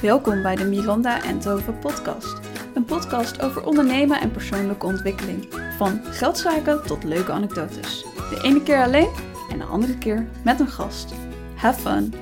Welkom 0.00 0.42
bij 0.42 0.56
de 0.56 0.64
Miranda 0.64 1.22
en 1.22 1.40
Tove 1.40 1.72
podcast. 1.72 2.38
Een 2.74 2.84
podcast 2.84 3.42
over 3.42 3.64
ondernemen 3.64 4.20
en 4.20 4.30
persoonlijke 4.30 4.86
ontwikkeling. 4.86 5.48
Van 5.76 6.04
geldzaken 6.04 6.86
tot 6.86 7.04
leuke 7.04 7.32
anekdotes. 7.32 8.02
De 8.02 8.40
ene 8.42 8.62
keer 8.62 8.82
alleen 8.82 9.10
en 9.50 9.58
de 9.58 9.64
andere 9.64 9.98
keer 9.98 10.28
met 10.44 10.60
een 10.60 10.68
gast. 10.68 11.12
Have 11.54 11.80
fun! 11.80 12.14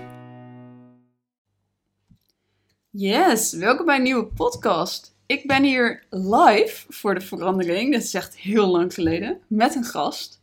Yes, 2.91 3.53
welkom 3.53 3.87
bij 3.87 3.97
een 3.97 4.03
nieuwe 4.03 4.27
podcast. 4.27 5.15
Ik 5.27 5.47
ben 5.47 5.63
hier 5.63 6.07
live 6.11 6.85
voor 6.89 7.15
de 7.15 7.21
verandering, 7.21 7.93
dat 7.93 8.03
is 8.03 8.15
echt 8.15 8.37
heel 8.37 8.67
lang 8.67 8.95
geleden, 8.95 9.41
met 9.47 9.75
een 9.75 9.85
gast. 9.85 10.41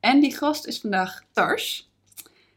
En 0.00 0.20
die 0.20 0.36
gast 0.36 0.66
is 0.66 0.80
vandaag 0.80 1.22
Tars. 1.32 1.92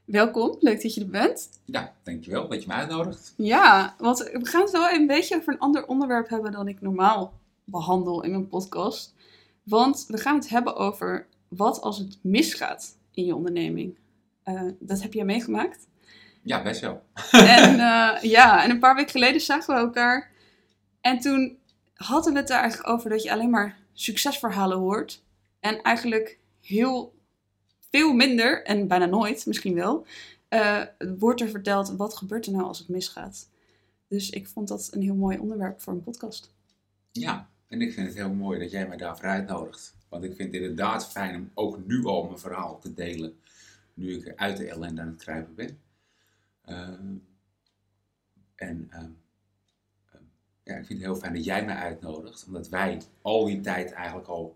Welkom, 0.07 0.55
leuk 0.59 0.81
dat 0.81 0.93
je 0.93 1.01
er 1.01 1.09
bent. 1.09 1.49
Ja, 1.65 1.93
dankjewel 2.03 2.47
dat 2.47 2.61
je 2.61 2.67
me 2.67 2.73
uitnodigt. 2.73 3.33
Ja, 3.37 3.95
want 3.97 4.17
we 4.19 4.45
gaan 4.45 4.61
het 4.61 4.71
wel 4.71 4.89
een 4.89 5.07
beetje 5.07 5.35
over 5.35 5.53
een 5.53 5.59
ander 5.59 5.87
onderwerp 5.87 6.29
hebben 6.29 6.51
dan 6.51 6.67
ik 6.67 6.81
normaal 6.81 7.33
behandel 7.63 8.23
in 8.23 8.31
mijn 8.31 8.47
podcast. 8.47 9.15
Want 9.63 10.05
we 10.07 10.17
gaan 10.17 10.35
het 10.35 10.49
hebben 10.49 10.75
over 10.75 11.27
wat 11.47 11.81
als 11.81 11.97
het 11.97 12.19
misgaat 12.21 12.97
in 13.11 13.25
je 13.25 13.35
onderneming. 13.35 13.97
Uh, 14.45 14.61
dat 14.79 15.01
heb 15.01 15.13
jij 15.13 15.25
meegemaakt. 15.25 15.87
Ja, 16.41 16.63
best 16.63 16.81
wel. 16.81 17.03
En 17.31 17.73
uh, 17.73 18.21
ja, 18.37 18.63
en 18.63 18.69
een 18.69 18.79
paar 18.79 18.95
weken 18.95 19.11
geleden 19.11 19.41
zagen 19.41 19.73
we 19.73 19.79
elkaar. 19.79 20.31
En 21.01 21.19
toen 21.19 21.57
hadden 21.93 22.33
we 22.33 22.39
het 22.39 22.49
er 22.49 22.57
eigenlijk 22.57 22.89
over 22.89 23.09
dat 23.09 23.23
je 23.23 23.31
alleen 23.31 23.49
maar 23.49 23.77
succesverhalen 23.93 24.77
hoort. 24.77 25.23
En 25.59 25.81
eigenlijk 25.81 26.39
heel 26.61 27.15
veel 27.89 28.13
minder, 28.13 28.63
en 28.63 28.87
bijna 28.87 29.05
nooit 29.05 29.45
misschien 29.45 29.73
wel, 29.73 30.05
uh, 30.49 30.83
wordt 31.17 31.41
er 31.41 31.49
verteld 31.49 31.95
wat 31.95 32.15
gebeurt 32.15 32.45
er 32.45 32.51
nou 32.51 32.63
als 32.63 32.79
het 32.79 32.87
misgaat. 32.87 33.49
Dus 34.07 34.29
ik 34.29 34.47
vond 34.47 34.67
dat 34.67 34.87
een 34.91 35.01
heel 35.01 35.15
mooi 35.15 35.37
onderwerp 35.37 35.81
voor 35.81 35.93
een 35.93 36.03
podcast. 36.03 36.53
Ja, 37.11 37.49
en 37.67 37.81
ik 37.81 37.93
vind 37.93 38.07
het 38.07 38.15
heel 38.15 38.33
mooi 38.33 38.59
dat 38.59 38.71
jij 38.71 38.87
mij 38.87 38.97
daarvoor 38.97 39.25
uitnodigt. 39.25 39.95
Want 40.09 40.23
ik 40.23 40.35
vind 40.35 40.53
het 40.53 40.61
inderdaad 40.61 41.07
fijn 41.07 41.35
om 41.35 41.51
ook 41.53 41.85
nu 41.85 42.05
al 42.05 42.23
mijn 42.23 42.39
verhaal 42.39 42.79
te 42.79 42.93
delen. 42.93 43.39
Nu 43.93 44.15
ik 44.15 44.33
uit 44.35 44.57
de 44.57 44.67
ellende 44.67 45.01
aan 45.01 45.07
het 45.07 45.23
kruipen 45.23 45.55
ben. 45.55 45.79
Uh, 46.65 46.89
en 48.55 48.91
uh, 48.93 49.03
ja, 50.63 50.75
ik 50.75 50.85
vind 50.85 50.99
het 50.99 50.99
heel 50.99 51.15
fijn 51.15 51.33
dat 51.33 51.43
jij 51.43 51.65
mij 51.65 51.75
uitnodigt. 51.75 52.45
Omdat 52.47 52.69
wij 52.69 53.01
al 53.21 53.45
die 53.45 53.59
tijd 53.59 53.91
eigenlijk 53.91 54.27
al 54.27 54.55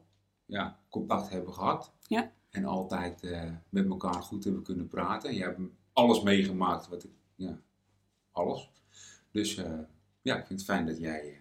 ja, 0.52 0.78
contact 0.90 1.30
hebben 1.30 1.54
gehad. 1.54 1.92
Ja. 2.08 2.32
En 2.50 2.66
altijd 2.66 3.24
uh, 3.24 3.52
met 3.70 3.90
elkaar 3.90 4.24
goed 4.24 4.44
hebben 4.44 4.64
kunnen 4.64 4.88
praten. 4.88 5.34
Je 5.34 5.42
hebt 5.42 5.60
alles 5.94 6.22
meegemaakt 6.22 6.88
wat 6.88 7.04
ik, 7.04 7.10
ja, 7.36 7.60
alles. 8.32 8.72
Dus 9.32 9.58
uh, 9.58 9.80
ja, 10.22 10.38
ik 10.38 10.46
vind 10.46 10.60
het 10.60 10.70
fijn 10.70 10.86
dat 10.86 11.00
jij, 11.00 11.40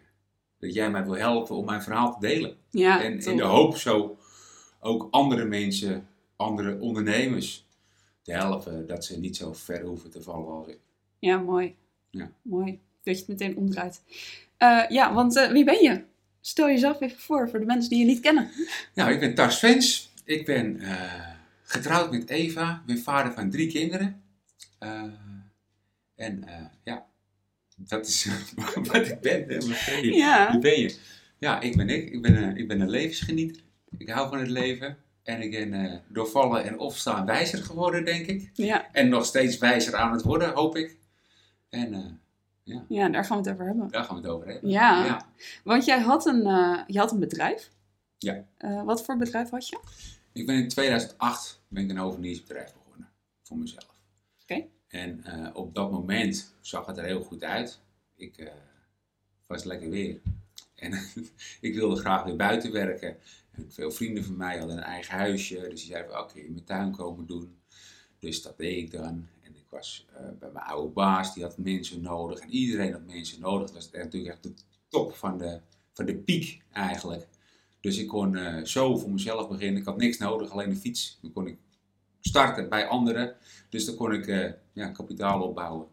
dat 0.58 0.74
jij 0.74 0.90
mij 0.90 1.04
wil 1.04 1.16
helpen 1.16 1.56
om 1.56 1.64
mijn 1.64 1.82
verhaal 1.82 2.12
te 2.12 2.26
delen. 2.26 2.56
Ja, 2.70 3.02
en 3.02 3.18
in 3.18 3.36
de 3.36 3.42
hoop 3.42 3.76
zo 3.76 4.18
ook 4.80 5.08
andere 5.10 5.44
mensen, 5.44 6.08
andere 6.36 6.80
ondernemers 6.80 7.66
te 8.22 8.32
helpen 8.32 8.86
dat 8.86 9.04
ze 9.04 9.18
niet 9.18 9.36
zo 9.36 9.52
ver 9.52 9.82
hoeven 9.82 10.10
te 10.10 10.22
vallen 10.22 10.52
als 10.52 10.66
ik. 10.66 10.80
Ja, 11.18 11.38
mooi. 11.38 11.76
Ja. 12.10 12.32
Mooi. 12.42 12.80
Dat 13.02 13.14
je 13.14 13.20
het 13.20 13.28
meteen 13.28 13.56
omdraait. 13.56 14.02
Uh, 14.58 14.88
ja, 14.88 15.14
want 15.14 15.48
wie 15.52 15.64
ben 15.64 15.82
je? 15.82 16.04
Stel 16.40 16.66
jezelf 16.66 17.00
even 17.00 17.18
voor, 17.18 17.50
voor 17.50 17.60
de 17.60 17.66
mensen 17.66 17.90
die 17.90 17.98
je 17.98 18.04
niet 18.04 18.20
kennen. 18.20 18.50
Nou, 18.94 19.12
ik 19.12 19.20
ben 19.20 19.34
Tars 19.34 19.58
Vens. 19.58 20.12
Ik 20.24 20.44
ben 20.44 20.76
uh, 20.80 21.28
getrouwd 21.62 22.10
met 22.10 22.30
Eva. 22.30 22.70
Ik 22.70 22.86
ben 22.86 23.02
vader 23.02 23.32
van 23.32 23.50
drie 23.50 23.68
kinderen. 23.68 24.22
Uh, 24.80 25.02
en 26.16 26.44
uh, 26.46 26.54
ja, 26.84 27.06
dat 27.76 28.06
is 28.06 28.28
wat 28.92 29.08
ik 29.08 29.20
ben. 29.20 29.46
Ben 29.46 29.66
je? 30.02 30.12
Ja. 30.12 30.50
Wie 30.50 30.60
ben 30.60 30.80
je? 30.80 30.96
Ja, 31.38 31.60
ik 31.60 31.76
ben 31.76 31.88
ik. 31.88 32.10
Ik 32.10 32.22
ben, 32.22 32.42
een, 32.42 32.56
ik 32.56 32.68
ben 32.68 32.80
een 32.80 32.90
levensgenieter. 32.90 33.62
Ik 33.98 34.08
hou 34.08 34.28
van 34.28 34.38
het 34.38 34.48
leven. 34.48 34.96
En 35.22 35.42
ik 35.42 35.50
ben 35.50 36.02
door 36.08 36.26
vallen 36.26 36.64
en 36.64 36.78
opstaan 36.78 37.26
wijzer 37.26 37.58
geworden, 37.58 38.04
denk 38.04 38.26
ik. 38.26 38.50
Ja. 38.52 38.88
En 38.92 39.08
nog 39.08 39.24
steeds 39.24 39.58
wijzer 39.58 39.94
aan 39.96 40.12
het 40.12 40.22
worden, 40.22 40.52
hoop 40.52 40.76
ik. 40.76 40.96
En 41.68 42.20
ja. 42.70 42.84
ja, 42.88 43.08
daar 43.08 43.24
gaan 43.24 43.42
we 43.42 43.48
het 43.48 43.52
over 43.52 43.66
hebben. 43.66 43.88
Daar 43.90 44.04
gaan 44.04 44.16
we 44.16 44.22
het 44.22 44.30
over 44.30 44.48
hebben. 44.48 44.70
Ja, 44.70 45.04
ja. 45.04 45.26
want 45.64 45.84
jij 45.84 46.00
had 46.00 46.26
een, 46.26 46.42
je 46.86 46.98
had 46.98 47.12
een 47.12 47.18
bedrijf. 47.18 47.70
Ja. 48.18 48.44
wat 48.84 49.04
voor 49.04 49.16
bedrijf 49.16 49.50
had 49.50 49.68
je? 49.68 49.78
Ik 50.32 50.46
ben 50.46 50.56
in 50.56 50.68
2008 50.68 51.62
ben 51.68 51.84
ik 51.84 51.90
een 51.90 51.96
hoveniersbedrijf 51.96 52.72
begonnen, 52.72 53.08
voor 53.42 53.58
mezelf. 53.58 54.00
Oké. 54.42 54.52
Okay. 54.52 54.68
En 54.88 55.24
uh, 55.26 55.48
op 55.52 55.74
dat 55.74 55.90
moment 55.90 56.54
zag 56.60 56.86
het 56.86 56.98
er 56.98 57.04
heel 57.04 57.22
goed 57.22 57.44
uit. 57.44 57.80
Ik 58.16 58.38
uh, 58.38 58.48
was 59.46 59.64
lekker 59.64 59.90
weer. 59.90 60.20
En 60.74 60.92
ik 61.60 61.74
wilde 61.74 61.96
graag 61.96 62.24
weer 62.24 62.36
buiten 62.36 62.72
werken. 62.72 63.16
En 63.50 63.72
veel 63.72 63.90
vrienden 63.90 64.24
van 64.24 64.36
mij 64.36 64.58
hadden 64.58 64.76
een 64.76 64.82
eigen 64.82 65.14
huisje. 65.14 65.54
Dus 65.54 65.80
die 65.80 65.90
zeiden, 65.90 66.10
oké, 66.10 66.20
okay, 66.20 66.42
in 66.42 66.52
mijn 66.52 66.64
tuin 66.64 66.90
komen 66.90 67.26
doen. 67.26 67.58
Dus 68.18 68.42
dat 68.42 68.58
deed 68.58 68.76
ik 68.76 68.90
dan. 68.90 69.28
Ik 69.70 69.76
was 69.76 70.06
uh, 70.12 70.28
bij 70.38 70.50
mijn 70.52 70.64
oude 70.64 70.92
baas, 70.92 71.34
die 71.34 71.42
had 71.42 71.58
mensen 71.58 72.02
nodig. 72.02 72.38
En 72.38 72.50
iedereen 72.50 72.92
had 72.92 73.06
mensen 73.06 73.40
nodig. 73.40 73.66
Dat 73.66 73.74
was 73.74 73.90
natuurlijk 73.90 74.32
echt 74.32 74.42
de 74.42 74.54
top 74.88 75.14
van 75.14 75.38
de, 75.38 75.60
van 75.92 76.04
de 76.04 76.16
piek 76.16 76.62
eigenlijk. 76.72 77.28
Dus 77.80 77.98
ik 77.98 78.08
kon 78.08 78.32
uh, 78.32 78.64
zo 78.64 78.96
voor 78.98 79.10
mezelf 79.10 79.48
beginnen. 79.48 79.80
Ik 79.80 79.86
had 79.86 79.96
niks 79.96 80.18
nodig, 80.18 80.50
alleen 80.50 80.70
een 80.70 80.76
fiets. 80.76 81.18
Dan 81.22 81.32
kon 81.32 81.46
ik 81.46 81.58
starten 82.20 82.68
bij 82.68 82.86
anderen. 82.86 83.36
Dus 83.68 83.84
dan 83.84 83.94
kon 83.94 84.12
ik 84.12 84.26
uh, 84.26 84.52
ja, 84.72 84.88
kapitaal 84.88 85.42
opbouwen. 85.42 85.86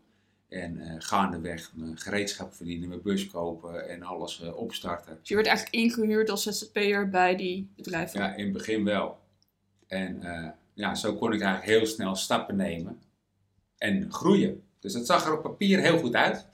En 0.50 0.78
uh, 0.78 0.96
gaandeweg 0.98 1.72
mijn 1.76 1.98
gereedschap 1.98 2.54
verdienen, 2.54 2.90
mijn 2.90 3.02
bus 3.02 3.28
kopen 3.28 3.90
en 3.90 4.04
alles 4.04 4.42
opstarten. 4.42 5.18
Dus 5.20 5.30
je 5.30 5.36
werd 5.36 5.48
eigenlijk 5.48 5.76
ingehuurd 5.76 6.30
als 6.30 6.44
ZZP'er 6.44 7.10
bij 7.10 7.36
die 7.36 7.72
bedrijven? 7.76 8.20
Ja, 8.20 8.36
in 8.36 8.44
het 8.44 8.54
begin 8.54 8.84
wel. 8.84 9.20
En 9.88 10.22
ja, 10.74 10.96
zo 10.96 11.16
kon 11.16 11.34
ik 11.34 11.42
eigenlijk 11.42 11.78
heel 11.78 11.88
snel 11.88 12.16
stappen 12.16 12.56
nemen 12.56 13.06
en 13.78 14.12
groeien. 14.12 14.64
Dus 14.80 14.94
dat 14.94 15.06
zag 15.06 15.26
er 15.26 15.38
op 15.38 15.44
papier 15.44 15.80
heel 15.80 16.00
goed 16.00 16.16
uit. 16.16 16.46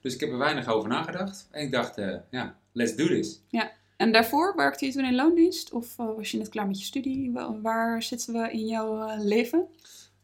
Dus 0.00 0.14
ik 0.14 0.20
heb 0.20 0.30
er 0.30 0.38
weinig 0.38 0.68
over 0.68 0.88
nagedacht. 0.88 1.48
En 1.50 1.62
ik 1.62 1.72
dacht, 1.72 1.96
ja, 2.30 2.58
let's 2.72 2.96
do 2.96 3.06
this. 3.06 3.42
Ja. 3.48 3.72
En 4.00 4.12
daarvoor 4.12 4.56
werkte 4.56 4.86
je 4.86 4.92
toen 4.92 5.04
in 5.04 5.14
loondienst? 5.14 5.72
Of 5.72 5.98
uh, 5.98 6.14
was 6.16 6.30
je 6.30 6.38
net 6.38 6.48
klaar 6.48 6.66
met 6.66 6.78
je 6.78 6.84
studie? 6.84 7.32
Waar 7.62 8.02
zitten 8.02 8.32
we 8.32 8.50
in 8.50 8.66
jouw 8.66 9.08
uh, 9.08 9.24
leven? 9.24 9.66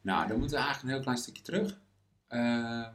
Nou, 0.00 0.28
dan 0.28 0.38
moeten 0.38 0.56
we 0.56 0.64
eigenlijk 0.64 0.82
een 0.82 0.88
heel 0.88 1.00
klein 1.00 1.18
stukje 1.18 1.42
terug. 1.42 1.80
Uh, 2.30 2.86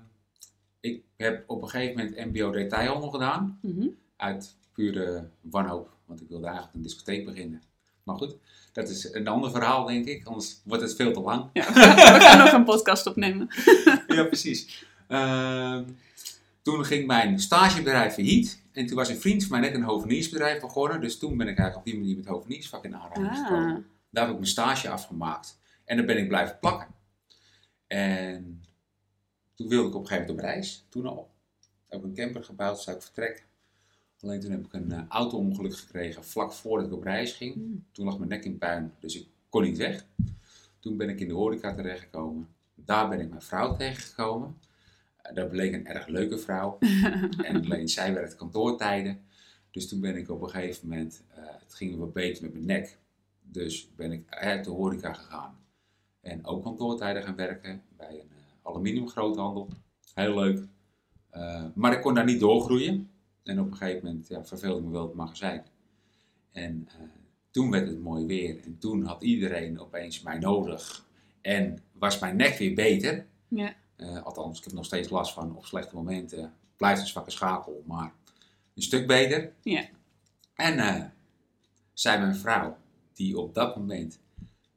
ik 0.79 1.03
heb 1.17 1.43
op 1.49 1.61
een 1.61 1.69
gegeven 1.69 1.97
moment 1.97 2.33
MBO 2.33 2.51
detailhandel 2.51 3.09
gedaan. 3.09 3.59
Mhm. 3.61 3.73
Mm 3.73 3.81
-hmm. 3.81 3.97
Uit 4.16 4.55
pure 4.73 5.29
wanhoop. 5.41 5.95
Want 6.05 6.22
ik 6.22 6.28
wilde 6.28 6.45
eigenlijk 6.45 6.75
een 6.75 6.81
discotheek 6.81 7.25
beginnen. 7.25 7.61
Maar 8.03 8.16
goed, 8.16 8.38
dat 8.72 8.90
is 8.90 9.14
een 9.14 9.28
ander 9.28 9.52
verhaal, 9.52 9.86
denk 9.86 10.06
ik. 10.06 10.26
Anders 10.26 10.62
wordt 10.64 10.84
het 10.84 10.96
veel 10.96 11.14
te 11.14 11.20
lang. 11.22 11.50
Ja, 11.54 11.74
we 11.74 11.80
gaan 12.20 12.38
nog 12.38 12.52
een 12.52 12.64
podcast 12.64 13.08
opnemen. 13.08 13.48
ja, 14.08 14.24
precies. 14.24 14.86
Ehm, 15.08 15.84
toen 16.62 16.86
ging 16.86 17.08
mijn 17.08 17.40
stagebedrijf 17.40 18.14
failliet. 18.14 18.62
En 18.72 18.86
toen 18.86 18.96
was 18.96 19.09
een 19.09 19.20
vriend 19.22 19.46
van 19.46 19.59
mij 19.59 19.70
net 19.70 19.78
een 19.78 19.84
hoveniersbedrijf 19.84 20.62
begonnen. 20.62 21.02
Dus 21.02 21.18
toen 21.18 21.38
ben 21.38 21.48
ik 21.48 21.58
eigenlijk 21.58 21.78
op 21.78 21.86
die 21.86 21.98
manier 22.02 22.16
met 22.16 22.26
hoveniersvak 22.26 22.84
in 22.84 22.96
aanraking 22.96 23.28
Ah. 23.28 23.36
gekomen. 23.36 23.86
Daar 24.09 24.24
heb 24.24 24.32
ik 24.34 24.40
mijn 24.40 24.52
stage 24.52 24.90
afgemaakt. 24.90 25.59
En 25.86 25.98
dan 25.98 26.06
ben 26.06 26.18
ik 26.18 26.28
blijven 26.28 26.58
plakken. 26.59 26.88
En 27.88 28.64
toen 29.56 29.68
wilde 29.68 29.88
ik 29.90 29.96
op 29.96 30.02
een 30.02 30.08
gegeven 30.08 30.28
moment 30.30 30.46
op 30.48 30.53
reis. 30.53 30.86
Toen 30.90 31.06
al. 31.06 31.32
Heb 31.90 32.00
ik 32.00 32.06
een 32.06 32.14
camper 32.14 32.44
gebouwd, 32.44 32.82
zou 32.82 32.96
ik 32.98 33.03
vertrekken. 33.03 33.44
Alleen 34.22 34.40
toen 34.40 34.52
heb 34.52 34.66
ik 34.66 34.74
een 34.74 34.92
uh, 34.92 35.02
auto-ongeluk 35.08 35.76
gekregen 35.76 36.24
vlak 36.24 36.54
voordat 36.54 36.88
ik 36.88 36.94
op 36.94 37.04
reis 37.04 37.34
ging. 37.34 37.56
Mm. 37.56 37.86
Toen 37.92 38.06
lag 38.06 38.18
mijn 38.18 38.30
nek 38.30 38.46
in 38.46 38.58
puin, 38.58 38.94
dus 39.00 39.16
ik 39.16 39.28
kon 39.50 39.64
niet 39.64 39.78
weg. 39.78 40.06
Toen 40.80 40.98
ben 40.98 41.09
ik 41.09 41.20
in 41.20 41.28
de 41.28 41.34
horeca 41.34 41.74
terechtgekomen. 41.74 42.48
Daar 42.76 43.09
ben 43.09 43.20
ik 43.20 43.30
mijn 43.30 43.42
vrouw 43.42 43.76
tegengekomen. 43.76 44.58
Uh, 45.26 45.36
dat 45.36 45.50
bleek 45.50 45.74
een 45.74 45.86
erg 45.86 46.08
leuke 46.08 46.38
vrouw. 46.38 46.78
en 47.47 47.64
alleen 47.64 47.90
zij 47.90 48.14
werkte 48.14 48.35
kantoortijden. 48.35 49.22
Dus 49.72 49.88
toen 49.88 50.00
ben 50.00 50.16
ik 50.16 50.29
op 50.29 50.41
een 50.41 50.50
gegeven 50.50 50.88
moment, 50.88 51.24
uh, 51.32 51.46
het 51.59 51.74
ging 51.74 51.97
wat 51.97 52.14
beter 52.14 52.44
met 52.44 52.53
mijn 52.53 52.66
nek. 52.66 52.97
Dus 53.41 53.96
ben 53.96 54.12
ik 54.12 54.29
uit 54.29 54.64
de 54.64 54.72
horeca 54.72 55.14
gegaan. 55.14 55.59
En 56.22 56.46
ook 56.46 56.64
kantoortijden 56.64 57.24
gaan 57.24 57.35
werken 57.35 57.82
bij 57.97 58.20
een 58.20 58.32
aluminiumgroothandel. 58.62 59.70
Heel 60.14 60.35
leuk. 60.35 60.67
Maar 61.76 61.94
ik 61.94 62.02
kon 62.02 62.14
daar 62.14 62.26
niet 62.26 62.40
doorgroeien. 62.40 63.09
En 63.43 63.59
op 63.59 63.72
een 63.72 63.78
gegeven 63.78 64.05
moment 64.05 64.28
ja, 64.28 64.46
verveelde 64.46 64.79
ik 64.79 64.85
me 64.85 64.91
wel 64.91 65.08
het 65.08 65.14
magazijn. 65.14 65.66
En 66.52 66.88
uh, 66.88 67.08
toen 67.52 67.72
werd 67.72 67.88
het 67.88 67.99
mooi 67.99 68.26
weer. 68.26 68.64
En 68.64 68.78
toen 68.78 69.05
had 69.05 69.23
iedereen 69.23 69.79
opeens 69.79 70.22
mij 70.22 70.40
nodig. 70.40 71.05
En 71.41 71.79
was 71.91 72.20
mijn 72.20 72.35
nek 72.35 72.58
weer 72.58 72.73
beter. 72.73 73.28
Ja. 73.47 73.73
Uh, 73.97 74.23
althans, 74.23 74.58
ik 74.58 74.64
heb 74.64 74.73
nog 74.73 74.85
steeds 74.85 75.09
last 75.09 75.34
van 75.34 75.55
op 75.55 75.66
slechte 75.66 75.96
momenten. 75.96 76.53
Blijft 76.78 77.02
een 77.02 77.08
zwakke 77.08 77.32
schakel, 77.32 77.84
maar 77.85 78.14
een 78.76 78.82
stuk 78.82 79.08
beter. 79.08 79.53
Ja. 79.61 79.85
En 80.53 80.78
uh, 80.78 81.05
zei 81.93 82.20
mijn 82.20 82.35
vrouw, 82.35 82.78
die 83.14 83.40
op 83.40 83.53
dat 83.53 83.76
moment 83.76 84.20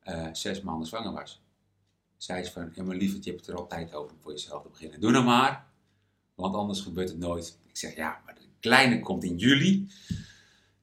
uh, 0.04 0.28
zes 0.32 0.60
maanden 0.60 0.86
zwanger 0.88 1.12
was. 1.12 1.42
Zei 2.16 2.44
ze 2.44 2.52
van, 2.52 2.70
ja 2.74 2.82
maar 2.82 2.96
lieverd, 2.96 3.24
je 3.24 3.30
hebt 3.30 3.46
het 3.46 3.54
er 3.54 3.60
altijd 3.60 3.94
over 3.94 4.12
om 4.12 4.20
voor 4.20 4.32
jezelf 4.32 4.62
te 4.62 4.68
beginnen. 4.68 5.00
Doe 5.00 5.10
nou 5.10 5.24
maar. 5.24 5.66
Want 6.34 6.54
anders 6.54 6.80
gebeurt 6.80 7.08
het 7.08 7.18
nooit. 7.18 7.58
Ik 7.66 7.76
zeg, 7.76 7.96
ja, 7.96 8.20
maar 8.24 8.34
kleine 8.68 9.00
komt 9.00 9.24
in 9.24 9.36
juli. 9.36 9.86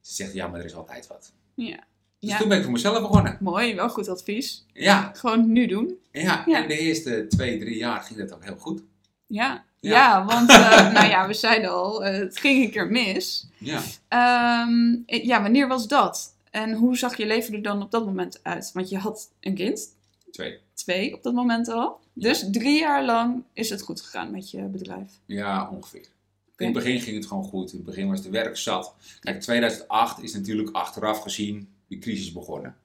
Ze 0.00 0.14
zegt, 0.14 0.32
ja, 0.32 0.46
maar 0.48 0.60
er 0.60 0.66
is 0.66 0.74
altijd 0.74 1.06
wat. 1.06 1.32
Ja. 1.54 1.76
Dus 2.18 2.30
Ja. 2.30 2.38
toen 2.38 2.48
ben 2.48 2.56
ik 2.56 2.62
voor 2.62 2.72
mezelf 2.72 3.00
begonnen. 3.00 3.36
Mooi, 3.40 3.74
wel 3.74 3.88
goed 3.88 4.08
advies. 4.08 4.64
Ja, 4.72 5.10
Gewoon 5.14 5.52
nu 5.52 5.66
doen. 5.66 5.98
ja. 6.12 6.42
Ja. 6.46 6.62
en 6.62 6.68
de 6.68 6.78
eerste 6.78 7.26
twee, 7.28 7.58
drie 7.58 7.76
jaar 7.76 8.00
ging 8.00 8.18
dat 8.18 8.32
ook 8.34 8.44
heel 8.44 8.56
goed. 8.56 8.82
Ja, 9.26 9.64
ja. 9.80 9.90
Ja. 9.90 10.24
want 10.24 10.50
eh, 10.60 10.92
nou 10.92 11.08
ja, 11.08 11.26
we 11.26 11.34
zeiden 11.34 11.70
al, 11.70 12.04
eh, 12.04 12.18
het 12.18 12.38
ging 12.38 12.64
een 12.64 12.70
keer 12.70 12.90
mis. 12.90 13.46
Ja, 13.58 13.80
Ehm, 14.08 14.94
eh, 15.06 15.24
ja, 15.24 15.42
wanneer 15.42 15.68
was 15.68 15.88
dat? 15.88 16.34
En 16.50 16.72
hoe 16.72 16.96
zag 16.96 17.16
je 17.16 17.26
leven 17.26 17.54
er 17.54 17.62
dan 17.62 17.82
op 17.82 17.90
dat 17.90 18.04
moment 18.04 18.40
uit? 18.42 18.70
Want 18.72 18.88
je 18.88 18.98
had 18.98 19.30
een 19.40 19.54
kind, 19.54 19.88
twee. 20.30 20.58
twee 20.74 21.14
op 21.14 21.22
dat 21.22 21.34
moment 21.34 21.68
al. 21.68 22.00
Dus 22.14 22.44
drie 22.50 22.78
jaar 22.78 23.04
lang 23.04 23.42
is 23.52 23.70
het 23.70 23.82
goed 23.82 24.00
gegaan 24.00 24.30
met 24.30 24.50
je 24.50 24.62
bedrijf. 24.62 25.10
Ja, 25.26 25.68
ongeveer. 25.70 26.06
In 26.62 26.74
het 26.74 26.84
begin 26.84 27.00
ging 27.00 27.16
het 27.16 27.26
gewoon 27.26 27.44
goed. 27.44 27.70
In 27.70 27.76
het 27.76 27.86
begin 27.86 28.08
was 28.08 28.22
de 28.22 28.30
werk 28.30 28.56
zat. 28.56 28.94
Kijk, 29.20 29.40
2008 29.40 30.22
is 30.22 30.34
natuurlijk 30.34 30.76
achteraf 30.76 31.20
gezien 31.20 31.68
de 31.86 31.98
crisis 31.98 32.32
begonnen. 32.32 32.76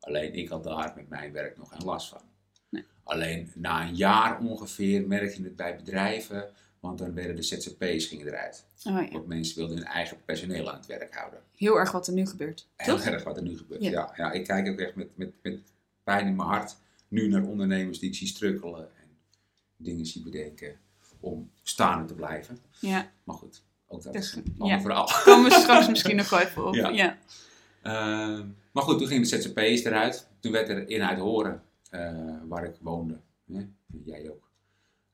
Alleen 0.00 0.34
ik 0.34 0.48
had 0.48 0.64
daar 0.64 0.92
met 0.96 1.08
mijn 1.08 1.32
werk 1.32 1.56
nog 1.58 1.68
geen 1.68 1.84
last 1.84 2.08
van. 2.08 2.20
Nee. 2.68 2.84
Alleen 3.02 3.52
na 3.54 3.88
een 3.88 3.94
jaar 3.94 4.40
ongeveer 4.40 5.06
merk 5.06 5.34
je 5.34 5.42
het 5.42 5.56
bij 5.56 5.76
bedrijven, 5.76 6.48
want 6.80 6.98
dan 6.98 7.14
werden 7.14 7.36
de 7.36 7.42
ZZP's 7.42 8.06
gingen 8.06 8.26
eruit. 8.26 8.64
Oh 8.84 9.02
ja, 9.02 9.08
Want 9.10 9.26
mensen 9.26 9.56
wilden 9.58 9.76
hun 9.76 9.86
eigen 9.86 10.24
personeel 10.24 10.70
aan 10.70 10.76
het 10.76 10.86
werk 10.86 11.14
houden. 11.14 11.40
heel 11.56 11.78
erg 11.78 11.92
wat 11.92 12.06
er 12.06 12.12
nu 12.12 12.26
gebeurt. 12.26 12.68
Heel 12.76 12.96
Toch? 12.96 13.04
erg 13.04 13.24
wat 13.24 13.36
er 13.36 13.42
nu 13.42 13.56
gebeurt. 13.56 13.82
Ja. 13.82 13.90
Ja. 13.90 14.12
Ja, 14.16 14.32
ik 14.32 14.44
kijk 14.44 14.68
ook 14.68 14.78
echt 14.78 14.94
met, 14.94 15.16
met, 15.16 15.32
met 15.42 15.60
pijn 16.04 16.26
in 16.26 16.36
mijn 16.36 16.48
hart 16.48 16.76
nu 17.08 17.28
naar 17.28 17.42
ondernemers 17.42 17.98
die 17.98 18.08
ik 18.08 18.14
zie 18.14 18.26
strukkelen 18.26 18.80
en 18.80 19.08
dingen 19.76 20.06
zie 20.06 20.22
bedenken 20.22 20.78
om 21.24 21.50
staande 21.62 22.04
te 22.04 22.14
blijven. 22.14 22.58
Ja, 22.80 23.10
Maar 23.24 23.36
goed, 23.36 23.62
ook 23.86 24.02
dat 24.02 24.12
Dus, 24.12 24.26
is 24.26 24.34
een 24.34 24.54
ja. 24.56 24.62
ander 24.62 24.80
verhaal. 24.80 25.08
komen 25.24 25.50
we 25.50 25.56
straks 25.56 25.88
misschien 25.88 26.16
nog 26.16 26.30
wel 26.30 26.40
even 26.40 26.66
op. 26.66 26.74
Ja. 26.74 26.88
Ja. 26.88 27.18
Ehm, 27.82 28.46
maar 28.72 28.82
goed, 28.82 28.98
toen 28.98 29.06
gingen 29.06 29.22
de 29.22 29.28
ZZP's 29.28 29.84
eruit. 29.84 30.28
Toen 30.40 30.52
werd 30.52 30.68
er 30.68 30.88
in 30.88 31.02
uit 31.02 31.18
Horen, 31.18 31.62
eh, 31.90 32.36
waar 32.48 32.64
ik 32.64 32.76
woonde, 32.80 33.20
hè, 33.52 33.66
jij 34.04 34.30
ook, 34.30 34.50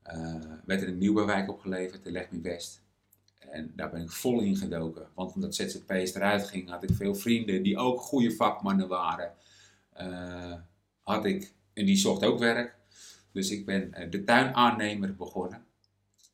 eh, 0.02 0.34
werd 0.64 0.82
er 0.82 0.88
een 0.88 0.98
nieuwbouwwijk 0.98 1.48
opgeleverd, 1.48 2.04
de 2.04 2.10
Leg 2.10 2.30
Me 2.30 2.40
West. 2.40 2.82
En 3.38 3.72
daar 3.76 3.90
ben 3.90 4.02
ik 4.02 4.10
vol 4.10 4.40
in 4.40 4.56
gedoken. 4.56 5.08
Want 5.14 5.34
omdat 5.34 5.54
ZZP's 5.54 6.14
eruit 6.14 6.46
ging, 6.46 6.68
had 6.68 6.82
ik 6.82 6.90
veel 6.92 7.14
vrienden 7.14 7.62
die 7.62 7.76
ook 7.76 8.00
goede 8.00 8.34
vakmannen 8.34 8.88
waren. 8.88 9.32
Eh, 9.92 10.54
had 11.02 11.24
ik, 11.24 11.52
en 11.72 11.84
die 11.86 11.96
zocht 11.96 12.24
ook 12.24 12.38
werk. 12.38 12.78
Dus 13.32 13.50
ik 13.50 13.66
ben 13.66 14.10
de 14.10 14.24
tuinaannemer 14.24 15.16
begonnen. 15.16 15.64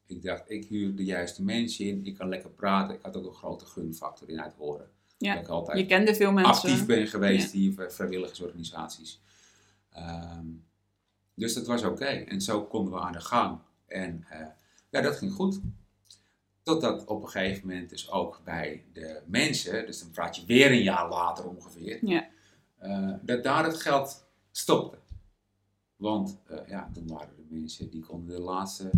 Ik 0.07 0.23
dacht, 0.23 0.51
ik 0.51 0.65
huur 0.67 0.97
de 0.97 1.05
juiste 1.05 1.43
mensen 1.43 1.85
in. 1.85 2.07
Ik 2.07 2.15
kan 2.15 2.29
lekker 2.29 2.51
praten. 2.51 2.95
Ik 2.95 3.03
had 3.03 3.17
ook 3.17 3.27
een 3.27 3.35
grote 3.35 3.65
gunfactor 3.67 4.29
in 4.29 4.41
uit 4.43 4.55
Horen. 4.55 4.91
Ja, 5.19 5.35
Dat 5.35 5.43
ik 5.43 5.49
altijd 5.49 5.79
Je 5.79 5.87
kende 5.87 6.15
veel 6.15 6.33
mensen. 6.33 6.53
actief 6.55 6.87
ben 6.87 7.07
geweest 7.07 7.53
hier 7.53 7.75
bij 7.75 7.91
vrijwilligersorganisaties. 7.91 9.21
Ehm, 9.93 10.47
dus 11.35 11.55
dat 11.55 11.67
was 11.67 11.83
oké. 11.83 12.05
En 12.05 12.41
zo 12.41 12.65
konden 12.65 12.93
we 12.93 12.99
aan 13.01 13.13
de 13.13 13.21
gang. 13.21 13.59
En 13.87 14.25
eh, 14.31 14.47
ja, 14.91 15.01
dat 15.01 15.17
ging 15.17 15.33
goed. 15.33 15.61
Totdat 16.63 17.05
op 17.05 17.23
een 17.23 17.29
gegeven 17.29 17.67
moment 17.69 17.91
dus 17.91 18.11
ook 18.11 18.41
bij 18.45 18.85
de 18.93 19.21
mensen, 19.27 19.87
dus 19.87 20.01
dan 20.01 20.11
praat 20.11 20.37
je 20.37 20.45
weer 20.47 20.71
een 20.71 20.83
jaar 20.83 21.09
later 21.09 21.49
ongeveer, 21.49 22.07
Ja. 22.07 22.29
eh, 22.79 23.13
dat 23.23 23.43
daar 23.43 23.65
het 23.65 23.77
geld 23.77 24.25
stopte. 24.51 24.99
Want 25.97 26.39
eh, 26.47 26.59
ja, 26.69 26.91
toen 26.93 27.07
waren 27.09 27.29
er 27.29 27.45
mensen 27.49 27.91
die 27.91 28.03
konden 28.05 28.37
de 28.37 28.43
laatste 28.43 28.91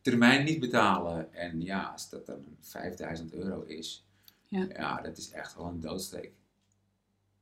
termijn 0.00 0.44
niet 0.44 0.60
betalen. 0.60 1.34
En 1.34 1.62
ja, 1.62 1.82
als 1.82 2.10
dat 2.10 2.26
dan 2.26 2.44
5000 2.60 3.32
euro 3.34 3.62
is, 3.62 4.06
Ja. 4.48 4.66
ja, 4.72 5.00
dat 5.00 5.18
is 5.18 5.30
echt 5.30 5.56
wel 5.56 5.66
een 5.66 5.80
doodsteek. 5.80 6.32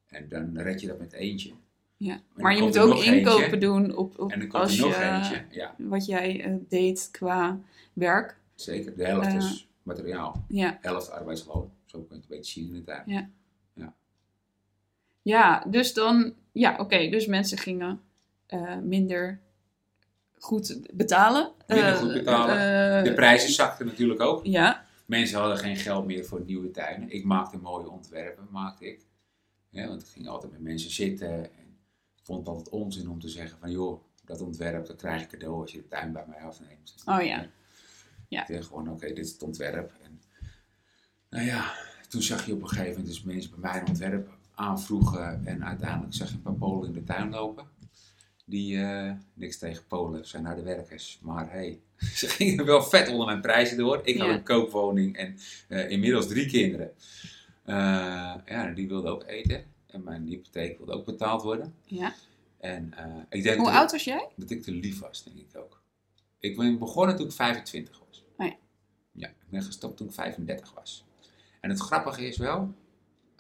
En 0.07 0.29
dan 0.29 0.59
red 0.59 0.81
je 0.81 0.87
dat 0.87 0.99
met 0.99 1.13
eentje. 1.13 1.53
Ja. 1.97 2.21
Maar 2.35 2.55
je 2.57 2.63
moet 2.63 2.79
ook 2.79 2.95
inkopen 3.03 3.43
eentje. 3.43 3.59
doen 3.59 3.97
op, 3.97 4.19
op 4.19 4.31
En 4.33 4.51
als 4.51 4.77
je, 4.77 4.85
eentje. 4.85 5.45
Ja, 5.51 5.75
wat 5.79 6.07
jij 6.07 6.45
eh, 6.45 6.55
deed 6.69 7.09
qua 7.13 7.61
werk. 7.93 8.37
zeker. 8.55 8.97
De 8.97 9.05
helft 9.07 9.27
Eh. 9.27 9.35
is 9.37 9.69
materiaal. 9.83 10.45
Ja, 10.49 10.79
Helft 10.81 11.11
arbeidsloon. 11.11 11.71
Zo 11.85 11.99
kun 11.99 12.07
je 12.09 12.15
het 12.15 12.31
een 12.31 12.37
beetje 12.37 12.53
zien 12.61 12.69
in 12.69 12.75
de 12.75 12.85
tuin. 12.85 13.03
Ja. 13.07 13.29
ja 15.23 15.65
dus 15.69 15.95
dan, 15.95 16.35
ja, 16.53 16.77
oké, 16.79 17.09
dus 17.09 17.27
mensen 17.27 17.59
gingen 17.59 18.01
eh, 18.47 18.77
minder 18.79 19.41
goed 20.39 20.81
betalen. 20.95 21.53
Minder 21.67 21.87
Eh, 21.87 21.97
goed 21.99 22.13
betalen. 22.13 22.55
eh, 22.99 23.05
De 23.05 23.15
prijzen 23.15 23.53
zakten 23.53 23.87
natuurlijk 23.87 24.21
ook. 24.21 24.45
Ja, 24.47 24.85
Mensen 25.07 25.39
hadden 25.39 25.59
geen 25.59 25.77
geld 25.77 26.07
meer 26.07 26.25
voor 26.25 26.43
nieuwe 26.45 26.71
tuinen. 26.71 27.11
Ik 27.11 27.25
maakte 27.25 27.57
mooie 27.59 27.89
ontwerpen, 27.91 28.47
maakte 28.51 28.87
ik. 28.87 29.07
Ja, 29.69 29.89
want 29.89 30.03
ik 30.03 30.09
ging 30.09 30.29
altijd 30.29 30.53
met 30.53 30.61
mensen 30.61 30.91
zitten. 30.91 31.29
En 31.33 31.79
ik 32.17 32.23
vond 32.23 32.39
het 32.39 32.49
altijd 32.49 32.69
onzin 32.69 33.09
om 33.11 33.21
te 33.21 33.29
zeggen 33.29 33.59
van... 33.59 33.71
joh, 33.71 34.03
dat 34.25 34.41
ontwerp, 34.41 34.87
dat 34.87 34.97
krijg 34.97 35.21
je 35.21 35.27
cadeau 35.27 35.61
als 35.61 35.73
je 35.73 35.79
de 35.79 35.89
tuin 35.89 36.13
bij 36.13 36.25
mij 36.29 36.41
afneemt. 36.41 36.95
Oh 37.05 37.23
ja. 37.23 37.47
Ja. 38.29 38.49
Ik 38.49 38.55
dacht 38.55 38.67
gewoon, 38.67 38.89
oké, 38.91 39.07
dit 39.07 39.19
is 39.27 39.33
het 39.33 39.43
ontwerp. 39.43 39.93
En, 40.03 40.21
nou 41.31 41.45
ja, 41.45 41.73
toen 42.09 42.23
zag 42.23 42.47
je 42.47 42.53
op 42.53 42.63
een 42.63 42.69
gegeven 42.69 42.91
moment 42.91 43.07
dus 43.07 43.23
mensen 43.23 43.51
bij 43.51 43.71
mij 43.71 43.81
een 43.81 43.89
ontwerp 43.89 44.29
aanvroegen. 44.55 45.47
En 45.47 45.65
uiteindelijk 45.65 46.15
zag 46.15 46.29
je 46.29 46.35
een 46.35 46.43
paar 46.43 46.55
Polen 46.55 46.87
in 46.89 46.93
de 46.95 47.05
tuin 47.05 47.31
lopen. 47.31 47.67
Die, 48.49 48.81
eh, 48.83 49.13
niks 49.35 49.59
tegen 49.59 49.87
Polen, 49.87 50.27
zijn 50.27 50.43
naar 50.43 50.57
de 50.57 50.63
werkers. 50.63 51.19
Maar 51.23 51.51
hey, 51.51 51.81
ze 52.21 52.29
gingen 52.29 52.65
wel 52.65 52.83
vet 52.83 53.09
onder 53.09 53.27
mijn 53.27 53.41
prijzen 53.41 53.77
door. 53.77 54.01
Ik 54.05 54.19
had 54.19 54.27
Ja. 54.29 54.35
een 54.35 54.43
koopwoning 54.43 55.17
en 55.17 55.37
eh, 55.69 55.91
inmiddels 55.91 56.27
drie 56.27 56.47
kinderen. 56.47 56.93
Eh, 57.65 57.75
ja, 58.47 58.73
die 58.75 58.89
wilden 58.89 59.11
ook 59.13 59.25
eten. 59.27 59.65
En 59.87 60.05
mijn 60.05 60.27
hypotheek 60.27 60.77
wilde 60.77 60.93
ook 60.93 61.05
betaald 61.05 61.43
worden. 61.43 61.75
ja. 61.85 62.15
En 62.61 62.95
ik 63.29 63.43
denk 63.43 63.59
Hoe 63.59 63.71
oud 63.71 63.91
was 63.93 64.05
jij? 64.05 64.29
dat 64.37 64.51
ik 64.51 64.63
te 64.63 64.73
lief 64.73 64.99
was, 65.01 65.25
denk 65.25 65.37
ik 65.37 65.57
ook. 65.57 65.83
Ik 66.41 66.57
ben 66.57 66.79
begonnen 66.79 67.17
toen 67.17 67.27
ik 67.27 67.33
25 67.33 68.01
was. 68.09 68.25
Oh 68.37 68.47
ja. 68.47 68.57
Ja, 69.13 69.29
ik 69.29 69.35
ben 69.51 69.63
gestopt 69.63 69.97
toen 69.97 70.07
ik 70.07 70.13
35 70.13 70.73
was. 70.75 71.05
En 71.61 71.71
het 71.71 71.79
grappige 71.81 72.27
is 72.27 72.37
wel, 72.37 72.75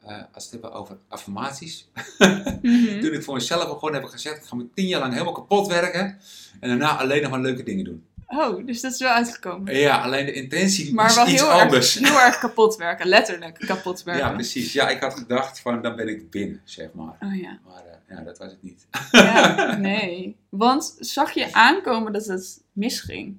eh, 0.06 0.16
als 0.32 0.50
we 0.50 0.50
het 0.50 0.50
hebben 0.50 0.72
over 0.72 0.96
affirmaties. 1.08 1.88
Mhm. 2.18 3.00
Toen 3.02 3.12
ik 3.12 3.22
voor 3.22 3.34
mezelf 3.34 3.68
begon, 3.68 3.94
heb 3.94 4.04
gezegd, 4.04 4.36
ik 4.36 4.42
ga 4.44 4.56
me 4.56 4.68
tien 4.74 4.86
jaar 4.86 5.00
lang 5.00 5.12
helemaal 5.12 5.32
kapot 5.34 5.66
werken. 5.66 6.18
En 6.60 6.68
daarna 6.68 6.96
alleen 6.98 7.22
nog 7.22 7.30
maar 7.30 7.40
leuke 7.40 7.62
dingen 7.62 7.84
doen. 7.84 8.06
Oh, 8.28 8.66
dus 8.66 8.80
dat 8.80 8.92
is 8.92 8.98
wel 8.98 9.10
uitgekomen. 9.10 9.74
Ja, 9.74 10.02
alleen 10.02 10.26
de 10.26 10.32
intentie 10.32 10.94
Maar 10.94 11.08
is 11.08 11.14
wel 11.14 11.26
iets 11.28 11.40
heel 11.42 11.50
anders. 11.50 11.96
erg, 11.96 12.08
heel 12.08 12.20
erg 12.20 12.38
kapot 12.38 12.76
werken, 12.76 13.06
letterlijk 13.06 13.54
kapot 13.58 13.98
Ja, 14.04 14.04
werken. 14.04 14.34
precies. 14.34 14.72
Ja, 14.72 14.88
ik 14.88 15.00
had 15.00 15.14
gedacht 15.14 15.60
van, 15.60 15.82
dan 15.82 15.96
ben 15.96 16.08
ik 16.08 16.30
binnen, 16.30 16.60
zeg 16.64 16.92
maar. 16.92 17.16
Oh 17.20 17.36
ja. 17.36 17.58
Maar 17.66 17.84
eh, 17.86 18.16
ja, 18.16 18.22
dat 18.22 18.38
was 18.38 18.50
het 18.50 18.62
niet. 18.62 18.86
ja. 19.10 19.76
Nee. 19.76 20.36
Want 20.48 20.96
zag 20.98 21.32
je 21.32 21.52
aankomen 21.52 22.12
dat 22.12 22.26
het 22.26 22.62
misging? 22.72 23.38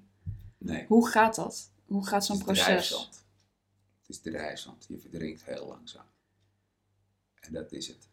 Nee. 0.57 0.85
Hoe 0.87 1.07
gaat 1.09 1.35
dat? 1.35 1.69
Hoe 1.85 2.07
gaat 2.07 2.25
zo'n 2.25 2.37
Het 2.37 2.47
is 2.49 2.63
proces? 2.63 2.89
Het 4.01 4.09
is 4.09 4.19
drijfzand. 4.19 4.85
Je 4.87 4.97
verdrinkt 4.99 5.41
heel 5.45 5.67
langzaam. 5.67 6.05
En 7.47 7.53
dat 7.53 7.71
is 7.71 7.87
het. 7.87 8.09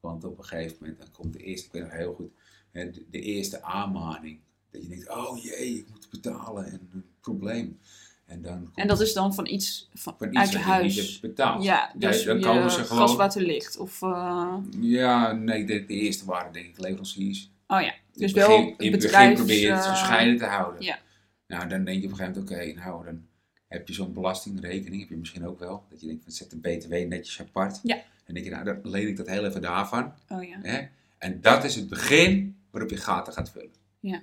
Want 0.00 0.24
op 0.24 0.38
een 0.38 0.44
gegeven 0.44 0.76
moment, 0.80 0.98
dan 0.98 1.10
komt 1.10 1.32
de 1.32 1.38
eerste, 1.38 1.66
ik 1.66 1.72
weet 1.72 1.82
nog 1.82 1.92
heel 1.92 2.14
goed, 2.14 2.30
hè, 2.70 2.90
de, 2.90 3.04
de 3.10 3.20
eerste 3.20 3.62
aanmaning. 3.62 4.38
Dat 4.70 4.82
je 4.82 4.88
denkt, 4.88 5.08
oh 5.10 5.42
jee, 5.42 5.78
ik 5.78 5.88
moet 5.90 6.08
betalen 6.10 6.66
en 6.66 6.88
een 6.92 7.04
probleem. 7.20 7.78
En, 8.26 8.42
dan 8.42 8.62
komt 8.64 8.76
En 8.76 8.86
dat 8.86 9.00
is 9.00 9.12
dan 9.12 9.34
van 9.34 9.46
iets 9.46 9.88
van, 9.94 10.14
van 10.18 10.28
iets 10.28 10.38
uit 10.38 10.50
je 10.50 10.56
wat 10.58 10.66
je 10.66 10.82
niet 10.82 10.96
huis. 10.96 11.20
betaald. 11.20 11.62
Ja, 11.64 11.92
dus 11.96 12.24
dan 12.24 12.40
komen 12.40 12.70
ze 12.70 12.84
gewoon- 12.84 13.08
gas, 13.08 13.16
water, 13.16 13.42
licht. 13.42 13.76
Of, 13.76 14.02
eh, 14.02 14.56
Ja, 14.80 15.32
nee, 15.32 15.64
de, 15.64 15.84
de 15.84 15.94
eerste 15.94 16.24
waren 16.24 16.52
denk 16.52 16.66
ik 16.66 16.78
leveranciers. 16.78 17.50
oh 17.66 17.80
ja, 17.80 17.94
dus 18.12 18.32
wel 18.32 18.48
begin, 18.48 18.64
in 18.64 18.68
het 18.68 18.76
begin 18.78 18.90
bedrijfs... 19.00 19.34
probeer 19.36 19.60
je 19.60 19.72
het 19.72 19.84
eh, 19.84 19.90
gescheiden 19.90 20.36
te 20.36 20.44
houden. 20.44 20.82
ja. 20.82 20.98
Nou, 21.46 21.68
dan 21.68 21.84
denk 21.84 22.00
je 22.00 22.06
op 22.06 22.10
een 22.12 22.18
gegeven 22.18 22.42
moment, 22.42 22.74
oké, 22.74 22.84
nou, 22.84 23.04
dan 23.04 23.26
heb 23.68 23.88
je 23.88 23.94
zo'n 23.94 24.12
belastingrekening, 24.12 25.00
heb 25.00 25.10
je 25.10 25.16
misschien 25.16 25.46
ook 25.46 25.58
wel. 25.58 25.84
Dat 25.90 26.00
je 26.00 26.06
denkt, 26.06 26.22
van, 26.22 26.32
zet 26.32 26.50
de 26.50 26.56
BTW 26.56 26.92
netjes 26.92 27.40
apart. 27.40 27.80
Ja. 27.82 28.02
En 28.32 28.42
denk 28.42 28.50
je, 28.50 28.62
nou, 28.62 28.80
dan 28.82 28.90
leen 28.92 29.08
ik 29.08 29.16
dat 29.16 29.28
heel 29.28 29.44
even 29.44 29.62
daarvan. 29.62 30.12
Oh 30.28 30.44
ja. 30.44 30.58
Hè? 30.62 30.80
En 31.18 31.40
dat 31.40 31.64
is 31.64 31.74
het 31.74 31.88
begin 31.88 32.56
waarop 32.70 32.90
je 32.90 32.96
gaten 32.96 33.32
gaat 33.32 33.50
vullen. 33.50 33.72
Ja. 34.00 34.22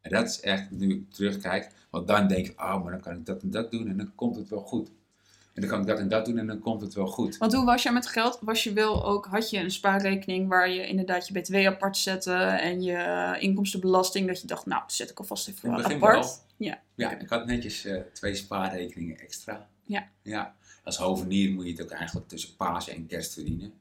En 0.00 0.10
dat 0.10 0.26
is 0.26 0.40
echt, 0.40 0.70
nu 0.70 0.94
ik 0.94 1.10
terugkijk, 1.10 1.70
want 1.90 2.08
dan 2.08 2.26
denk 2.28 2.46
ik, 2.46 2.60
oh, 2.60 2.82
maar 2.82 2.92
dan 2.92 3.00
kan 3.00 3.16
ik 3.16 3.26
dat 3.26 3.42
en 3.42 3.50
dat 3.50 3.70
doen 3.70 3.88
en 3.88 3.96
dan 3.96 4.14
komt 4.14 4.36
het 4.36 4.48
wel 4.48 4.60
goed. 4.60 4.90
En 5.54 5.60
dan 5.62 5.70
kan 5.70 5.80
ik 5.80 5.86
dat 5.86 5.98
en 5.98 6.08
dat 6.08 6.24
doen 6.24 6.38
en 6.38 6.46
dan 6.46 6.58
komt 6.58 6.80
het 6.80 6.94
wel 6.94 7.06
goed. 7.06 7.36
Want 7.36 7.52
hoe 7.52 7.64
was 7.64 7.82
je 7.82 7.90
met 7.90 8.06
geld? 8.06 8.38
Was 8.40 8.64
je 8.64 8.72
wel 8.72 9.04
ook, 9.06 9.26
had 9.26 9.50
je 9.50 9.58
een 9.58 9.70
spaarrekening 9.70 10.48
waar 10.48 10.70
je 10.70 10.86
inderdaad 10.86 11.28
je 11.28 11.40
BTW 11.40 11.54
apart 11.54 11.96
zette 11.96 12.34
en 12.34 12.82
je 12.82 13.36
inkomstenbelasting, 13.40 14.26
dat 14.26 14.40
je 14.40 14.46
dacht, 14.46 14.66
nou, 14.66 14.82
zet 14.86 15.10
ik 15.10 15.18
alvast 15.18 15.48
even 15.48 15.68
In 15.68 15.74
het 15.74 15.82
begin 15.82 15.96
apart. 15.96 16.24
wel. 16.24 16.34
Ja. 16.56 16.82
Ja, 16.94 17.18
ik 17.18 17.28
had 17.28 17.46
netjes 17.46 17.84
eh, 17.84 18.00
twee 18.12 18.34
spaarrekeningen 18.34 19.18
extra. 19.18 19.68
Ja. 19.84 20.08
ja. 20.22 20.56
Als 20.84 20.96
hovenier 20.96 21.50
moet 21.50 21.64
je 21.64 21.70
het 21.70 21.82
ook 21.82 21.90
eigenlijk 21.90 22.28
tussen 22.28 22.56
Pasen 22.56 22.94
en 22.94 23.06
kerst 23.06 23.32
verdienen. 23.32 23.72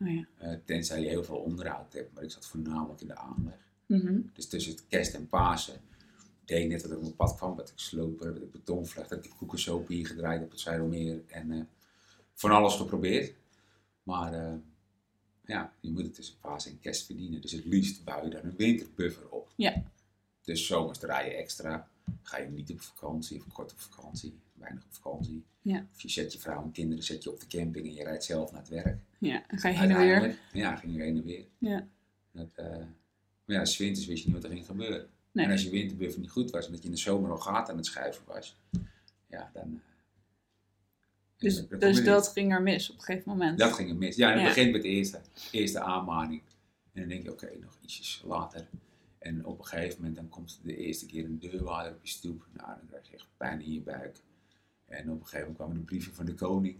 Oh 0.00 0.08
ja. 0.08 0.26
Eh, 0.38 0.54
tenzij 0.64 1.00
je 1.00 1.08
heel 1.08 1.24
veel 1.24 1.36
onderhoud 1.36 1.92
hebt, 1.92 2.14
maar 2.14 2.22
ik 2.22 2.30
zat 2.30 2.46
voornamelijk 2.46 3.00
in 3.00 3.06
de 3.06 3.16
aanleg. 3.16 3.66
Mhm. 3.86 4.20
Dus 4.32 4.48
tussen 4.48 4.72
het 4.72 4.86
kerst 4.86 5.14
en 5.14 5.26
Pasen 5.26 5.80
deed 6.44 6.68
net 6.68 6.80
dat 6.80 6.90
ik 6.90 6.96
op 6.96 7.02
mijn 7.02 7.16
pad 7.16 7.36
kwam, 7.36 7.56
dat 7.56 7.68
ik 7.68 7.78
sloper, 7.78 8.34
dat 8.34 8.42
ik 8.42 8.52
betonvlecht, 8.52 9.08
dat 9.08 9.24
ik 9.24 9.30
koekensoep 9.38 9.88
hier 9.88 10.06
gedraaid 10.06 10.42
op 10.42 10.50
het 10.50 10.60
Zuidermeer 10.60 11.22
en 11.26 11.52
eh, 11.52 11.60
van 12.34 12.50
alles 12.50 12.74
geprobeerd. 12.74 13.34
Maar 14.02 14.60
ja, 15.44 15.72
je 15.80 15.90
moet 15.90 16.02
het 16.02 16.14
tussen 16.14 16.38
paas 16.40 16.66
en 16.66 16.80
kerst 16.80 17.06
verdienen. 17.06 17.40
Dus 17.40 17.52
het 17.52 17.64
liefst 17.64 18.04
bouw 18.04 18.24
je 18.24 18.30
daar 18.30 18.44
een 18.44 18.56
winterbuffer 18.56 19.28
op. 19.28 19.52
Ja. 19.56 19.82
Dus 20.42 20.66
zomers 20.66 20.98
draai 20.98 21.30
je 21.30 21.36
extra. 21.36 21.88
Ga 22.22 22.38
je 22.38 22.48
niet 22.48 22.70
op 22.70 22.80
vakantie 22.80 23.38
of 23.38 23.52
kort 23.52 23.72
op 23.72 23.78
vakantie, 23.80 24.38
weinig 24.54 24.84
op 24.84 24.92
vakantie. 24.94 25.44
Ja. 25.62 25.86
Of 25.94 26.00
je 26.00 26.08
zet 26.08 26.32
je 26.32 26.38
vrouw 26.38 26.62
en 26.62 26.72
kinderen 26.72 27.04
zet 27.04 27.22
je 27.22 27.30
op 27.32 27.40
de 27.40 27.46
camping 27.46 27.86
en 27.86 27.94
je 27.94 28.02
rijdt 28.02 28.24
zelf 28.24 28.50
naar 28.52 28.60
het 28.60 28.68
werk. 28.70 28.98
Ja, 29.18 29.44
ga 29.48 29.68
je 29.68 29.76
heen 29.78 29.90
en 29.90 29.98
weer. 29.98 30.38
Ja, 30.52 30.76
ging 30.76 30.94
je 30.94 31.02
heen 31.02 31.16
en 31.16 31.24
weer. 31.24 31.46
Ja. 31.58 31.86
Dat, 32.32 32.50
eh, 32.54 32.66
maar 33.44 33.56
ja, 33.56 33.64
's 33.64 33.76
winters 33.76 34.06
wist 34.06 34.22
je 34.24 34.26
niet 34.30 34.34
wat 34.42 34.44
er 34.50 34.50
ging 34.56 34.66
gebeuren. 34.66 35.08
Nee. 35.32 35.44
En 35.44 35.50
als 35.52 35.62
je 35.62 35.70
winterbuffer 35.70 36.20
niet 36.20 36.30
goed 36.30 36.50
was 36.50 36.66
en 36.66 36.72
dat 36.72 36.80
je 36.80 36.86
in 36.88 36.94
de 36.94 37.00
zomer 37.00 37.30
al 37.30 37.38
gaat 37.38 37.70
aan 37.70 37.76
het 37.76 37.86
schuiven 37.86 38.22
was, 38.26 38.56
ja, 39.26 39.50
dan. 39.52 39.62
eh, 39.74 39.80
Dus, 41.36 41.66
kom 41.68 41.78
dus 41.78 42.04
dat 42.04 42.28
ging 42.28 42.52
er 42.52 42.62
mis 42.62 42.90
op 42.90 42.96
een 42.96 43.02
gegeven 43.02 43.30
moment. 43.30 43.58
Dat 43.58 43.72
ging 43.72 43.90
er 43.90 43.96
mis. 43.96 44.16
Ja, 44.16 44.26
en 44.28 44.32
het 44.32 44.42
Ja. 44.42 44.48
begint 44.48 44.72
met 44.72 44.82
de 44.82 44.88
eerste, 44.88 45.20
eerste 45.50 45.80
aanmaning. 45.80 46.42
En 46.92 47.00
dan 47.00 47.08
denk 47.08 47.22
je, 47.22 47.32
oké, 47.32 47.50
nog 47.60 47.76
ietsjes 47.82 48.22
later. 48.26 48.66
En 49.28 49.44
op 49.44 49.58
een 49.58 49.64
gegeven 49.64 49.96
moment 49.96 50.16
dan 50.16 50.28
komt 50.28 50.60
de 50.62 50.76
eerste 50.76 51.06
keer 51.06 51.24
een 51.24 51.38
deurwaarder 51.38 51.92
op 51.92 51.98
je 52.02 52.08
stoep. 52.08 52.46
Nou, 52.52 52.68
dan 52.68 52.86
krijg 52.88 53.08
je 53.08 53.14
echt 53.14 53.26
pijn 53.36 53.60
in 53.60 53.72
je 53.72 53.80
buik. 53.80 54.16
En 54.86 55.10
op 55.10 55.20
een 55.20 55.26
gegeven 55.26 55.38
moment 55.38 55.56
kwamen 55.56 55.76
de 55.76 55.82
brieven 55.82 56.14
van 56.14 56.26
de 56.26 56.34
koning. 56.34 56.76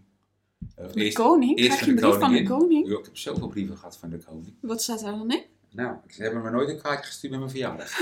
Eh, 0.74 0.92
De 0.92 1.12
koning? 1.12 1.58
eerst 1.58 1.68
Krijg 1.68 1.84
je 1.84 1.90
een 1.90 1.96
brief 1.96 2.18
van 2.18 2.32
de 2.32 2.42
koning? 2.42 2.88
Ja, 2.88 2.98
ik 2.98 3.04
heb 3.04 3.16
zoveel 3.16 3.48
brieven 3.48 3.76
gehad 3.76 3.96
van 3.96 4.10
de 4.10 4.18
koning. 4.18 4.54
Wat 4.60 4.82
staat 4.82 5.00
daar 5.00 5.12
dan 5.12 5.30
in? 5.30 5.42
Nou, 5.70 5.96
ze 6.06 6.22
hebben 6.22 6.42
me 6.42 6.50
nooit 6.50 6.68
een 6.68 6.80
kaartje 6.80 7.06
gestuurd 7.06 7.32
met 7.32 7.40
mijn 7.40 7.52
verjaardag. 7.52 8.00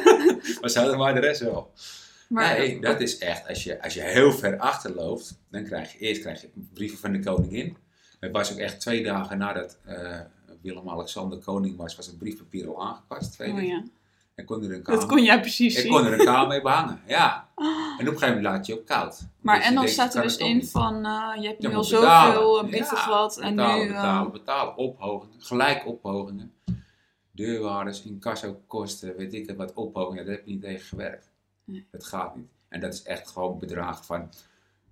maar 0.60 0.70
ze 0.70 0.78
hadden 0.78 0.98
maar 0.98 1.14
de 1.14 1.20
rest 1.20 1.40
wel. 1.40 1.72
Maar, 2.28 2.58
nee, 2.58 2.80
dat 2.80 3.00
is 3.00 3.18
echt, 3.18 3.48
als 3.48 3.64
je, 3.64 3.82
als 3.82 3.94
je 3.94 4.00
heel 4.00 4.32
ver 4.32 4.58
achterloopt, 4.58 5.40
dan 5.50 5.64
krijg 5.64 5.92
je 5.92 5.98
eerst 5.98 6.20
krijg 6.20 6.40
je 6.40 6.50
brieven 6.72 6.98
van 6.98 7.12
de 7.12 7.20
koningin. 7.20 7.76
Het 8.20 8.32
was 8.32 8.52
ook 8.52 8.58
echt 8.58 8.80
twee 8.80 9.02
dagen 9.02 9.38
nadat 9.38 9.78
eh, 9.84 10.20
Willem-Alexander 10.62 11.38
koning 11.38 11.76
was, 11.76 11.96
was 11.96 12.06
het 12.06 12.18
briefpapier 12.18 12.68
al 12.68 12.86
aangepast. 12.86 13.40
Oh 13.40 13.62
ja, 13.62 13.82
En 14.34 14.44
kon 14.44 14.62
er 14.62 14.70
een 14.72 14.82
dat 14.82 14.82
kamer, 14.82 15.06
kon 15.06 15.22
jij 15.22 15.40
precies 15.40 15.74
ik 15.74 15.80
zien. 15.80 15.90
kon 15.92 16.04
er 16.04 16.12
een 16.18 16.24
kamer 16.24 16.48
mee 16.48 16.62
behangen, 16.62 17.00
ja. 17.06 17.48
En 17.98 18.06
op 18.08 18.12
een 18.12 18.18
gegeven 18.18 18.36
moment 18.36 18.42
laat 18.54 18.66
je 18.66 18.74
ook 18.74 18.86
koud. 18.86 19.20
Maar 19.40 19.60
en 19.60 19.74
dan 19.74 19.88
staat 19.88 20.14
er 20.14 20.22
dus 20.22 20.36
in 20.36 20.56
niet? 20.56 20.70
van, 20.70 21.04
eh, 21.06 21.42
je 21.42 21.46
hebt 21.46 21.62
nu 21.62 21.74
al 21.74 21.84
zoveel 21.84 22.58
eh, 22.62 22.68
brieven 22.68 22.96
Ja, 22.96 23.28
en 23.36 23.54
betalen, 23.56 23.78
nu... 23.78 23.82
eh, 23.82 23.94
betalen, 23.96 24.32
betalen, 24.32 24.76
ophogingen, 24.76 25.40
gelijk 25.42 25.86
ophogingen. 25.86 26.52
Deurwaarders, 27.32 28.02
incassokosten, 28.02 29.16
weet 29.16 29.34
ik 29.34 29.46
het 29.46 29.56
wat, 29.56 29.72
ophogingen, 29.74 30.24
daar 30.26 30.34
heb 30.34 30.46
je 30.46 30.50
niet 30.52 30.62
tegen 30.62 30.86
gewerkt. 30.86 31.30
Nee. 31.64 31.86
Dat 31.90 32.04
gaat 32.04 32.36
niet. 32.36 32.48
En 32.68 32.80
dat 32.80 32.94
is 32.94 33.02
echt 33.02 33.30
gewoon 33.30 33.58
bedragen 33.58 34.04
van 34.04 34.28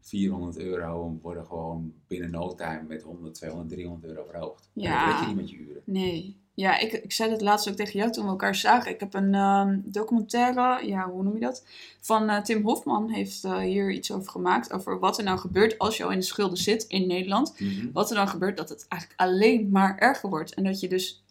400 0.07 0.59
euro 0.59 1.07
en 1.07 1.19
worden 1.23 1.47
gewoon 1.47 1.93
binnen 2.07 2.31
no 2.31 2.55
time 2.55 2.83
met 2.89 3.03
100, 3.03 3.35
200, 3.35 3.69
300 3.69 4.13
euro 4.13 4.25
verhoogd. 4.31 4.69
En 4.75 4.83
Ja. 4.83 5.11
dat 5.11 5.21
je 5.21 5.27
niet 5.27 5.37
met 5.37 5.51
je 5.51 5.57
uren. 5.57 5.83
Nee. 5.85 6.37
Ja, 6.55 6.79
ik, 6.79 6.93
ik 6.93 7.13
zei 7.13 7.31
het 7.31 7.41
laatst 7.41 7.69
ook 7.69 7.75
tegen 7.75 7.99
jou 7.99 8.13
toen 8.13 8.25
we 8.25 8.31
elkaar 8.31 8.55
zagen. 8.55 8.91
Ik 8.93 9.01
heb 9.01 9.15
een 9.15 9.35
ehm, 9.35 9.79
documentaire, 9.85 10.87
ja, 10.87 11.11
hoe 11.11 11.23
noem 11.23 11.35
je 11.35 11.41
dat? 11.41 11.65
Van 12.01 12.29
eh, 12.29 12.43
Tim 12.43 12.63
Hofman 12.63 13.09
heeft 13.09 13.45
eh, 13.45 13.59
hier 13.59 13.91
iets 13.93 14.13
over 14.13 14.31
gemaakt. 14.31 14.73
Over 14.73 14.99
wat 14.99 15.19
er 15.19 15.25
nou 15.25 15.39
gebeurt 15.39 15.79
als 15.79 15.97
je 15.97 16.05
al 16.05 16.11
in 16.11 16.19
de 16.19 16.25
schulden 16.25 16.59
zit 16.59 16.85
in 16.85 17.07
Nederland. 17.07 17.61
Mhm. 17.61 17.93
Wat 17.93 18.11
er 18.11 18.17
dan 18.17 18.29
gebeurt, 18.29 18.57
dat 18.57 18.69
het 18.69 18.87
eigenlijk 18.89 19.21
alleen 19.21 19.69
maar 19.71 19.99
erger 19.99 20.29
wordt. 20.29 20.55
En 20.55 20.65
dat 20.65 20.81
je 20.81 20.89
dus, 20.89 21.25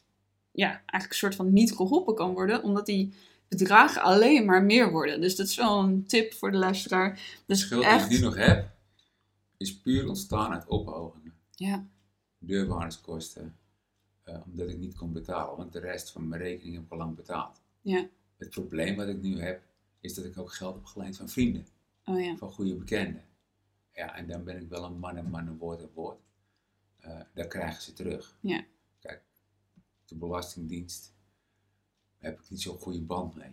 ja, 0.52 0.68
eigenlijk 0.70 1.10
een 1.10 1.16
soort 1.16 1.36
van 1.36 1.54
niet 1.54 1.74
geholpen 1.74 2.16
kan 2.16 2.34
worden. 2.34 2.64
Omdat 2.64 2.86
die 2.86 3.14
bedragen 3.58 4.02
alleen 4.02 4.46
maar 4.46 4.64
meer 4.64 4.92
worden. 4.92 5.22
Dus 5.22 5.36
dat 5.36 5.48
is 5.48 5.56
wel 5.56 5.80
een 5.84 6.06
tip 6.06 6.34
voor 6.34 6.52
de 6.52 6.58
luisteraar. 6.58 7.14
De 7.16 7.22
Dus 7.46 7.60
schuld 7.60 7.84
echt, 7.84 8.08
die 8.10 8.18
ik 8.18 8.24
nu 8.24 8.28
nog 8.28 8.36
heb, 8.38 8.70
is 9.58 9.80
puur 9.80 10.08
ontstaan 10.08 10.52
uit 10.54 10.68
ophogingen. 10.68 11.34
ja, 11.52 11.86
deurwaarderskosten, 12.38 13.58
eh, 14.24 14.40
omdat 14.46 14.70
ik 14.70 14.78
niet 14.78 14.96
kon 14.96 15.12
betalen, 15.14 15.58
want 15.58 15.74
de 15.74 15.80
rest 15.80 16.12
van 16.12 16.28
mijn 16.28 16.42
rekening 16.42 16.76
heb 16.76 16.86
ik 16.86 16.92
al 16.92 16.98
lang 16.98 17.16
betaald. 17.16 17.62
Ja. 17.82 18.08
Het 18.38 18.50
probleem 18.50 18.96
wat 18.96 19.08
ik 19.08 19.22
nu 19.22 19.42
heb, 19.42 19.64
is 20.00 20.14
dat 20.14 20.26
ik 20.26 20.38
ook 20.38 20.54
geld 20.54 20.76
heb 20.76 20.86
geleend 20.86 21.18
van 21.18 21.30
vrienden, 21.30 21.68
oh 22.06 22.22
ja, 22.22 22.36
van 22.36 22.52
goede 22.52 22.76
bekenden. 22.76 23.24
Ja, 23.94 24.16
en 24.16 24.28
dan 24.28 24.44
ben 24.44 24.62
ik 24.62 24.70
wel 24.70 24.84
een 24.84 25.00
man 25.00 25.18
en 25.18 25.30
man, 25.30 25.48
een 25.48 25.58
woord 25.58 25.82
en 25.82 25.90
woord. 25.94 26.20
Dan 27.34 27.48
krijgen 27.48 27.82
ze 27.82 27.94
terug. 27.94 28.38
Ja. 28.40 28.66
Kijk, 29.00 29.22
de 30.06 30.16
Belastingdienst 30.16 31.14
heb 32.26 32.40
ik 32.40 32.50
niet 32.50 32.62
zo'n 32.62 32.78
goede 32.78 33.02
band 33.02 33.36
mee. 33.36 33.52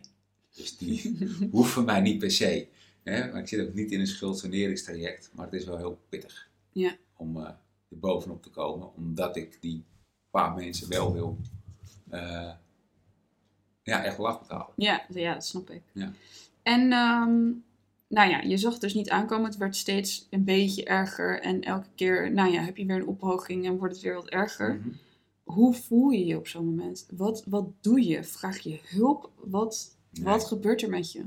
Dus 0.54 0.76
die 0.78 1.18
hoeven 1.50 1.84
mij 1.84 2.00
niet 2.00 2.18
per 2.18 2.30
se. 2.30 2.68
Hè? 3.02 3.30
Maar 3.30 3.40
ik 3.40 3.48
zit 3.48 3.68
ook 3.68 3.74
niet 3.74 3.90
in 3.90 4.00
een 4.00 4.06
schuldsaneringstraject, 4.06 5.30
maar 5.34 5.44
het 5.44 5.54
is 5.54 5.64
wel 5.64 5.76
heel 5.76 6.00
pittig 6.08 6.48
Ja. 6.72 6.96
om 7.16 7.36
eh 7.36 7.50
er 7.88 7.98
bovenop 7.98 8.42
te 8.42 8.50
komen, 8.50 8.94
omdat 8.94 9.36
ik 9.36 9.58
die 9.60 9.84
paar 10.30 10.54
mensen 10.54 10.88
wel 10.88 11.12
wil 11.12 11.38
eh, 12.10 12.50
ja, 13.82 14.04
echt 14.04 14.16
wel 14.16 14.28
afbetalen. 14.28 14.72
ja, 14.76 15.06
ja, 15.08 15.32
dat 15.34 15.46
snap 15.46 15.70
ik. 15.70 15.82
Ja. 15.92 16.12
En, 16.62 16.80
ehm, 16.92 17.50
nou 18.08 18.30
ja, 18.30 18.40
je 18.40 18.56
zag 18.56 18.72
het 18.72 18.80
dus 18.80 18.94
niet 18.94 19.10
aankomen. 19.10 19.44
Het 19.46 19.56
werd 19.56 19.76
steeds 19.76 20.26
een 20.30 20.44
beetje 20.44 20.84
erger. 20.84 21.40
En 21.40 21.62
elke 21.62 21.88
keer, 21.94 22.32
nou 22.32 22.52
ja, 22.52 22.62
heb 22.62 22.76
je 22.76 22.86
weer 22.86 22.96
een 22.96 23.06
ophoging 23.06 23.66
en 23.66 23.76
wordt 23.78 23.94
het 23.94 24.02
weer 24.02 24.14
wat 24.14 24.28
erger. 24.28 24.74
Mhm. 24.74 24.88
Hoe 25.42 25.74
voel 25.74 26.10
je 26.10 26.24
je 26.26 26.36
op 26.36 26.46
zo'n 26.48 26.64
moment? 26.64 27.06
Wat, 27.10 27.44
wat 27.46 27.68
doe 27.80 28.06
je? 28.06 28.24
Vraag 28.24 28.58
je 28.58 28.80
hulp? 28.82 29.30
Wat, 29.36 29.96
Nee. 30.10 30.24
wat 30.24 30.44
gebeurt 30.44 30.82
er 30.82 30.88
met 30.90 31.12
je? 31.12 31.24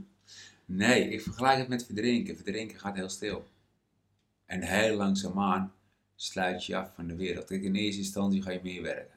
Nee, 0.65 1.09
ik 1.09 1.21
vergelijk 1.21 1.57
het 1.57 1.67
met 1.67 1.85
verdrinken. 1.85 2.35
Verdrinken 2.35 2.79
gaat 2.79 2.95
heel 2.95 3.09
stil. 3.09 3.45
En 4.45 4.61
heel 4.61 4.95
langzaamaan 4.95 5.73
sluit 6.15 6.65
je 6.65 6.75
af 6.75 6.93
van 6.95 7.07
de 7.07 7.15
wereld. 7.15 7.45
Kijk, 7.45 7.63
in 7.63 7.75
eerste 7.75 8.01
instantie 8.01 8.41
ga 8.41 8.51
je 8.51 8.59
meer 8.63 8.81
werken. 8.81 9.15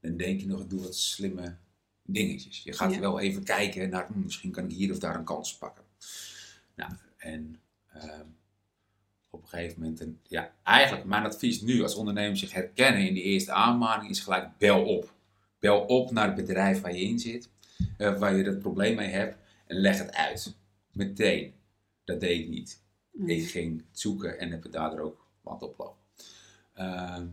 Dan 0.00 0.16
denk 0.16 0.40
je 0.40 0.46
nog, 0.46 0.60
ik 0.60 0.70
doe 0.70 0.80
wat 0.80 0.96
slimme 0.96 1.56
dingetjes. 2.02 2.62
Je 2.62 2.72
gaat 2.72 2.92
Ja. 2.94 3.00
wel 3.00 3.20
even 3.20 3.44
kijken 3.44 3.90
naar, 3.90 4.06
hm, 4.06 4.22
misschien 4.22 4.50
kan 4.50 4.64
ik 4.64 4.70
hier 4.72 4.90
of 4.92 4.98
daar 4.98 5.16
een 5.16 5.24
kans 5.24 5.58
pakken. 5.58 5.84
Nou, 6.74 6.92
en 7.16 7.60
ehm, 7.92 8.26
op 9.34 9.42
een 9.42 9.48
gegeven 9.48 9.80
moment, 9.80 10.00
een, 10.00 10.20
ja, 10.22 10.52
eigenlijk 10.62 11.04
mijn 11.04 11.24
advies 11.24 11.60
nu 11.60 11.82
als 11.82 11.94
ondernemer 11.94 12.36
zich 12.36 12.52
herkennen 12.52 13.06
in 13.06 13.14
die 13.14 13.22
eerste 13.22 13.52
aanmaning 13.52 14.10
is 14.10 14.20
gelijk 14.20 14.58
bel 14.58 14.84
op. 14.84 15.12
Bel 15.58 15.80
op 15.80 16.10
naar 16.10 16.26
het 16.26 16.34
bedrijf 16.34 16.80
waar 16.80 16.94
je 16.94 17.00
in 17.00 17.18
zit, 17.18 17.48
eh, 17.96 18.18
waar 18.18 18.36
je 18.36 18.44
dat 18.44 18.58
probleem 18.58 18.96
mee 18.96 19.08
hebt 19.08 19.36
en 19.66 19.76
leg 19.76 19.98
het 19.98 20.12
uit. 20.12 20.56
Meteen. 20.92 21.54
Dat 22.04 22.20
deed 22.20 22.40
ik 22.40 22.48
niet. 22.48 22.82
Mm. 23.10 23.28
Ik 23.28 23.50
ging 23.50 23.84
zoeken 23.90 24.38
en 24.38 24.50
heb 24.50 24.62
het 24.62 24.72
daardoor 24.72 25.00
ook 25.00 25.26
wat 25.40 25.62
oplopen. 25.62 26.02
Ehm, 26.74 27.26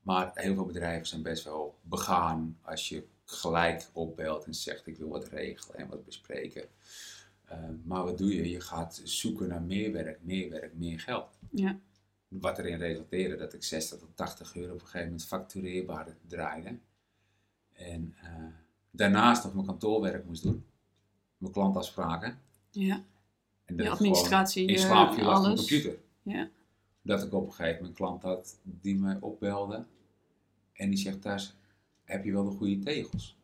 maar 0.00 0.30
heel 0.34 0.54
veel 0.54 0.66
bedrijven 0.66 1.06
zijn 1.06 1.22
best 1.22 1.44
wel 1.44 1.78
begaan 1.82 2.58
als 2.62 2.88
je 2.88 3.06
gelijk 3.24 3.88
opbelt 3.92 4.44
en 4.44 4.54
zegt 4.54 4.86
ik 4.86 4.96
wil 4.96 5.08
wat 5.08 5.28
regelen 5.28 5.78
en 5.78 5.88
wat 5.88 6.04
bespreken. 6.04 6.64
Ehm, 7.52 7.74
maar 7.84 8.04
wat 8.04 8.18
doe 8.18 8.34
je? 8.34 8.50
Je 8.50 8.60
gaat 8.60 9.00
zoeken 9.04 9.48
naar 9.48 9.62
meer 9.62 9.92
werk, 9.92 10.22
meer 10.22 10.50
werk, 10.50 10.74
meer 10.74 11.00
geld. 11.00 11.38
Ja. 11.50 11.78
Wat 12.28 12.58
erin 12.58 12.78
resulteerde 12.78 13.36
dat 13.36 13.52
ik 13.52 13.62
60 13.62 13.98
tot 13.98 14.16
80 14.16 14.56
euro 14.56 14.72
op 14.72 14.80
een 14.80 14.86
gegeven 14.86 15.06
moment 15.06 15.26
factureerbaar 15.26 16.16
draaide. 16.26 16.78
En 17.72 18.14
eh, 18.22 18.44
daarnaast 18.90 19.44
nog 19.44 19.54
mijn 19.54 19.66
kantoorwerk 19.66 20.24
moest 20.24 20.42
doen. 20.42 20.64
Mijn 21.36 21.52
klantafspraken. 21.52 22.38
Ja, 22.70 23.04
En 23.64 23.76
dat 23.76 23.86
ik 23.86 23.92
administratie, 23.92 24.66
in 24.66 24.74
eh, 24.74 24.80
slaap 24.80 25.12
viel 25.12 25.30
achter 25.30 25.42
mijn 25.42 25.56
computer. 25.56 25.98
Ja. 26.22 26.50
Dat 27.02 27.22
ik 27.22 27.32
op 27.32 27.46
een 27.46 27.52
gegeven 27.52 27.72
moment 27.72 27.88
een 27.88 27.94
klant 28.06 28.22
had 28.22 28.58
die 28.62 28.98
mij 28.98 29.16
opbelde. 29.20 29.84
En 30.72 30.88
die 30.88 30.98
zegt 30.98 31.22
thuis, 31.22 31.56
heb 32.04 32.24
je 32.24 32.32
wel 32.32 32.44
de 32.44 32.56
goede 32.56 32.78
tegels? 32.78 33.36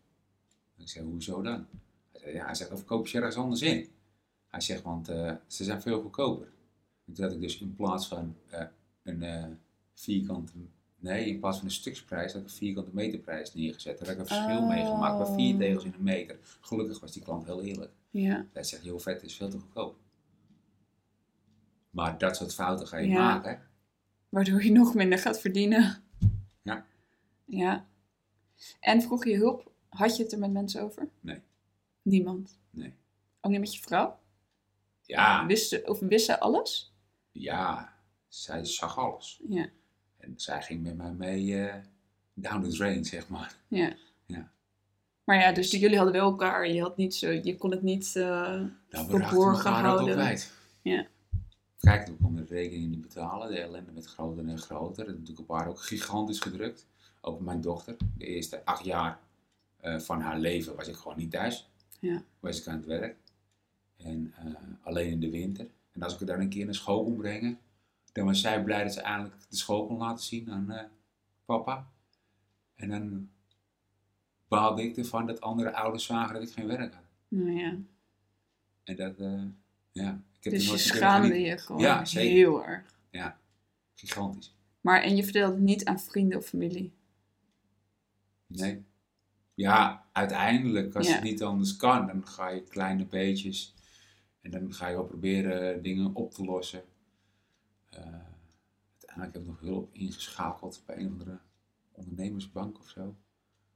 Ik 0.76 0.88
zeg, 0.88 1.02
hoezo 1.02 1.42
dan? 1.42 1.66
Hij, 2.12 2.20
zei, 2.20 2.34
ja, 2.34 2.44
hij 2.44 2.54
zegt, 2.54 2.72
of 2.72 2.84
koop 2.84 3.06
je 3.06 3.18
ergens 3.18 3.36
anders 3.36 3.62
in? 3.62 3.88
Hij 4.48 4.60
zegt, 4.60 4.82
want 4.82 5.08
eh, 5.08 5.32
ze 5.46 5.64
zijn 5.64 5.82
veel 5.82 6.00
goedkoper. 6.00 6.48
En 7.06 7.12
toen 7.12 7.24
had 7.24 7.34
ik 7.34 7.40
dus 7.40 7.60
in 7.60 7.74
plaats 7.74 8.08
van 8.08 8.36
eh, 8.50 8.64
een 9.02 9.22
eh, 9.22 9.44
vierkante, 9.94 10.52
nee, 10.98 11.26
in 11.26 11.38
plaats 11.40 11.56
van 11.58 11.66
een 11.66 11.72
stuksprijs, 11.72 12.32
had 12.32 12.42
ik 12.42 12.48
een 12.48 12.54
vierkante 12.54 12.90
meterprijs 12.94 13.54
neergezet. 13.54 13.98
Daar 13.98 14.08
heb 14.08 14.16
ik 14.16 14.22
een 14.22 14.28
verschil 14.36 14.58
Oh. 14.58 14.68
meegemaakt, 14.68 15.18
maar 15.18 15.34
vier 15.34 15.56
tegels 15.58 15.84
in 15.84 15.92
een 15.96 16.02
meter. 16.02 16.38
Gelukkig 16.60 17.00
was 17.00 17.12
die 17.12 17.22
klant 17.22 17.44
heel 17.44 17.62
eerlijk. 17.62 17.92
Ja, 18.10 18.46
Hij 18.52 18.62
zegt, 18.64 18.82
heel 18.82 18.98
vet, 18.98 19.22
is 19.22 19.36
veel 19.36 19.48
te 19.48 19.58
goedkoop. 19.58 19.96
Maar 21.90 22.18
dat 22.18 22.36
soort 22.36 22.54
fouten 22.54 22.86
ga 22.86 22.96
je 22.96 23.08
Ja. 23.08 23.18
maken. 23.34 23.66
waardoor 24.28 24.62
je 24.64 24.72
nog 24.72 24.94
minder 24.94 25.18
gaat 25.18 25.40
verdienen. 25.40 26.02
Ja. 26.62 26.86
Ja. 27.44 27.86
En 28.80 29.02
vroeg 29.02 29.24
je 29.24 29.36
hulp, 29.36 29.72
had 29.88 30.16
je 30.16 30.22
het 30.22 30.32
er 30.32 30.38
met 30.38 30.52
mensen 30.52 30.82
over? 30.82 31.08
Nee. 31.20 31.40
Niemand? 32.02 32.58
Nee. 32.70 32.94
Ook 33.40 33.50
niet 33.50 33.60
met 33.60 33.74
je 33.74 33.80
vrouw? 33.80 34.18
Ja, 35.08 35.46
Wist 35.46 35.84
of 35.88 35.98
wist 36.00 36.24
ze 36.26 36.40
alles? 36.40 36.92
ja, 37.32 37.92
zij 38.28 38.64
zag 38.64 38.98
alles. 38.98 39.40
Ja. 39.48 39.66
En 40.18 40.32
zij 40.36 40.62
ging 40.62 40.82
met 40.82 40.96
mij 40.96 41.12
mee 41.12 41.60
eh, 41.66 41.74
down 42.34 42.62
the 42.62 42.68
drain, 42.76 43.04
zeg 43.04 43.28
maar. 43.28 43.56
Ja. 43.68 43.92
Maar 45.24 45.36
ja, 45.38 45.52
dus 45.52 45.70
jullie 45.70 45.96
hadden 45.96 46.14
wel 46.14 46.30
elkaar. 46.30 46.68
Je, 46.68 46.80
had 46.80 46.96
niet 46.96 47.14
zo, 47.14 47.30
je 47.30 47.56
kon 47.56 47.70
het 47.70 47.82
niet... 47.82 48.16
eh, 48.16 48.22
Nou, 48.90 49.08
verborgen 49.08 49.70
houden. 49.72 50.14
kwijt. 50.14 50.52
Ja. 50.82 51.06
Kijk, 51.80 52.06
we 52.06 52.14
konden 52.22 52.46
de 52.46 52.54
rekening 52.54 52.90
niet 52.90 53.00
betalen. 53.00 53.48
De 53.50 53.58
ellende 53.60 53.92
werd 53.92 54.06
groter 54.06 54.48
en 54.48 54.58
groter. 54.58 55.04
Dat 55.06 55.14
natuurlijk 55.18 55.50
op 55.50 55.56
haar 55.56 55.68
ook 55.68 55.80
gigantisch 55.80 56.40
gedrukt. 56.40 56.86
Ook 57.20 57.34
op 57.34 57.40
mijn 57.40 57.60
dochter. 57.60 57.96
De 58.16 58.24
eerste 58.24 58.64
acht 58.64 58.84
jaar 58.84 59.18
eh, 59.80 59.98
van 59.98 60.20
haar 60.20 60.38
leven 60.38 60.76
was 60.76 60.88
ik 60.88 60.94
gewoon 60.96 61.16
niet 61.18 61.30
thuis. 61.30 61.70
Ja. 62.00 62.22
Was 62.40 62.60
ik 62.60 62.66
aan 62.66 62.76
het 62.76 62.86
werk. 62.86 63.16
En 63.98 64.32
eh, 64.36 64.54
alleen 64.82 65.10
in 65.10 65.20
de 65.20 65.30
winter. 65.30 65.66
En 65.92 66.02
als 66.02 66.12
ik 66.12 66.18
haar 66.18 66.28
dan 66.28 66.40
een 66.40 66.48
keer 66.48 66.64
naar 66.64 66.74
school 66.74 67.04
kon 67.04 67.16
brengen, 67.16 67.58
dan 68.12 68.24
was 68.26 68.40
zij 68.40 68.62
blij 68.62 68.82
dat 68.82 68.92
ze 68.92 69.00
eindelijk 69.00 69.34
de 69.50 69.56
school 69.56 69.86
kon 69.86 69.98
laten 69.98 70.24
zien 70.24 70.50
aan 70.50 70.70
eh, 70.70 70.84
papa. 71.44 71.88
En 72.74 72.88
dan 72.88 73.30
baalde 74.48 74.82
ik 74.82 74.96
ervan 74.96 75.26
dat 75.26 75.40
andere 75.40 75.72
ouders 75.74 76.04
zagen 76.04 76.34
dat 76.34 76.42
ik 76.42 76.50
geen 76.50 76.66
werk 76.66 76.94
had. 76.94 77.02
nou 77.28 77.50
ja. 77.50 77.76
En 78.84 78.96
dat, 78.96 79.18
eh, 79.18 79.42
ja. 79.92 80.20
Ik 80.38 80.44
heb 80.44 80.52
Dus 80.52 80.62
je 80.62 80.68
nooit 80.68 80.86
van 80.86 80.96
schaamde 80.96 81.40
je 81.40 81.58
gewoon 81.58 81.80
Ja, 81.80 82.02
heel 82.04 82.64
erg. 82.64 82.96
Gigantisch. 83.94 84.54
Maar 84.80 85.02
en 85.02 85.16
je 85.16 85.22
vertelde 85.24 85.54
het 85.54 85.62
niet 85.64 85.84
aan 85.84 86.00
vrienden 86.00 86.38
of 86.38 86.46
familie. 86.46 86.92
Nee. 88.46 88.84
Ja, 89.54 90.06
uiteindelijk, 90.12 90.94
als 90.94 91.06
Ja. 91.06 91.14
het 91.14 91.22
niet 91.22 91.42
anders 91.42 91.76
kan, 91.76 92.06
dan 92.06 92.26
ga 92.26 92.48
je 92.48 92.62
kleine 92.62 93.04
beetjes. 93.04 93.74
En 94.40 94.50
dan 94.50 94.72
ga 94.74 94.88
je 94.88 94.94
wel 94.94 95.04
proberen 95.06 95.82
dingen 95.82 96.14
op 96.14 96.32
te 96.32 96.44
lossen. 96.44 96.82
Eh, 97.90 98.00
uiteindelijk 98.98 99.32
heb 99.32 99.42
ik 99.42 99.46
nog 99.46 99.60
hulp 99.60 99.94
ingeschakeld 99.94 100.82
bij 100.86 100.96
een 100.96 101.06
of 101.06 101.12
andere 101.12 101.38
ondernemersbank 101.92 102.78
of 102.78 102.88
zo. 102.88 103.16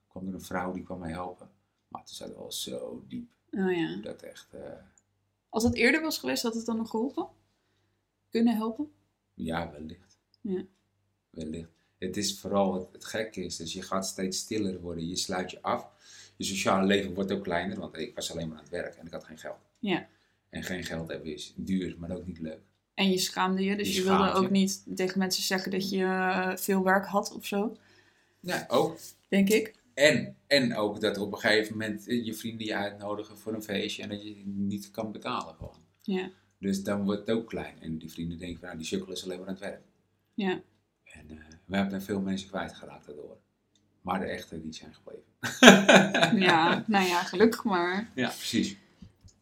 kwam 0.09 0.29
er 0.29 0.35
een 0.35 0.43
vrouw 0.43 0.73
die 0.73 0.83
kwam 0.83 0.99
mij 0.99 1.11
helpen. 1.11 1.51
Maar 1.89 2.01
het 2.01 2.11
zat 2.11 2.35
wel 2.35 2.53
zo 2.53 3.05
diep. 3.09 3.31
Oh 3.51 3.73
ja. 3.73 3.97
Dat 3.97 4.23
echt, 4.23 4.55
eh, 4.55 4.73
Als 5.49 5.65
het 5.65 5.75
eerder 5.75 6.01
was 6.01 6.19
geweest, 6.19 6.43
had 6.43 6.55
het 6.55 6.67
dan 6.67 6.77
nog 6.77 6.91
geholpen? 6.91 7.29
Kunnen 8.31 8.57
helpen? 8.57 8.93
ja, 9.35 9.71
wellicht. 9.71 10.19
Ja. 10.41 10.65
Wellicht. 11.31 11.71
Het 11.99 12.17
is 12.17 12.41
vooral, 12.41 12.75
het, 12.75 12.93
het 12.93 13.05
gekke 13.05 13.45
is, 13.45 13.57
dus 13.57 13.73
je 13.73 13.83
gaat 13.83 14.07
steeds 14.07 14.39
stiller 14.39 14.81
worden. 14.81 15.09
Je 15.09 15.17
sluit 15.17 15.51
je 15.51 15.63
af. 15.63 15.91
Je 16.37 16.45
sociale 16.45 16.87
leven 16.87 17.15
wordt 17.15 17.33
ook 17.33 17.43
kleiner, 17.43 17.79
want 17.79 17.97
ik 17.97 18.15
was 18.15 18.31
alleen 18.31 18.49
maar 18.49 18.57
aan 18.57 18.63
het 18.63 18.73
werk 18.73 18.95
en 18.95 19.07
ik 19.07 19.13
had 19.13 19.25
geen 19.25 19.39
geld. 19.39 19.59
Ja. 19.79 20.09
En 20.53 20.63
geen 20.63 20.85
geld 20.85 21.09
hebben 21.09 21.33
is 21.33 21.53
duur, 21.57 21.95
maar 21.99 22.11
ook 22.11 22.27
niet 22.27 22.39
leuk. 22.41 22.61
En 22.95 23.11
je 23.11 23.19
schaamde 23.19 23.63
je, 23.65 23.77
dus 23.77 23.89
Je 23.89 23.95
je, 23.95 24.03
wilde 24.03 24.25
je. 24.25 24.33
ook 24.33 24.51
niet 24.51 24.85
tegen 24.97 25.19
mensen 25.19 25.43
zeggen 25.43 25.71
dat 25.71 25.91
je 25.91 26.03
eh, 26.05 26.57
veel 26.57 26.83
werk 26.83 27.07
had 27.07 27.35
of 27.35 27.47
zo, 27.47 27.77
Ja, 28.41 28.65
ook. 28.69 28.99
denk 29.29 29.49
ik. 29.49 29.75
En, 29.95 30.37
en 30.47 30.77
ook 30.77 31.01
dat 31.01 31.19
op 31.19 31.33
een 31.33 31.39
gegeven 31.39 31.73
moment 31.73 32.09
eh, 32.09 32.25
je 32.25 32.35
vrienden 32.35 32.67
je 32.67 32.75
uitnodigen 32.75 33.39
voor 33.39 33.55
een 33.55 33.63
feestje 33.63 34.03
en 34.03 34.09
dat 34.09 34.23
je 34.23 34.43
niet 34.47 34.91
kan 34.91 35.13
betalen 35.13 35.55
gewoon. 35.55 35.77
Ja. 36.01 36.31
Dus 36.59 36.83
dan 36.83 37.05
wordt 37.05 37.21
het 37.27 37.37
ook 37.37 37.49
klein. 37.49 37.75
En 37.81 37.99
die 37.99 38.11
vrienden 38.11 38.39
denken 38.39 38.59
van, 38.59 38.67
nou, 38.67 38.79
die 38.79 38.87
sukkel 38.87 39.13
is 39.13 39.25
alleen 39.25 39.39
maar 39.39 39.47
aan 39.49 39.55
het 39.55 39.63
werk. 39.63 39.83
Ja. 40.35 40.61
En 41.05 41.31
eh, 41.31 41.37
we 41.65 41.77
hebben 41.77 42.03
veel 42.03 42.21
mensen 42.21 42.49
kwijtgeraakt 42.49 43.07
daardoor. 43.07 43.37
Maar 44.03 44.21
de 44.21 44.27
echte, 44.27 44.61
die 44.61 44.73
zijn 44.73 44.95
gebleven. 44.95 46.41
Ja, 46.41 46.85
nou 46.87 47.07
ja, 47.07 47.23
gelukkig 47.23 47.65
maar. 47.65 48.11
Ja, 48.15 48.29
precies. 48.29 48.77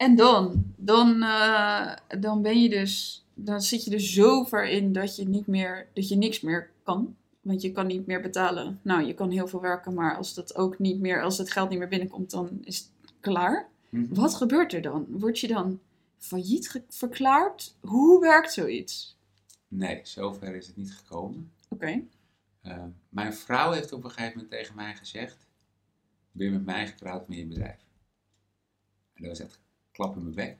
En 0.00 0.14
dan, 0.14 0.64
dan, 0.76 1.23
eh, 1.23 1.95
dan 2.21 2.42
ben 2.42 2.62
je 2.62 2.69
dus, 2.69 3.25
dan 3.35 3.61
zit 3.61 3.85
je 3.85 3.90
er 3.90 4.00
zo 4.00 4.45
ver 4.45 4.69
in 4.69 4.92
dat 4.92 5.16
je 5.16 5.28
niet 5.28 5.47
meer, 5.47 5.88
dat 5.92 6.09
je 6.09 6.16
niks 6.16 6.40
meer 6.40 6.71
kan. 6.83 7.16
Want 7.40 7.62
je 7.62 7.73
kan 7.73 7.87
niet 7.87 8.07
meer 8.07 8.21
betalen. 8.21 8.80
Nou, 8.83 9.07
je 9.07 9.14
kan 9.14 9.30
heel 9.30 9.49
veel 9.49 9.61
werken, 9.61 9.95
maar 9.95 10.16
als 10.16 10.35
dat 10.35 10.57
ook 10.57 10.78
niet 10.78 11.00
meer, 11.00 11.23
als 11.23 11.38
het 11.38 11.52
geld 11.52 11.71
niet 11.71 11.78
meer 11.78 11.88
binnenkomt, 11.88 12.30
dan 12.30 12.59
is 12.64 12.78
het 12.78 13.12
klaar. 13.21 13.69
Hm. 13.88 14.14
Wat 14.14 14.35
gebeurt 14.35 14.73
er 14.73 14.83
dan? 14.83 15.07
Word 15.09 15.38
je 15.38 15.49
dan 15.49 15.80
failliet 16.19 16.83
verklaard? 16.88 17.75
Hoe 17.80 18.21
werkt 18.21 18.52
zoiets? 18.52 19.16
Nee, 19.69 20.00
zover 20.02 20.54
is 20.54 20.66
het 20.66 20.77
niet 20.77 20.92
gekomen. 20.92 21.53
Oké. 21.68 22.03
Eh, 22.62 22.85
mijn 23.09 23.35
vrouw 23.35 23.70
heeft 23.72 23.92
op 23.92 24.05
een 24.05 24.11
gegeven 24.11 24.33
moment 24.33 24.51
tegen 24.51 24.75
mij 24.75 24.94
gezegd: 24.94 25.46
Ben 26.33 26.46
je 26.46 26.53
met 26.53 26.64
mij 26.64 26.87
getrouwd 26.87 27.29
met 27.29 27.38
je 27.38 27.46
bedrijf? 27.46 27.81
En 29.14 29.22
dat 29.22 29.38
was 29.38 29.40
echt 29.40 29.61
klap 29.92 30.16
in 30.16 30.22
mijn 30.22 30.35
bek, 30.35 30.59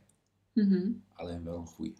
Mhm. 0.52 0.90
alleen 1.12 1.44
wel 1.44 1.58
een 1.58 1.66
goeie. 1.66 1.94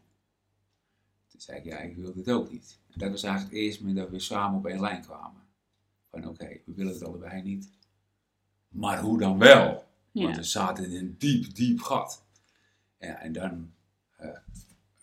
Toen 1.26 1.40
zei 1.40 1.58
ik: 1.58 1.64
Ja, 1.64 1.78
ik 1.78 1.96
wil 1.96 2.12
dit 2.14 2.30
ook 2.30 2.50
niet. 2.50 2.78
En 2.90 2.98
dat 2.98 3.10
was 3.10 3.22
eigenlijk 3.22 3.54
het 3.54 3.64
eerste 3.64 3.80
moment 3.84 3.98
dat 3.98 4.10
we 4.10 4.20
samen 4.20 4.58
op 4.58 4.66
één 4.66 4.80
lijn 4.80 5.02
kwamen. 5.02 5.42
Van 6.10 6.28
oké, 6.28 6.48
we 6.66 6.72
willen 6.74 6.92
het 6.92 7.02
allebei 7.04 7.42
niet. 7.42 7.70
Maar 8.68 9.00
hoe 9.00 9.18
dan 9.18 9.38
wel? 9.38 9.84
Want 10.12 10.36
we 10.36 10.42
zaten 10.42 10.84
in 10.84 10.96
een 10.96 11.14
diep, 11.18 11.54
diep 11.54 11.80
gat. 11.80 12.24
Ja, 12.98 13.18
en 13.20 13.32
dan 13.32 13.72
eh, 14.16 14.38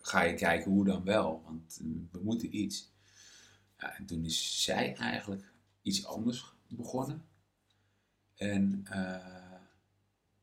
ga 0.01 0.21
je 0.21 0.33
kijken 0.35 0.71
hoe 0.71 0.85
dan 0.85 1.03
wel, 1.03 1.41
want 1.45 1.79
eh, 1.81 1.87
we 2.11 2.19
moeten 2.23 2.55
iets. 2.57 2.91
Ja, 3.77 3.97
en 3.97 4.05
toen 4.05 4.25
is 4.25 4.63
zij 4.63 4.95
eigenlijk 4.95 5.53
iets 5.81 6.05
anders 6.05 6.53
begonnen. 6.67 7.25
En 8.35 8.81
eh, 8.89 9.46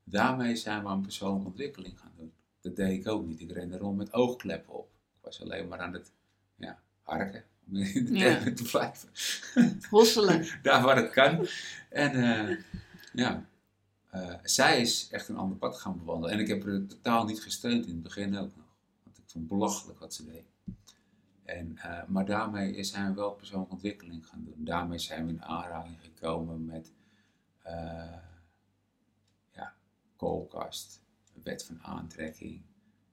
daarmee 0.04 0.56
zijn 0.56 0.82
we 0.82 0.88
aan 0.88 1.02
persoonlijke 1.02 1.46
ontwikkeling 1.46 2.00
gaan 2.00 2.12
doen. 2.16 2.32
Dat 2.60 2.76
deed 2.76 3.00
ik 3.00 3.08
ook 3.08 3.26
niet. 3.26 3.40
Ik 3.40 3.50
rende 3.52 3.78
rond 3.78 3.96
met 3.96 4.12
oogkleppen 4.12 4.74
op. 4.74 4.88
Ik 5.16 5.24
was 5.24 5.42
alleen 5.42 5.68
maar 5.68 5.78
aan 5.78 5.92
het 5.92 6.12
ja, 6.56 6.78
harken, 7.02 7.44
om 7.68 7.76
in 7.76 8.04
de 8.04 8.18
Ja. 8.18 8.52
te 8.52 8.62
blijven. 8.62 9.08
Hosselen. 9.90 10.46
Daar 10.62 10.82
waar 10.82 10.96
het 10.96 11.10
kan. 11.10 11.46
En 11.90 12.12
eh, 12.14 12.56
ja, 13.12 13.46
eh, 14.10 14.34
zij 14.42 14.80
is 14.80 15.08
echt 15.10 15.28
een 15.28 15.36
ander 15.36 15.56
pad 15.56 15.76
gaan 15.78 15.98
bewandelen. 15.98 16.34
En 16.34 16.40
ik 16.40 16.48
heb 16.48 16.64
haar 16.64 16.86
totaal 16.86 17.24
niet 17.24 17.42
gesteund 17.42 17.86
in 17.86 17.92
het 17.92 18.02
begin 18.02 18.36
ook 18.36 18.56
nog. 18.56 18.66
Want 19.02 19.18
ik 19.18 19.24
vond 19.26 19.44
het 19.44 19.58
belachelijk 19.58 19.98
wat 19.98 20.14
ze 20.14 20.24
deed. 20.24 20.44
En, 21.44 21.76
eh, 21.76 22.02
maar 22.06 22.24
daarmee 22.26 22.84
zijn 22.84 23.08
we 23.08 23.14
wel 23.14 23.30
persoonlijke 23.32 23.72
ontwikkeling 23.74 24.26
gaan 24.26 24.44
doen. 24.44 24.64
Daarmee 24.64 24.98
zijn 24.98 25.26
we 25.26 25.32
in 25.32 25.44
aanraking 25.44 25.96
gekomen 26.00 26.64
met 26.64 26.92
koelkast, 30.24 31.00
wet 31.42 31.64
van 31.64 31.82
aantrekking, 31.82 32.62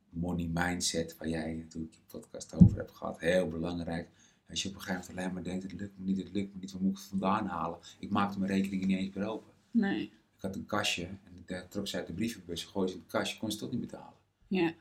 money 0.10 0.50
mindset, 0.54 1.18
waar 1.18 1.28
jij 1.28 1.54
natuurlijk 1.54 1.94
je 1.94 2.02
podcast 2.08 2.54
over 2.54 2.78
hebt 2.78 2.92
gehad. 2.92 3.20
Heel 3.20 3.48
belangrijk. 3.48 4.10
Als 4.50 4.64
je 4.64 4.70
op 4.70 4.76
een 4.76 4.82
gegeven 4.82 5.02
moment 5.02 5.18
alleen 5.18 5.34
maar 5.34 5.44
denkt, 5.44 5.64
het 5.64 5.82
lukt 5.82 5.98
me 5.98 6.06
niet, 6.06 6.18
het 6.18 6.32
lukt 6.32 6.54
me 6.54 6.60
niet, 6.60 6.72
waar 6.72 6.82
moet 6.82 6.92
ik 6.92 6.98
het 6.98 7.08
vandaan 7.08 7.48
halen? 7.48 7.80
Ik 8.00 8.10
maakte 8.10 8.40
mijn 8.40 8.52
rekeningen 8.52 8.88
niet 8.88 8.98
eens 8.98 9.16
meer 9.16 9.28
open. 9.28 9.52
Nee. 9.72 10.04
Ik 10.04 10.42
had 10.42 10.56
een 10.56 10.66
kastje 10.66 11.04
en 11.06 11.44
daar 11.46 11.68
trok 11.68 11.88
ze 11.88 11.98
uit 11.98 12.08
de 12.08 12.14
brievenbus, 12.14 12.64
gooi 12.64 12.88
ze 12.88 12.94
in 12.94 13.00
het 13.00 13.12
kastje, 13.12 13.38
kon 13.38 13.52
ze 13.52 13.58
toch 13.58 13.72
niet 13.72 13.80
betalen. 13.80 14.20
Ja. 14.48 14.74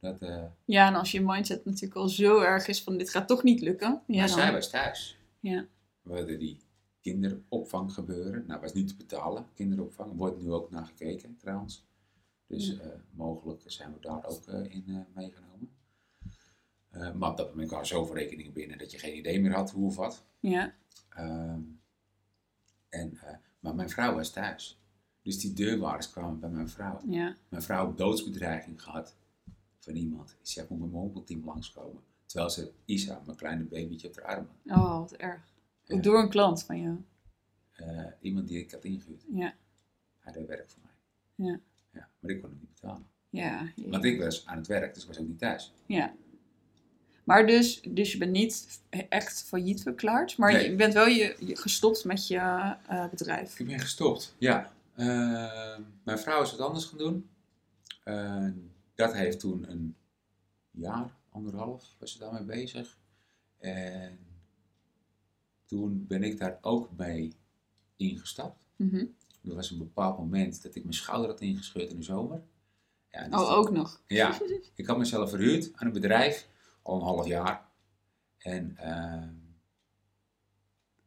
Dat, 0.00 0.22
eh, 0.22 0.44
ja, 0.64 0.88
en 0.88 0.94
als 0.94 1.10
je 1.10 1.20
mindset 1.20 1.64
natuurlijk 1.64 1.94
al 1.94 2.08
zo 2.08 2.40
erg 2.40 2.66
is 2.66 2.82
van 2.82 2.98
dit 2.98 3.10
gaat 3.10 3.28
toch 3.28 3.42
niet 3.42 3.60
lukken. 3.60 4.02
Ja, 4.06 4.18
maar 4.18 4.28
dan. 4.28 4.36
zij 4.36 4.52
was 4.52 4.70
thuis. 4.70 5.18
Ja. 5.40 5.66
We 6.02 6.14
hadden 6.14 6.38
die 6.38 6.58
kinderopvang 7.04 7.92
gebeuren. 7.92 8.44
Nou, 8.46 8.60
was 8.60 8.72
niet 8.72 8.88
te 8.88 8.96
betalen. 8.96 9.46
Kinderopvang 9.54 10.16
wordt 10.16 10.42
nu 10.42 10.52
ook 10.52 10.70
naar 10.70 10.86
gekeken 10.86 11.36
trouwens. 11.36 11.84
Dus 12.46 12.66
Ja. 12.66 12.78
eh, 12.80 12.88
mogelijk 13.10 13.62
zijn 13.66 13.92
we 13.92 14.00
daar 14.00 14.24
ook 14.26 14.46
eh, 14.46 14.74
in 14.74 14.84
eh, 14.88 15.00
meegenomen. 15.14 15.52
Maar 17.18 17.30
op 17.30 17.36
dat 17.36 17.48
moment 17.48 17.68
kwamen 17.68 17.86
zoveel 17.86 18.14
rekeningen 18.14 18.52
binnen 18.52 18.78
dat 18.78 18.90
je 18.90 18.98
geen 18.98 19.16
idee 19.16 19.40
meer 19.40 19.52
had 19.54 19.70
hoe 19.70 19.86
of 19.86 19.96
wat. 19.96 20.24
Ja. 20.40 20.74
Ehm, 21.08 21.60
en, 22.88 23.18
maar 23.60 23.74
mijn 23.74 23.90
vrouw 23.90 24.14
was 24.14 24.30
thuis. 24.30 24.80
Dus 25.22 25.38
die 25.40 25.52
deurwaarders 25.52 26.10
kwamen 26.10 26.40
bij 26.40 26.50
mijn 26.50 26.68
vrouw. 26.68 27.00
Ja. 27.08 27.36
Mijn 27.48 27.62
vrouw 27.62 27.86
had 27.86 27.98
doodsbedreiging 27.98 28.82
gehad 28.82 29.16
van 29.78 29.94
iemand. 29.94 30.28
Die 30.28 30.52
zei, 30.52 30.66
moet 30.68 30.78
met 30.78 30.88
mijn 30.90 31.00
honkbalteam 31.00 31.44
langskomen. 31.44 32.02
Terwijl 32.26 32.50
ze 32.50 32.72
Isa, 32.84 33.22
mijn 33.24 33.36
kleine 33.36 33.64
babytje, 33.64 34.08
op 34.08 34.16
haar 34.16 34.24
arm 34.36 34.48
had. 34.66 34.78
Oh, 34.78 34.98
wat 34.98 35.12
erg. 35.12 35.52
Ja. 35.84 35.96
Door 36.00 36.18
een 36.18 36.28
klant 36.28 36.64
van 36.64 36.80
jou. 36.80 37.04
Eh, 37.72 38.04
iemand 38.20 38.48
die 38.48 38.58
ik 38.58 38.70
had 38.70 38.84
ingehuurd. 38.84 39.24
Ja. 39.32 39.54
Hij 40.18 40.32
deed 40.32 40.46
werk 40.46 40.70
voor 40.70 40.82
mij. 40.82 41.46
Ja. 41.46 41.60
ja. 41.92 42.08
Maar 42.20 42.30
ik 42.30 42.40
kon 42.40 42.50
het 42.50 42.60
niet 42.60 42.72
betalen. 42.74 43.06
Ja. 43.30 43.72
ja. 43.76 43.88
Want 43.88 44.04
ik 44.04 44.20
was 44.20 44.46
aan 44.46 44.56
het 44.56 44.66
werk, 44.66 44.94
dus 44.94 45.02
ik 45.02 45.08
was 45.08 45.18
ook 45.18 45.26
niet 45.26 45.38
thuis. 45.38 45.72
Ja. 45.86 46.14
Maar 47.24 47.46
dus, 47.46 47.80
dus 47.88 48.12
je 48.12 48.18
bent 48.18 48.30
niet 48.32 48.80
echt 49.08 49.42
failliet 49.42 49.82
verklaard, 49.82 50.36
maar 50.36 50.52
Nee. 50.52 50.70
je 50.70 50.76
bent 50.76 50.94
wel 50.94 51.06
je, 51.06 51.36
je 51.40 51.56
gestopt 51.56 52.04
met 52.04 52.26
je 52.28 52.36
eh, 52.88 53.08
bedrijf. 53.08 53.58
Ik 53.58 53.66
ben 53.66 53.80
gestopt, 53.80 54.34
ja. 54.38 54.72
Eh, 54.94 55.78
mijn 56.02 56.18
vrouw 56.18 56.42
is 56.42 56.50
wat 56.50 56.60
anders 56.60 56.84
gaan 56.84 56.98
doen. 56.98 57.28
Dat 58.94 59.14
heeft 59.14 59.40
toen 59.40 59.70
een 59.70 59.96
jaar, 60.70 61.14
anderhalf, 61.28 61.94
was 61.98 62.12
ze 62.12 62.18
daarmee 62.18 62.42
bezig. 62.42 62.98
En 63.58 64.18
toen 65.74 66.06
ben 66.06 66.22
ik 66.22 66.38
daar 66.38 66.58
ook 66.60 66.90
mee 66.96 67.32
ingestapt. 67.96 68.58
Mhm. 68.76 69.06
Er 69.44 69.54
was 69.54 69.70
een 69.70 69.78
bepaald 69.78 70.18
moment 70.18 70.62
dat 70.62 70.74
ik 70.74 70.82
mijn 70.82 70.94
schouder 70.94 71.30
had 71.30 71.40
ingescheurd 71.40 71.90
in 71.90 71.96
de 71.96 72.02
zomer. 72.02 72.42
Ja, 73.10 73.28
dus 73.28 73.40
Oh, 73.40 73.50
ook 73.50 73.70
nog. 73.70 74.02
Ja, 74.06 74.40
ik 74.74 74.86
had 74.86 74.98
mezelf 74.98 75.30
verhuurd 75.30 75.70
aan 75.74 75.86
een 75.86 75.92
bedrijf, 75.92 76.48
al 76.82 76.96
een 76.96 77.02
half 77.02 77.26
jaar. 77.26 77.68
En 78.38 78.76
ehm, 78.76 79.34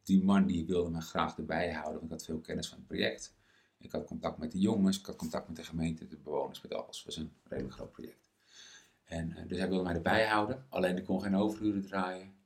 die 0.02 0.24
man 0.24 0.46
die 0.46 0.66
wilde 0.66 0.90
me 0.90 1.00
graag 1.00 1.38
erbij 1.38 1.72
houden, 1.72 1.92
want 1.92 2.04
ik 2.04 2.10
had 2.10 2.24
veel 2.24 2.40
kennis 2.40 2.68
van 2.68 2.78
het 2.78 2.86
project. 2.86 3.36
Ik 3.78 3.92
had 3.92 4.04
contact 4.04 4.38
met 4.38 4.52
de 4.52 4.58
jongens, 4.58 4.98
ik 4.98 5.06
had 5.06 5.16
contact 5.16 5.48
met 5.48 5.56
de 5.56 5.64
gemeente, 5.64 6.06
de 6.06 6.16
bewoners, 6.16 6.60
met 6.60 6.74
alles. 6.74 6.96
Het 6.96 7.06
was 7.06 7.16
een 7.16 7.32
redelijk 7.44 7.74
groot 7.74 7.92
project. 7.92 8.30
En, 9.04 9.36
eh, 9.36 9.48
dus 9.48 9.58
hij 9.58 9.68
wilde 9.68 9.84
mij 9.84 9.94
erbij 9.94 10.26
houden. 10.26 10.66
Alleen 10.68 10.96
ik 10.96 11.04
kon 11.04 11.22
geen 11.22 11.36
overuren 11.36 11.82
draaien. 11.82 12.37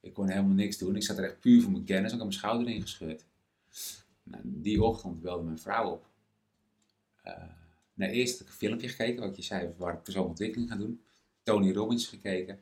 Ik 0.00 0.12
kon 0.14 0.28
helemaal 0.28 0.54
niks 0.54 0.78
doen. 0.78 0.96
Ik 0.96 1.02
zat 1.02 1.18
er 1.18 1.24
echt 1.24 1.40
puur 1.40 1.62
voor 1.62 1.72
mijn 1.72 1.84
kennis. 1.84 2.12
Ik 2.12 2.18
had 2.18 2.26
mijn 2.26 2.38
schouder 2.38 2.68
ingescheurd. 2.68 3.24
Nou, 4.22 4.42
die 4.44 4.82
ochtend 4.82 5.20
belde 5.20 5.44
mijn 5.44 5.58
vrouw 5.58 5.90
op. 5.90 6.06
Uh, 7.26 7.34
nou, 7.94 8.12
eerst 8.12 8.32
had 8.32 8.40
ik 8.40 8.48
een 8.48 8.58
filmpje 8.58 8.88
gekeken, 8.88 9.22
wat 9.22 9.36
je 9.36 9.42
zei, 9.42 9.72
waar 9.76 9.94
ik 9.94 10.02
persoonlijke 10.02 10.30
ontwikkeling 10.42 10.70
ga 10.70 10.76
doen. 10.76 11.02
Tony 11.42 11.72
Robbins 11.72 12.06
gekeken. 12.06 12.60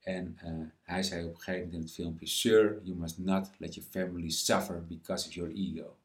En 0.00 0.38
uh, 0.44 0.66
hij 0.82 1.02
zei 1.02 1.24
op 1.24 1.34
een 1.34 1.40
gegeven 1.40 1.60
moment 1.60 1.74
in 1.74 1.80
het 1.86 1.92
filmpje: 1.92 2.26
Sir, 2.26 2.80
you 2.82 2.96
must 2.96 3.18
not 3.18 3.50
let 3.58 3.74
your 3.74 3.90
family 3.90 4.30
suffer 4.30 4.86
because 4.86 5.28
of 5.28 5.34
your 5.34 5.52
ego. 5.54 5.96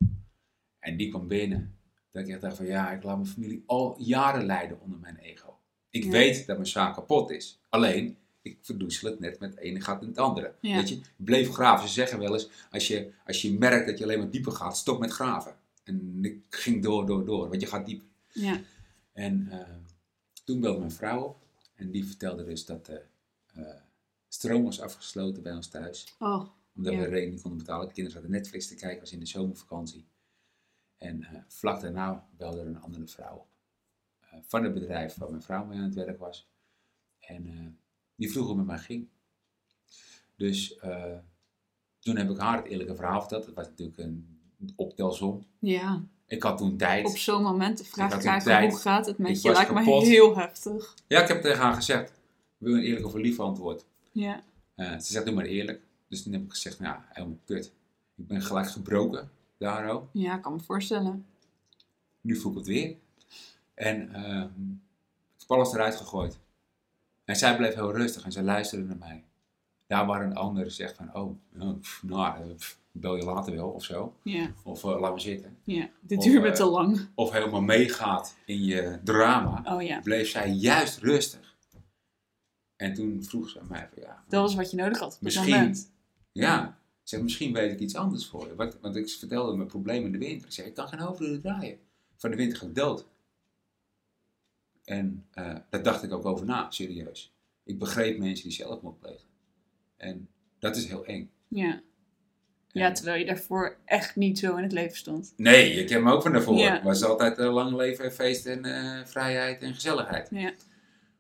En 0.80 0.98
die 0.98 1.10
kwam 1.10 1.28
binnen. 1.28 1.78
Dat 2.10 2.24
ik 2.24 2.30
echt 2.30 2.42
dacht 2.42 2.56
van 2.58 2.66
ja, 2.66 2.92
ik 2.92 3.04
laat 3.04 3.16
mijn 3.18 3.30
familie 3.30 3.64
al 3.66 3.96
jaren 4.02 4.46
lijden 4.46 4.82
onder 4.82 5.00
mijn 5.00 5.18
ego. 5.18 5.60
Ik 5.90 6.04
Ja. 6.04 6.10
weet 6.10 6.46
dat 6.46 6.56
mijn 6.58 6.68
zaak 6.70 6.94
kapot 6.94 7.30
is. 7.30 7.60
Alleen, 7.70 8.18
ik 8.42 8.58
verdoezel 8.62 9.10
het 9.10 9.20
net 9.20 9.40
met 9.40 9.50
het 9.50 9.60
ene 9.60 9.82
gat 9.82 10.02
in 10.02 10.08
het 10.08 10.18
andere. 10.18 10.54
Ja. 10.62 10.76
Weet 10.76 10.90
je, 10.90 10.96
ik 10.96 11.12
bleef 11.18 11.50
graven. 11.52 11.88
Ze 11.88 11.94
zeggen 11.94 12.20
wel 12.20 12.34
eens, 12.34 12.50
als 12.72 12.88
je, 12.88 13.12
als 13.26 13.42
je 13.42 13.54
merkt 13.58 13.88
dat 13.88 13.98
je 13.98 14.04
alleen 14.04 14.20
maar 14.20 14.30
dieper 14.30 14.52
gaat, 14.52 14.78
stop 14.78 15.00
met 15.00 15.12
graven. 15.12 15.56
En 15.84 16.20
ik 16.26 16.42
ging 16.50 16.84
door, 16.84 17.06
door, 17.06 17.26
door, 17.26 17.50
want 17.50 17.62
je 17.62 17.68
gaat 17.68 17.86
dieper. 17.86 18.08
Ja. 18.32 18.62
En 19.14 19.48
eh, 19.52 19.76
toen 20.44 20.60
belde 20.60 20.80
mijn 20.80 20.92
vrouw 20.92 21.24
op. 21.24 21.38
En 21.76 21.92
die 21.92 22.06
vertelde 22.06 22.44
dus 22.44 22.66
dat 22.66 22.86
de 22.86 23.02
eh, 23.54 23.64
stroom 24.28 24.64
was 24.64 24.82
afgesloten 24.82 25.44
bij 25.44 25.54
ons 25.54 25.68
thuis. 25.68 26.16
Oh, 26.20 26.50
Omdat 26.76 26.94
Ja. 26.94 27.00
we 27.00 27.06
de 27.06 27.10
rekening 27.12 27.42
konden 27.42 27.60
betalen. 27.60 27.88
De 27.88 27.94
kinderen 27.94 28.20
zaten 28.22 28.36
Netflix 28.36 28.68
te 28.68 28.76
kijken, 28.76 29.00
was 29.00 29.12
in 29.12 29.20
de 29.20 29.26
zomervakantie. 29.26 30.06
En 30.98 31.24
eh, 31.24 31.42
vlak 31.48 31.82
daarna 31.82 32.28
belde 32.38 32.60
er 32.60 32.68
een 32.68 32.82
andere 32.82 33.08
vrouw 33.08 33.36
op. 33.36 33.48
Eh, 34.20 34.40
van 34.42 34.64
het 34.64 34.74
bedrijf 34.74 35.16
waar 35.16 35.30
mijn 35.30 35.42
vrouw 35.42 35.66
mee 35.66 35.78
aan 35.78 35.84
het 35.84 35.94
werk 35.94 36.20
was. 36.20 36.50
En 37.20 37.48
eh, 37.48 37.66
die 38.20 38.32
vroeg 38.32 38.48
hoe 38.48 38.58
het 38.58 38.66
met 38.66 38.76
mij 38.76 38.86
ging. 38.86 39.08
Dus 40.36 40.78
eh, 40.78 41.18
toen 42.00 42.18
heb 42.18 42.30
ik 42.30 42.38
haar 42.38 42.58
het 42.58 42.66
eerlijke 42.66 42.96
verhaal 42.96 43.20
verteld. 43.20 43.46
Het 43.46 43.56
was 43.56 43.68
natuurlijk 43.68 43.98
een 43.98 44.74
optelsom. 44.76 45.46
ja. 45.60 46.04
Ik 46.28 46.44
had 46.44 46.58
toen 46.58 46.78
tijd. 46.78 47.06
Op 47.06 47.18
zo'n 47.18 47.44
moment 47.44 47.88
vraag 47.88 48.14
Ik 48.14 48.64
ik 48.64 48.70
hoe 48.70 48.80
gaat 48.80 49.06
het 49.06 49.18
Ik 49.18 49.22
met 49.22 49.42
je? 49.42 49.48
was 49.48 49.58
Lijkt 49.58 49.74
me 49.74 50.06
heel 50.06 50.38
heftig. 50.38 50.96
Ja, 51.08 51.22
ik 51.22 51.28
heb 51.28 51.42
tegen 51.42 51.60
haar 51.60 51.74
gezegd. 51.74 52.14
Wil 52.58 52.74
een 52.74 52.82
eerlijk 52.82 53.06
of 53.06 53.14
een 53.14 53.22
lief 53.22 53.40
antwoord? 53.40 53.86
Ja. 54.12 54.44
Eh, 54.76 54.92
ze 54.92 55.12
zegt, 55.12 55.26
doe 55.26 55.34
maar 55.34 55.46
eerlijk. 55.46 55.82
Dus 56.08 56.24
toen 56.24 56.34
heb 56.34 56.44
ik 56.44 56.52
gezegd, 56.52 56.80
nou, 56.80 56.98
helemaal 57.10 57.38
kut. 57.46 57.74
Ik 58.16 58.28
ben 58.28 58.42
gelijk 58.42 58.70
gebroken, 58.70 59.32
daar 59.58 59.90
ook. 59.90 60.10
ja, 60.12 60.36
ik 60.36 60.42
kan 60.42 60.54
me 60.54 60.60
voorstellen. 60.60 61.26
Nu 62.22 62.36
voel 62.36 62.52
ik 62.52 62.58
het 62.58 62.68
weer. 62.68 62.96
En 63.74 64.14
ehm 64.14 64.72
ik 65.36 65.40
heb 65.40 65.52
alles 65.52 65.74
eruit 65.74 65.96
gegooid. 65.96 66.40
En 67.30 67.36
zij 67.36 67.56
bleef 67.56 67.74
heel 67.74 67.96
rustig 67.96 68.24
en 68.26 68.32
zij 68.32 68.44
luisterde 68.44 68.86
naar 68.86 68.98
mij. 68.98 69.24
Daar 69.88 70.06
waar 70.06 70.24
een 70.26 70.36
ander 70.36 70.72
zegt 70.72 70.96
van, 70.96 71.16
oh, 71.16 71.40
pff, 71.80 72.04
nou, 72.04 72.42
eh, 72.42 72.56
pff, 72.56 72.80
bel 72.92 73.16
je 73.16 73.24
later 73.24 73.56
wel 73.56 73.70
of 73.70 73.84
zo. 73.84 74.16
Ja, 74.24 74.52
Of 74.64 74.84
eh, 74.84 75.00
laat 75.00 75.14
me 75.14 75.20
zitten. 75.20 75.58
ja. 75.64 75.90
Dit 76.02 76.22
duurt 76.22 76.42
me 76.42 76.48
eh, 76.48 76.54
te 76.54 76.66
lang. 76.66 77.08
Of 77.16 77.32
helemaal 77.32 77.62
meegaat 77.62 78.36
in 78.46 78.64
je 78.64 79.00
drama. 79.04 79.62
Oh 79.76 79.82
ja, 79.82 80.00
Bleef 80.00 80.30
zij 80.30 80.50
juist 80.50 80.98
rustig. 80.98 81.56
En 82.76 82.94
toen 82.94 83.24
vroeg 83.24 83.50
ze 83.50 83.60
aan 83.60 83.68
mij 83.70 83.90
van, 83.94 84.04
ja, 84.04 84.24
dat 84.28 84.42
was 84.42 84.56
wat 84.56 84.72
je 84.72 84.78
nodig 84.78 85.00
had 85.00 85.16
op 85.16 85.22
Misschien. 85.22 85.50
moment. 85.50 85.92
Ja, 86.32 86.78
zeg, 87.04 87.22
misschien 87.22 87.54
weet 87.54 87.72
ik 87.72 87.80
iets 87.80 87.96
anders 87.96 88.28
voor 88.28 88.48
je. 88.48 88.56
Wat, 88.56 88.78
want 88.82 88.96
ik 88.96 89.10
vertelde 89.10 89.56
mijn 89.56 89.68
probleem 89.68 90.06
in 90.06 90.12
de 90.12 90.18
winter. 90.18 90.48
Ik 90.48 90.54
zeg, 90.54 90.66
ik 90.66 90.74
kan 90.74 90.88
geen 90.88 91.00
hoofdreden 91.00 91.42
draaien. 91.42 91.80
Van 92.18 92.30
de 92.30 92.36
winter 92.36 92.58
ga 92.58 92.66
ik 92.66 92.76
dood. 92.76 93.06
En 94.90 95.26
eh, 95.32 95.56
daar 95.70 95.84
dacht 95.84 96.04
ik 96.04 96.14
ook 96.14 96.26
over 96.26 96.46
na, 96.46 96.72
serieus. 96.72 97.34
Ik 97.64 97.80
begreep 97.80 98.18
mensen 98.18 98.44
die 98.44 98.58
zelfmoord 98.58 99.00
plegen. 99.00 99.28
En 99.98 100.30
dat 100.60 100.76
is 100.76 100.88
heel 100.88 101.06
eng. 101.06 101.32
Ja. 101.48 101.82
ja, 102.68 102.92
terwijl 102.92 103.20
je 103.20 103.26
daarvoor 103.26 103.78
echt 103.86 104.16
niet 104.16 104.40
zo 104.40 104.56
in 104.56 104.64
het 104.64 104.72
leven 104.72 104.98
stond. 104.98 105.34
Nee, 105.38 105.76
je 105.76 105.84
kent 105.84 106.04
me 106.04 106.12
ook 106.12 106.22
van 106.22 106.32
daarvoor. 106.32 106.58
Ja. 106.58 106.74
Het 106.74 106.84
was 106.84 107.04
altijd 107.04 107.38
een 107.38 107.52
lang 107.52 107.76
leven, 107.76 108.12
feest 108.12 108.46
en 108.46 108.66
eh, 108.66 109.06
vrijheid 109.06 109.62
en 109.62 109.74
gezelligheid. 109.74 110.28
Ja. 110.32 110.54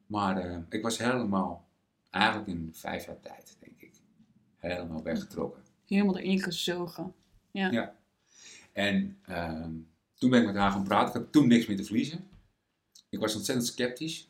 Maar 0.06 0.64
ik 0.70 0.82
was 0.82 0.98
helemaal, 0.98 1.68
eigenlijk 2.10 2.48
in 2.48 2.70
vijf 2.74 3.06
jaar 3.06 3.20
tijd, 3.20 3.58
denk 3.60 3.82
ik, 3.82 3.92
helemaal 4.56 5.04
weggetrokken. 5.04 5.64
Helemaal 5.86 6.18
erin 6.18 6.40
gezogen. 6.40 7.14
En 8.74 9.18
ehm, 9.26 9.72
toen 10.14 10.30
ben 10.30 10.40
ik 10.40 10.46
met 10.46 10.56
haar 10.56 10.72
gaan 10.72 10.84
praten. 10.84 11.08
Ik 11.08 11.14
had 11.14 11.32
toen 11.32 11.48
niks 11.48 11.66
meer 11.66 11.78
te 11.78 11.84
verliezen. 11.84 12.28
Ik 13.10 13.20
was 13.20 13.36
ontzettend 13.36 13.68
sceptisch. 13.68 14.30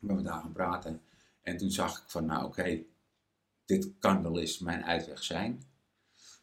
Ik 0.00 0.06
ben 0.06 0.16
met 0.16 0.26
haar 0.26 0.40
gaan 0.40 0.52
praten. 0.52 1.02
En 1.42 1.56
toen 1.56 1.70
zag 1.70 2.02
ik 2.02 2.08
van, 2.08 2.24
nou 2.24 2.44
oké, 2.44 2.82
dit 3.64 3.92
kan 3.98 4.22
wel 4.22 4.40
eens 4.40 4.58
mijn 4.58 4.84
uitweg 4.84 5.22
zijn. 5.22 5.62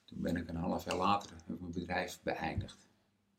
Toen 0.06 0.22
ben 0.22 0.36
ik 0.36 0.48
een 0.48 0.56
half 0.56 0.86
jaar 0.86 0.98
later 0.98 1.32
heb 1.32 1.56
ik 1.56 1.60
mijn 1.60 1.72
bedrijf 1.72 2.20
beëindigd. 2.24 2.88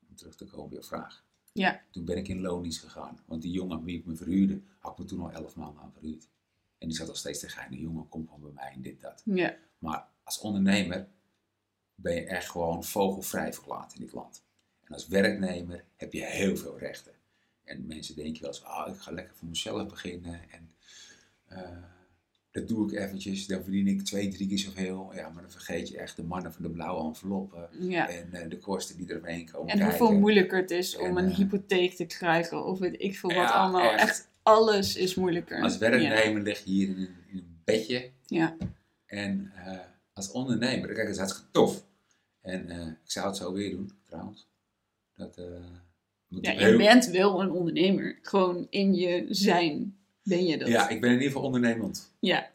Om 0.09 0.16
terug 0.16 0.37
te 0.37 0.44
komen 0.44 0.64
op 0.64 0.72
je 0.72 0.83
vraag. 0.83 1.24
Ja. 1.52 1.80
Toen 1.90 2.04
ben 2.04 2.16
ik 2.16 2.28
in 2.28 2.40
loondienst 2.40 2.80
gegaan. 2.80 3.20
Want 3.26 3.42
die 3.42 3.52
jongen 3.52 3.85
wie 3.85 3.98
ik 3.98 4.06
me 4.06 4.16
verhuurde, 4.16 4.61
had 4.78 4.98
me 4.98 5.04
toen 5.04 5.20
al 5.20 5.30
elf 5.30 5.56
maanden 5.56 5.83
aan 5.83 5.92
verhuurd. 5.92 6.28
En 6.78 6.88
die 6.88 6.96
zat 6.96 7.09
al 7.09 7.14
steeds 7.14 7.40
tegen 7.40 7.70
die 7.70 7.80
jongen, 7.80 8.09
kom 8.09 8.26
gewoon 8.26 8.40
bij 8.40 8.52
mij 8.52 8.72
en 8.72 8.83
dit, 8.83 9.00
dat. 9.00 9.22
Ja, 9.24 9.56
Maar 9.78 10.09
als 10.22 10.38
ondernemer 10.38 11.09
ben 11.94 12.14
je 12.14 12.26
echt 12.26 12.50
gewoon 12.50 12.85
vogelvrij 12.85 13.52
verlaten 13.52 13.98
in 13.98 14.04
dit 14.04 14.14
land. 14.14 14.42
En 14.85 14.94
als 14.94 15.06
werknemer 15.06 15.85
heb 15.96 16.12
je 16.12 16.24
heel 16.24 16.56
veel 16.56 16.78
rechten. 16.78 17.12
En 17.70 17.87
mensen 17.87 18.14
denken 18.16 18.40
wel 18.42 18.50
eens, 18.50 18.64
ah, 18.64 18.94
ik 18.94 19.00
ga 19.00 19.12
lekker 19.12 19.35
voor 19.37 19.48
mezelf 19.48 19.88
beginnen. 19.88 20.40
En 20.50 20.70
eh, 21.46 21.83
dat 22.50 22.68
doe 22.68 22.92
ik 22.92 22.98
eventjes, 22.98 23.46
dan 23.46 23.62
verdien 23.62 23.87
ik 23.87 24.02
twee, 24.04 24.28
drie 24.28 24.48
keer 24.48 24.59
zoveel. 24.59 25.12
Ja, 25.14 25.28
maar 25.28 25.42
dan 25.42 25.50
vergeet 25.50 25.88
je 25.88 25.98
echt 25.98 26.16
de 26.16 26.22
mannen 26.22 26.52
van 26.52 26.62
de 26.62 26.70
blauwe 26.70 27.04
enveloppen. 27.04 27.68
ja. 27.88 28.09
En 28.09 28.33
eh, 28.33 28.48
de 28.50 28.59
kosten 28.59 28.96
die 28.96 29.09
er 29.09 29.18
omheen 29.18 29.50
komen 29.50 29.68
En 29.68 29.78
kijken. 29.78 29.98
hoeveel 29.98 30.18
moeilijker 30.18 30.59
het 30.61 30.70
is 30.70 30.96
om 30.96 31.04
En, 31.06 31.24
een 31.24 31.30
eh, 31.30 31.37
hypotheek 31.37 31.94
te 31.94 32.04
krijgen 32.06 32.64
of 32.64 32.78
weet 32.78 33.00
ik 33.02 33.18
veel 33.18 33.30
wat 33.35 33.38
Ja, 33.48 33.50
allemaal. 33.50 33.90
echt. 33.92 34.02
Echt. 34.09 34.28
alles 34.42 34.96
is 34.96 35.14
moeilijker. 35.14 35.62
Als 35.62 35.78
werknemer 35.78 36.42
lig 36.42 36.64
je 36.64 36.70
hier 36.70 36.88
in 36.88 36.96
een, 36.98 37.16
in 37.26 37.37
een 37.38 37.61
bedje. 37.64 38.11
Ja, 38.26 38.56
En 39.06 39.52
als 40.12 40.30
ondernemer, 40.30 40.87
kijk, 40.88 40.98
dat 41.06 41.09
is 41.14 41.18
hartstikke 41.18 41.50
tof. 41.50 41.85
En 42.40 42.70
ik 43.04 43.11
zou 43.11 43.26
het 43.26 43.37
zo 43.37 43.52
weer 43.52 43.70
doen, 43.70 43.92
trouwens. 44.06 44.48
Dat, 45.14 45.40
ja 46.40 46.51
je 46.53 46.59
heel- 46.59 46.77
bent 46.77 47.07
wel 47.07 47.43
een 47.43 47.51
ondernemer. 47.51 48.19
Gewoon 48.23 48.66
in 48.71 48.95
je 48.95 49.27
zijn 49.29 49.97
ben 50.23 50.45
je 50.47 50.59
dat. 50.59 50.69
ja, 50.69 50.88
ik 50.88 51.01
ben 51.01 51.09
in 51.11 51.14
ieder 51.16 51.29
geval 51.31 51.45
ondernemend. 51.47 52.12
ja. 52.21 52.51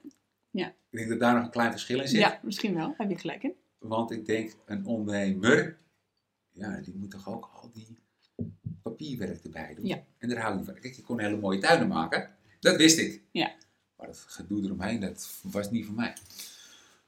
Ik 0.90 1.02
denk 1.02 1.10
dat 1.14 1.20
daar 1.20 1.36
nog 1.36 1.44
een 1.46 1.52
klein 1.52 1.72
verschil 1.72 2.00
in 2.02 2.08
zit. 2.08 2.20
ja, 2.20 2.40
misschien 2.44 2.74
wel. 2.76 2.94
Heb 2.98 3.10
je 3.10 3.18
gelijk 3.18 3.44
in. 3.44 3.54
Want 3.80 4.12
ik 4.12 4.26
denk, 4.26 4.56
een 4.66 4.86
ondernemer, 4.86 5.78
ja, 6.52 6.82
die 6.82 6.94
moet 6.96 7.12
toch 7.12 7.30
ook 7.30 7.50
al 7.54 7.70
die 7.74 7.88
papierwerk 8.82 9.44
erbij 9.44 9.76
doen. 9.76 9.86
Ja. 9.86 10.04
En 10.18 10.30
daar 10.30 10.38
hou 10.42 10.60
ik 10.60 10.66
van. 10.66 10.74
Kijk, 10.74 10.98
ik 10.98 11.04
kon 11.04 11.20
hele 11.20 11.38
mooie 11.38 11.60
tuinen 11.60 11.88
maken. 11.88 12.30
Dat 12.60 12.76
wist 12.76 12.98
ik. 12.98 13.22
Ja. 13.32 13.54
Maar 13.98 14.08
dat 14.08 14.18
gedoe 14.28 14.64
eromheen, 14.64 15.00
dat 15.00 15.40
was 15.44 15.72
niet 15.72 15.86
voor 15.86 15.96
mij. 15.96 16.14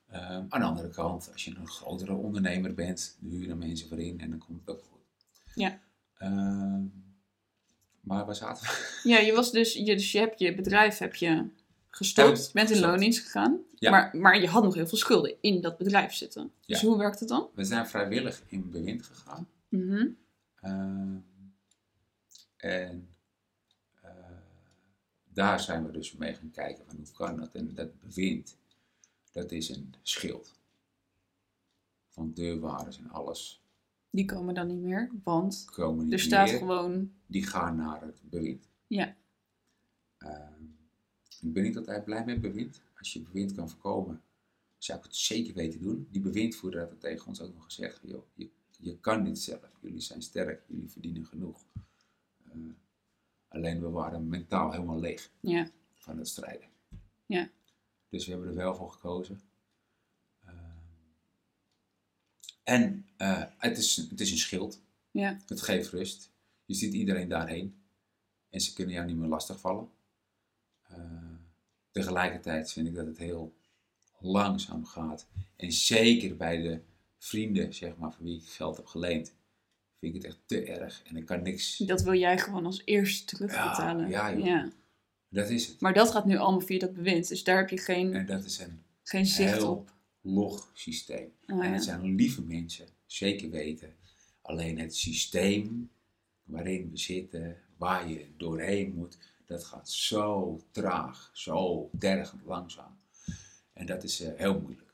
Ehm, 0.10 0.44
aan 0.50 0.60
de 0.60 0.66
andere 0.66 0.90
kant, 0.90 1.30
als 1.34 1.46
je 1.46 1.56
een 1.56 1.68
grotere 1.68 2.14
ondernemer 2.14 2.74
bent, 2.74 3.18
dan 3.20 3.30
huur 3.32 3.42
je 3.42 3.50
er 3.50 3.58
mensen 3.58 3.88
voor 3.88 4.00
in 4.00 4.20
en 4.20 4.30
dan 4.30 4.40
komt 4.40 4.60
het 4.66 4.76
ook 4.76 4.84
goed. 4.92 5.02
Ja. 5.56 5.80
Ehm, 6.18 6.84
maar 8.02 8.26
waar 8.26 8.36
zaten 8.36 8.64
we? 8.64 9.00
Ja, 9.10 9.18
je 9.18 9.34
was 9.34 9.52
dus, 9.52 9.74
je, 9.74 9.86
dus 9.86 10.12
je 10.12 10.20
hebt 10.20 10.40
je 10.40 10.56
bedrijf 10.56 10.98
heb 10.98 11.16
je 11.16 11.50
gestopt. 11.88 12.46
Je 12.46 12.54
bent 12.54 12.70
in 12.70 12.80
loondienst 12.80 13.20
gegaan. 13.20 13.62
Ja. 13.76 13.92
Maar, 13.92 14.18
maar 14.18 14.42
je 14.42 14.48
had 14.48 14.64
nog 14.64 14.74
heel 14.74 14.88
veel 14.88 14.98
schulden 14.98 15.36
in 15.42 15.62
dat 15.62 15.78
bedrijf 15.78 16.14
zitten. 16.14 16.52
Dus 16.66 16.82
hoe 16.82 16.98
werkt 16.98 17.20
het 17.20 17.30
dan? 17.30 17.50
We 17.56 17.64
zijn 17.64 17.88
vrijwillig 17.88 18.44
in 18.48 18.70
bewind 18.70 19.06
gegaan. 19.06 19.48
Mhm. 19.70 20.08
Ehm, 20.62 21.16
en 22.58 23.10
eh, 24.02 24.12
daar 25.34 25.60
zijn 25.60 25.86
we 25.86 25.92
dus 25.92 26.12
mee 26.14 26.34
gaan 26.34 26.52
kijken 26.52 26.86
van 26.86 26.96
hoe 26.96 27.12
kan 27.14 27.38
dat. 27.38 27.56
En 27.56 27.74
dat 27.74 28.00
bewind, 28.00 28.58
dat 29.32 29.52
is 29.52 29.70
een 29.70 29.94
schild. 30.02 30.56
Van 32.10 32.34
deurwaarders 32.34 32.98
en 32.98 33.10
alles 33.10 33.62
Die 34.10 34.26
komen 34.26 34.54
dan 34.54 34.68
niet 34.68 34.82
meer, 34.82 35.12
want 35.24 35.66
komen 35.66 36.04
niet 36.04 36.14
er 36.14 36.20
staat 36.20 36.50
meer. 36.50 36.58
gewoon... 36.58 37.12
Die 37.26 37.46
gaan 37.46 37.76
naar 37.76 38.02
het 38.02 38.22
bewind. 38.30 38.68
Ja. 38.88 39.16
Ehm, 40.18 40.64
ik 41.40 41.54
ben 41.54 41.64
niet 41.64 41.78
altijd 41.78 42.04
blij 42.04 42.26
met 42.26 42.42
bewind. 42.42 42.82
Als 42.98 43.14
je 43.14 43.22
bewind 43.22 43.54
kan 43.54 43.70
voorkomen, 43.70 44.22
zou 44.78 44.98
ik 44.98 45.04
het 45.04 45.16
zeker 45.16 45.54
weten 45.54 45.82
doen. 45.82 46.08
Die 46.12 46.22
bewindvoerder 46.22 46.80
had 46.80 46.90
het 46.90 47.00
tegen 47.00 47.28
ons 47.28 47.42
ook 47.42 47.54
nog 47.54 47.64
gezegd. 47.64 48.02
Joh, 48.04 48.24
je, 48.34 48.50
je 48.80 49.00
kan 49.00 49.24
dit 49.24 49.40
zelf. 49.40 49.72
Jullie 49.82 50.00
zijn 50.00 50.22
sterk. 50.22 50.64
Jullie 50.68 50.90
verdienen 50.90 51.26
genoeg. 51.26 51.66
Eh, 52.44 52.52
alleen 53.48 53.82
we 53.82 53.90
waren 53.90 54.30
mentaal 54.30 54.72
helemaal 54.72 55.00
leeg 55.00 55.32
Ja, 55.40 55.70
van 55.94 56.18
het 56.18 56.28
strijden. 56.28 56.68
Ja. 57.26 57.50
Dus 58.10 58.26
we 58.26 58.32
hebben 58.32 58.50
er 58.50 58.56
wel 58.56 58.76
voor 58.76 58.92
gekozen. 58.92 59.42
En 62.68 63.06
eh, 63.18 63.44
het, 63.58 63.78
is, 63.78 63.96
het 63.96 64.20
is 64.20 64.32
een 64.32 64.38
schild. 64.38 64.82
Ja. 65.12 65.38
Het 65.46 65.62
geeft 65.62 65.90
rust. 65.90 66.32
Je 66.66 66.74
ziet 66.74 66.94
iedereen 66.94 67.28
daarheen. 67.28 67.76
En 68.50 68.62
ze 68.62 68.74
kunnen 68.74 68.94
jou 68.94 69.08
niet 69.08 69.18
meer 69.18 69.28
lastigvallen. 69.28 69.90
Eh 70.84 70.96
tegelijkertijd 71.92 72.72
vind 72.72 72.88
ik 72.88 72.96
dat 72.96 73.06
het 73.06 73.18
heel 73.18 73.56
langzaam 74.20 74.86
gaat. 74.86 75.28
En 75.56 75.72
zeker 75.72 76.38
bij 76.38 76.62
de 76.62 76.80
vrienden, 77.18 77.74
zeg 77.74 77.98
maar, 77.98 78.12
van 78.14 78.26
wie 78.26 78.38
ik 78.38 78.48
geld 78.48 78.78
heb 78.78 78.86
geleend, 78.86 79.34
vind 80.00 80.16
ik 80.16 80.22
het 80.22 80.32
echt 80.32 80.42
te 80.46 80.64
erg. 80.64 81.02
En 81.04 81.18
ik 81.18 81.26
kan 81.26 81.42
niks. 81.42 81.78
Dat 81.78 82.02
wil 82.02 82.14
jij 82.14 82.38
gewoon 82.38 82.66
als 82.66 82.82
eerste 82.86 83.26
terugbetalen. 83.26 84.10
Ja, 84.10 84.28
ja, 84.28 84.38
joh. 84.38 84.72
Dat 85.30 85.50
is 85.50 85.68
het. 85.68 85.80
Maar 85.80 85.94
dat 85.94 86.12
gaat 86.12 86.26
nu 86.26 86.38
allemaal 86.38 86.66
via 86.66 86.80
dat 86.80 86.94
bewind. 86.94 87.28
Dus 87.28 87.44
daar 87.44 87.58
heb 87.58 87.70
je 87.70 87.78
geen, 87.78 88.14
En 88.14 88.26
dat 88.26 88.46
is 88.46 88.60
een 88.60 88.84
geen 89.04 89.26
zicht 89.26 89.54
heel 89.54 89.72
op. 89.72 89.96
log 90.28 90.70
systeem. 90.74 91.32
Oh, 91.48 91.66
En 91.66 91.74
het 91.74 91.84
zijn 91.84 92.16
lieve 92.16 92.42
mensen, 92.42 92.88
zeker 93.06 93.50
weten. 93.50 93.96
Alleen 94.42 94.80
het 94.80 94.96
systeem 94.96 95.90
waarin 96.44 96.90
we 96.92 96.98
zitten, 96.98 97.58
waar 97.78 98.10
je 98.10 98.26
doorheen 98.38 98.94
moet, 98.96 99.18
dat 99.46 99.64
gaat 99.64 99.90
zo 99.90 100.60
traag, 100.72 101.30
zo 101.34 101.90
tergend 102.00 102.42
langzaam. 102.46 102.98
En 103.74 103.86
dat 103.86 104.04
is 104.04 104.22
eh, 104.22 104.32
heel 104.36 104.60
moeilijk. 104.60 104.94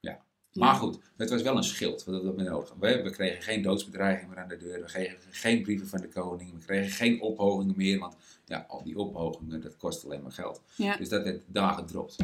Ja. 0.00 0.24
Maar 0.52 0.74
goed, 0.74 0.98
het 1.16 1.30
was 1.30 1.42
wel 1.42 1.56
een 1.56 1.64
schild 1.64 2.04
wat 2.04 2.22
dat 2.22 2.34
we 2.34 2.42
nodig 2.42 2.68
hadden. 2.68 2.96
We, 2.96 3.02
we 3.02 3.10
kregen 3.10 3.42
geen 3.42 3.62
doodsbedreiging 3.62 4.28
meer 4.28 4.38
aan 4.38 4.48
de 4.48 4.56
deur, 4.56 4.80
we 4.80 4.86
kregen 4.86 5.18
geen 5.30 5.62
brieven 5.62 5.88
van 5.88 6.00
de 6.00 6.08
koning, 6.08 6.52
we 6.52 6.64
kregen 6.64 6.90
geen 6.90 7.20
ophogingen 7.20 7.76
meer, 7.76 7.98
want 7.98 8.16
ja, 8.46 8.64
al 8.68 8.82
die 8.82 8.98
ophogingen, 8.98 9.60
dat 9.60 9.76
kost 9.76 10.04
alleen 10.04 10.22
maar 10.22 10.32
geld. 10.32 10.62
Ja. 10.76 10.96
Dus 10.96 11.08
dat 11.08 11.22
werd 11.24 11.42
daar 11.46 11.74
gedropt. 11.74 12.16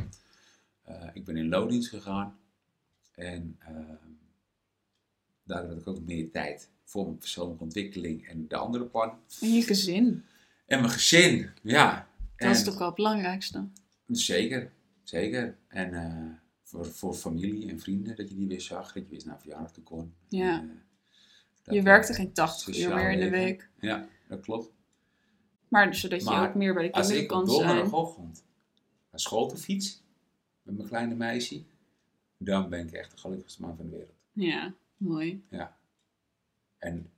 Eh, 0.88 1.08
ik 1.12 1.24
ben 1.24 1.36
in 1.36 1.48
loondienst 1.48 1.88
gegaan. 1.88 2.38
En 3.14 3.56
ehm, 3.58 4.08
daardoor 5.44 5.70
had 5.70 5.80
ik 5.80 5.86
ook 5.88 6.00
meer 6.00 6.30
tijd 6.30 6.70
voor 6.84 7.04
mijn 7.04 7.18
persoonlijke 7.18 7.62
ontwikkeling 7.62 8.28
en 8.28 8.48
de 8.48 8.56
andere 8.56 8.84
plannen. 8.84 9.18
En 9.40 9.52
je 9.52 9.62
gezin. 9.62 10.24
En 10.66 10.80
mijn 10.80 10.92
gezin, 10.92 11.50
ja. 11.62 12.08
Dat 12.36 12.50
is 12.50 12.64
toch 12.64 12.78
wel 12.78 12.86
het 12.86 12.96
belangrijkste. 12.96 13.68
Zeker, 14.06 14.72
zeker. 15.02 15.56
En 15.68 15.94
eh, 15.94 16.30
voor, 16.62 16.86
voor 16.86 17.14
familie 17.14 17.70
en 17.70 17.80
vrienden, 17.80 18.16
dat 18.16 18.28
je 18.28 18.34
die 18.34 18.46
weer 18.46 18.60
zag, 18.60 18.92
dat 18.92 19.02
je 19.04 19.10
weer 19.10 19.26
naar 19.26 19.40
verjaardag 19.40 19.72
toe 19.72 19.84
kon. 19.84 20.14
Ja. 20.28 20.58
En, 20.60 20.82
eh, 21.64 21.74
Je 21.74 21.82
werkte 21.82 22.12
geen 22.14 22.32
80 22.32 22.78
uur 22.78 22.94
meer 22.94 23.10
in 23.10 23.20
de 23.20 23.30
week. 23.30 23.68
Ja, 23.80 24.08
dat 24.28 24.40
klopt. 24.40 24.70
Maar 25.68 25.94
zodat 25.94 26.24
je 26.24 26.30
ook 26.30 26.54
meer 26.54 26.74
bij 26.74 26.82
de 26.82 26.92
Als 26.92 27.06
kinderen 27.06 27.30
ik 27.30 27.32
op 27.32 27.46
kan 27.46 27.54
zijn. 27.54 27.66
donderdagochtend 27.66 28.44
naar 29.10 29.20
school 29.20 29.48
te 29.48 29.56
fiets, 29.56 30.02
met 30.68 30.76
mijn 30.76 30.88
kleine 30.88 31.14
meisje, 31.14 31.62
dan 32.38 32.68
ben 32.68 32.86
ik 32.86 32.92
echt 32.92 33.10
de 33.10 33.16
gelukkigste 33.18 33.60
man 33.62 33.76
van 33.76 33.84
de 33.84 33.90
wereld. 33.90 34.14
Ja, 34.32 34.72
mooi. 34.96 35.42
En 36.78 37.10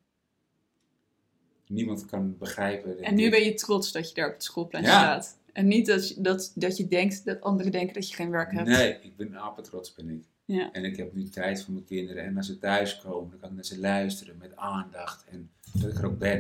niemand 1.67 2.07
kan 2.07 2.37
begrijpen. 2.39 3.03
En 3.03 3.15
nu 3.15 3.31
ben 3.31 3.45
je 3.45 3.55
trots 3.55 3.93
dat 3.93 4.09
je 4.09 4.15
daar 4.15 4.27
op 4.29 4.33
het 4.35 4.43
schoolplein 4.45 4.85
Ja. 4.85 4.91
staat. 4.99 5.39
En 5.53 5.67
niet 5.67 5.87
dat, 5.87 6.09
je- 6.09 6.21
dat, 6.21 6.53
dat 6.55 6.77
je 6.77 6.89
denkt, 6.89 7.25
dat 7.25 7.41
anderen 7.41 7.73
denken 7.73 7.95
dat 7.95 8.09
je 8.09 8.15
geen 8.15 8.31
werk 8.31 8.53
hebt. 8.53 8.69
Nee, 8.69 8.99
ik 9.03 9.17
ben 9.17 9.37
apetrots 9.41 9.95
ben 9.95 10.09
ik. 10.11 10.25
Ja. 10.45 10.73
En 10.73 10.85
ik 10.85 10.97
heb 10.97 11.13
nu 11.15 11.29
tijd 11.29 11.63
voor 11.65 11.73
mijn 11.73 11.85
kinderen. 11.85 12.25
En 12.25 12.37
als 12.37 12.47
ze 12.47 12.59
thuis 12.59 12.99
komen, 12.99 13.31
dan 13.31 13.39
kan 13.41 13.49
ik 13.49 13.55
naar 13.55 13.65
ze 13.65 13.79
luisteren 13.79 14.37
met 14.39 14.57
aandacht. 14.57 15.25
En 15.29 15.51
dat 15.73 15.91
ik 15.91 15.99
er 15.99 16.07
ook 16.07 16.19
ben. 16.19 16.39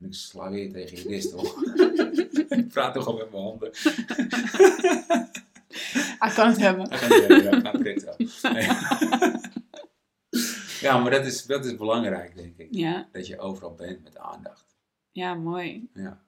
En 0.00 0.06
ik 0.06 0.14
sla 0.14 0.50
weer 0.50 0.72
tegen 0.72 1.10
je 1.10 1.28
toch? 1.36 1.64
ik 2.58 2.68
praat 2.68 2.94
toch 2.94 3.06
al 3.06 3.16
met 3.16 3.30
mijn 3.32 3.42
handen. 3.42 3.70
Hij 6.18 6.30
kan 6.34 6.48
het 6.48 6.56
hebben. 6.58 6.88
Ja, 6.90 7.50
ja, 7.50 7.60
gaat 7.60 7.76
direct 7.76 8.00
zo. 8.02 8.50
Nee. 8.52 8.66
ja, 10.80 10.98
maar 10.98 11.10
dat 11.10 11.26
is, 11.26 11.44
dat 11.44 11.64
is 11.64 11.76
belangrijk, 11.76 12.36
denk 12.36 12.56
ik. 12.56 12.68
Ja, 12.70 13.08
Dat 13.12 13.26
je 13.26 13.38
overal 13.38 13.74
bent 13.74 14.02
met 14.02 14.18
aandacht. 14.18 14.76
ja, 15.12 15.34
mooi. 15.34 15.88
Ja. 15.94 16.20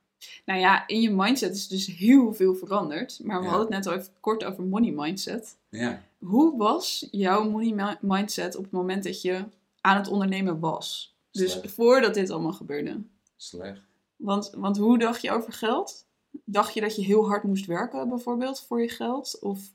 Nou 0.45 0.61
ja, 0.61 0.87
in 0.87 1.01
je 1.01 1.11
mindset 1.11 1.55
is 1.55 1.69
dus 1.69 1.87
heel 1.87 2.35
veel 2.35 2.55
veranderd. 2.55 3.21
Maar 3.23 3.39
we 3.39 3.45
Ja. 3.45 3.51
hadden 3.51 3.67
het 3.75 3.85
net 3.85 3.95
al 3.95 4.01
even 4.01 4.13
kort 4.21 4.45
over 4.45 4.65
money 4.65 4.91
mindset. 4.91 5.57
Ja. 5.69 6.03
Hoe 6.19 6.57
was 6.59 7.09
jouw 7.11 7.51
money 7.51 7.73
mi- 7.73 7.97
mindset 8.01 8.57
op 8.57 8.63
het 8.63 8.73
moment 8.73 9.05
dat 9.05 9.23
je 9.23 9.45
aan 9.81 9.97
het 9.97 10.09
ondernemen 10.09 10.61
was? 10.61 11.17
Dus 11.31 11.53
Slecht. 11.53 11.75
voordat 11.75 12.15
dit 12.15 12.31
allemaal 12.31 12.53
gebeurde. 12.53 13.01
Slecht. 13.37 13.81
Want, 14.17 14.51
want 14.57 14.77
hoe 14.77 14.99
dacht 14.99 15.23
je 15.23 15.31
over 15.31 15.53
geld? 15.53 16.07
Dacht 16.45 16.75
je 16.75 16.81
dat 16.81 16.97
je 16.97 17.03
heel 17.05 17.29
hard 17.29 17.43
moest 17.45 17.67
werken 17.67 18.09
bijvoorbeeld 18.09 18.61
voor 18.61 18.81
je 18.83 18.89
geld? 18.89 19.39
Of 19.41 19.73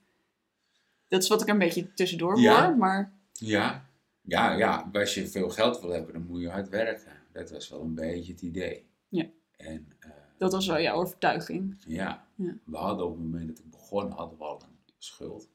dat 1.07 1.23
is 1.23 1.29
wat 1.29 1.41
ik 1.41 1.47
een 1.47 1.57
beetje 1.59 1.93
tussendoor 1.93 2.39
Ja. 2.39 2.65
hoor, 2.67 2.77
maar 2.77 3.13
Ja. 3.33 3.89
Ja, 4.21 4.51
ja, 4.57 4.89
als 4.93 5.13
je 5.13 5.27
veel 5.27 5.49
geld 5.49 5.79
wil 5.81 5.89
hebben, 5.89 6.13
dan 6.13 6.25
moet 6.25 6.41
je 6.41 6.49
hard 6.49 6.69
werken. 6.69 7.11
Dat 7.31 7.51
was 7.51 7.69
wel 7.69 7.81
een 7.81 7.95
beetje 7.95 8.31
het 8.31 8.41
idee. 8.41 8.85
Ja. 9.07 9.25
En 9.57 9.87
eh, 9.99 10.09
dat 10.37 10.51
was 10.51 10.67
wel 10.67 10.81
jouw 10.81 10.95
overtuiging. 10.95 11.75
ja, 11.87 12.27
Ja. 12.35 12.57
we 12.65 12.77
hadden 12.77 13.05
op 13.05 13.11
het 13.15 13.23
moment 13.23 13.47
dat 13.47 13.59
ik 13.59 13.69
begon, 13.71 14.11
hadden 14.11 14.37
we 14.37 14.43
al 14.43 14.61
een 14.61 14.77
schuld. 14.97 15.49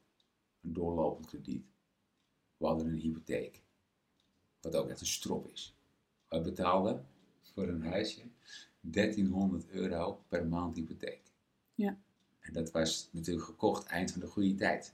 Een 0.63 0.73
doorlopend 0.73 1.27
krediet. 1.27 1.65
We 2.57 2.67
hadden 2.67 2.87
een 2.87 2.95
hypotheek. 2.99 3.63
Wat 4.61 4.77
ook 4.77 4.89
echt 4.89 5.01
een 5.01 5.07
strop 5.07 5.49
is. 5.53 5.77
We 6.29 6.41
betaalden 6.41 7.07
voor 7.43 7.69
een 7.69 7.83
huisje 7.83 8.21
1300 8.81 9.69
euro 9.71 10.21
per 10.29 10.47
maand 10.47 10.77
hypotheek. 10.77 11.21
Ja. 11.75 11.97
En 12.41 12.53
dat 12.53 12.71
was 12.71 13.09
natuurlijk 13.13 13.47
gekocht 13.47 13.87
eind 13.87 14.11
van 14.13 14.21
de 14.21 14.27
goede 14.27 14.55
tijd. 14.55 14.93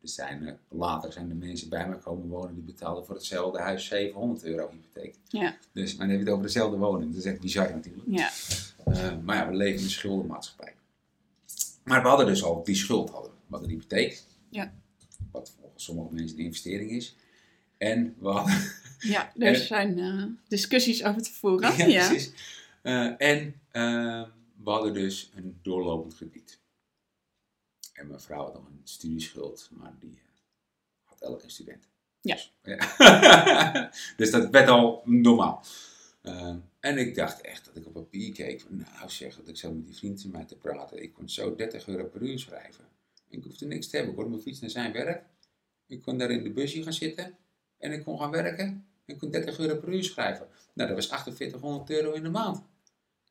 Er 0.00 0.12
zijn, 0.12 0.46
eh, 0.46 0.52
later 0.68 1.12
zijn 1.12 1.30
er 1.30 1.36
mensen 1.36 1.68
bij 1.68 1.88
me 1.88 1.98
komen 1.98 2.28
wonen 2.28 2.54
die 2.54 2.62
betaalden 2.64 3.06
voor 3.06 3.14
hetzelfde 3.14 3.58
huis 3.58 3.86
700 3.86 4.44
euro 4.44 4.70
hypotheek. 4.70 5.14
Ja. 5.28 5.56
Dus, 5.72 5.90
maar 5.96 6.06
dan 6.06 6.08
heb 6.08 6.18
je 6.18 6.24
het 6.24 6.32
over 6.34 6.46
dezelfde 6.46 6.76
woning. 6.76 7.10
Dat 7.10 7.18
is 7.24 7.30
echt 7.30 7.40
bizar 7.40 7.70
natuurlijk. 7.70 8.04
Ja, 8.08 8.30
Eh, 8.84 9.18
maar 9.24 9.36
ja, 9.36 9.48
we 9.48 9.54
leven 9.56 9.78
in 9.78 9.84
een 9.84 9.90
schuldenmaatschappij. 9.90 10.74
Maar 11.84 12.02
we 12.02 12.08
hadden 12.08 12.26
dus 12.26 12.42
al 12.42 12.64
die 12.64 12.74
schuld 12.74 13.10
hadden. 13.10 13.30
we. 13.30 13.36
Hadden 13.50 13.68
een 13.68 13.74
hypotheek. 13.74 14.22
Ja. 14.50 14.72
Wat 15.30 15.52
volgens 15.60 15.84
sommige 15.84 16.14
mensen 16.14 16.38
een 16.38 16.44
investering 16.44 16.90
is. 16.90 17.16
En 17.78 18.14
we 18.18 18.28
hadden... 18.28 18.54
ja 18.98 19.32
er 19.38 19.46
En- 19.54 19.56
zijn 19.66 19.98
eh, 19.98 20.24
discussies 20.48 21.04
over 21.04 21.22
te 21.22 21.32
voeren. 21.32 21.76
Ja, 21.90 22.06
precies. 22.08 22.32
Eh, 22.86 23.20
en 23.20 23.60
eh, 23.70 24.22
we 24.64 24.70
hadden 24.70 24.94
dus 24.94 25.30
een 25.34 25.58
doorlopend 25.62 26.14
krediet. 26.14 26.60
En 27.92 28.06
mijn 28.06 28.20
vrouw 28.20 28.44
had 28.44 28.54
nog 28.54 28.66
een 28.66 28.80
studieschuld, 28.84 29.68
maar 29.72 29.96
die 30.00 30.10
eh, 30.10 30.40
had 31.04 31.20
elke 31.20 31.50
student. 31.50 31.88
Ja. 32.20 32.34
Dus, 32.34 32.52
ja. 32.62 33.90
dus 34.16 34.30
dat 34.30 34.50
werd 34.50 34.68
al 34.68 35.02
normaal. 35.04 35.64
Eh, 36.22 36.54
en 36.80 36.98
ik 36.98 37.14
dacht 37.14 37.40
echt 37.40 37.64
dat 37.64 37.76
ik 37.76 37.86
op 37.86 37.92
papier 37.92 38.32
keek 38.32 38.60
van, 38.60 38.76
nou 38.76 39.10
zeg, 39.10 39.36
dat 39.36 39.48
ik 39.48 39.56
zo 39.56 39.72
met 39.72 39.86
die 39.86 39.96
vriend 39.96 40.22
van 40.22 40.30
mij 40.30 40.44
te 40.44 40.56
praten. 40.56 41.02
Ik 41.02 41.12
kon 41.12 41.28
zo 41.28 41.54
30 41.54 41.88
euro 41.88 42.04
per 42.04 42.22
uur 42.22 42.38
schrijven. 42.38 42.84
Ik 43.28 43.44
hoefde 43.44 43.66
niks 43.66 43.88
te 43.88 43.96
hebben. 43.96 44.14
Ik 44.14 44.20
kon 44.20 44.30
mijn 44.30 44.42
fiets 44.42 44.60
naar 44.60 44.70
zijn 44.70 44.92
werk. 44.92 45.24
Ik 45.86 46.02
kon 46.02 46.18
daar 46.18 46.30
in 46.30 46.42
de 46.42 46.50
busje 46.50 46.82
gaan 46.82 46.92
zitten. 46.92 47.36
En 47.78 47.92
ik 47.92 48.04
kon 48.04 48.18
gaan 48.18 48.30
werken. 48.30 48.86
Ik 49.04 49.18
kon 49.18 49.30
30 49.30 49.58
euro 49.58 49.76
per 49.76 49.92
uur 49.92 50.04
schrijven. 50.04 50.48
Nou, 50.74 50.88
dat 50.88 50.96
was 50.96 51.06
4800 51.06 51.90
euro 51.90 52.12
in 52.12 52.22
de 52.22 52.28
maand. 52.28 52.62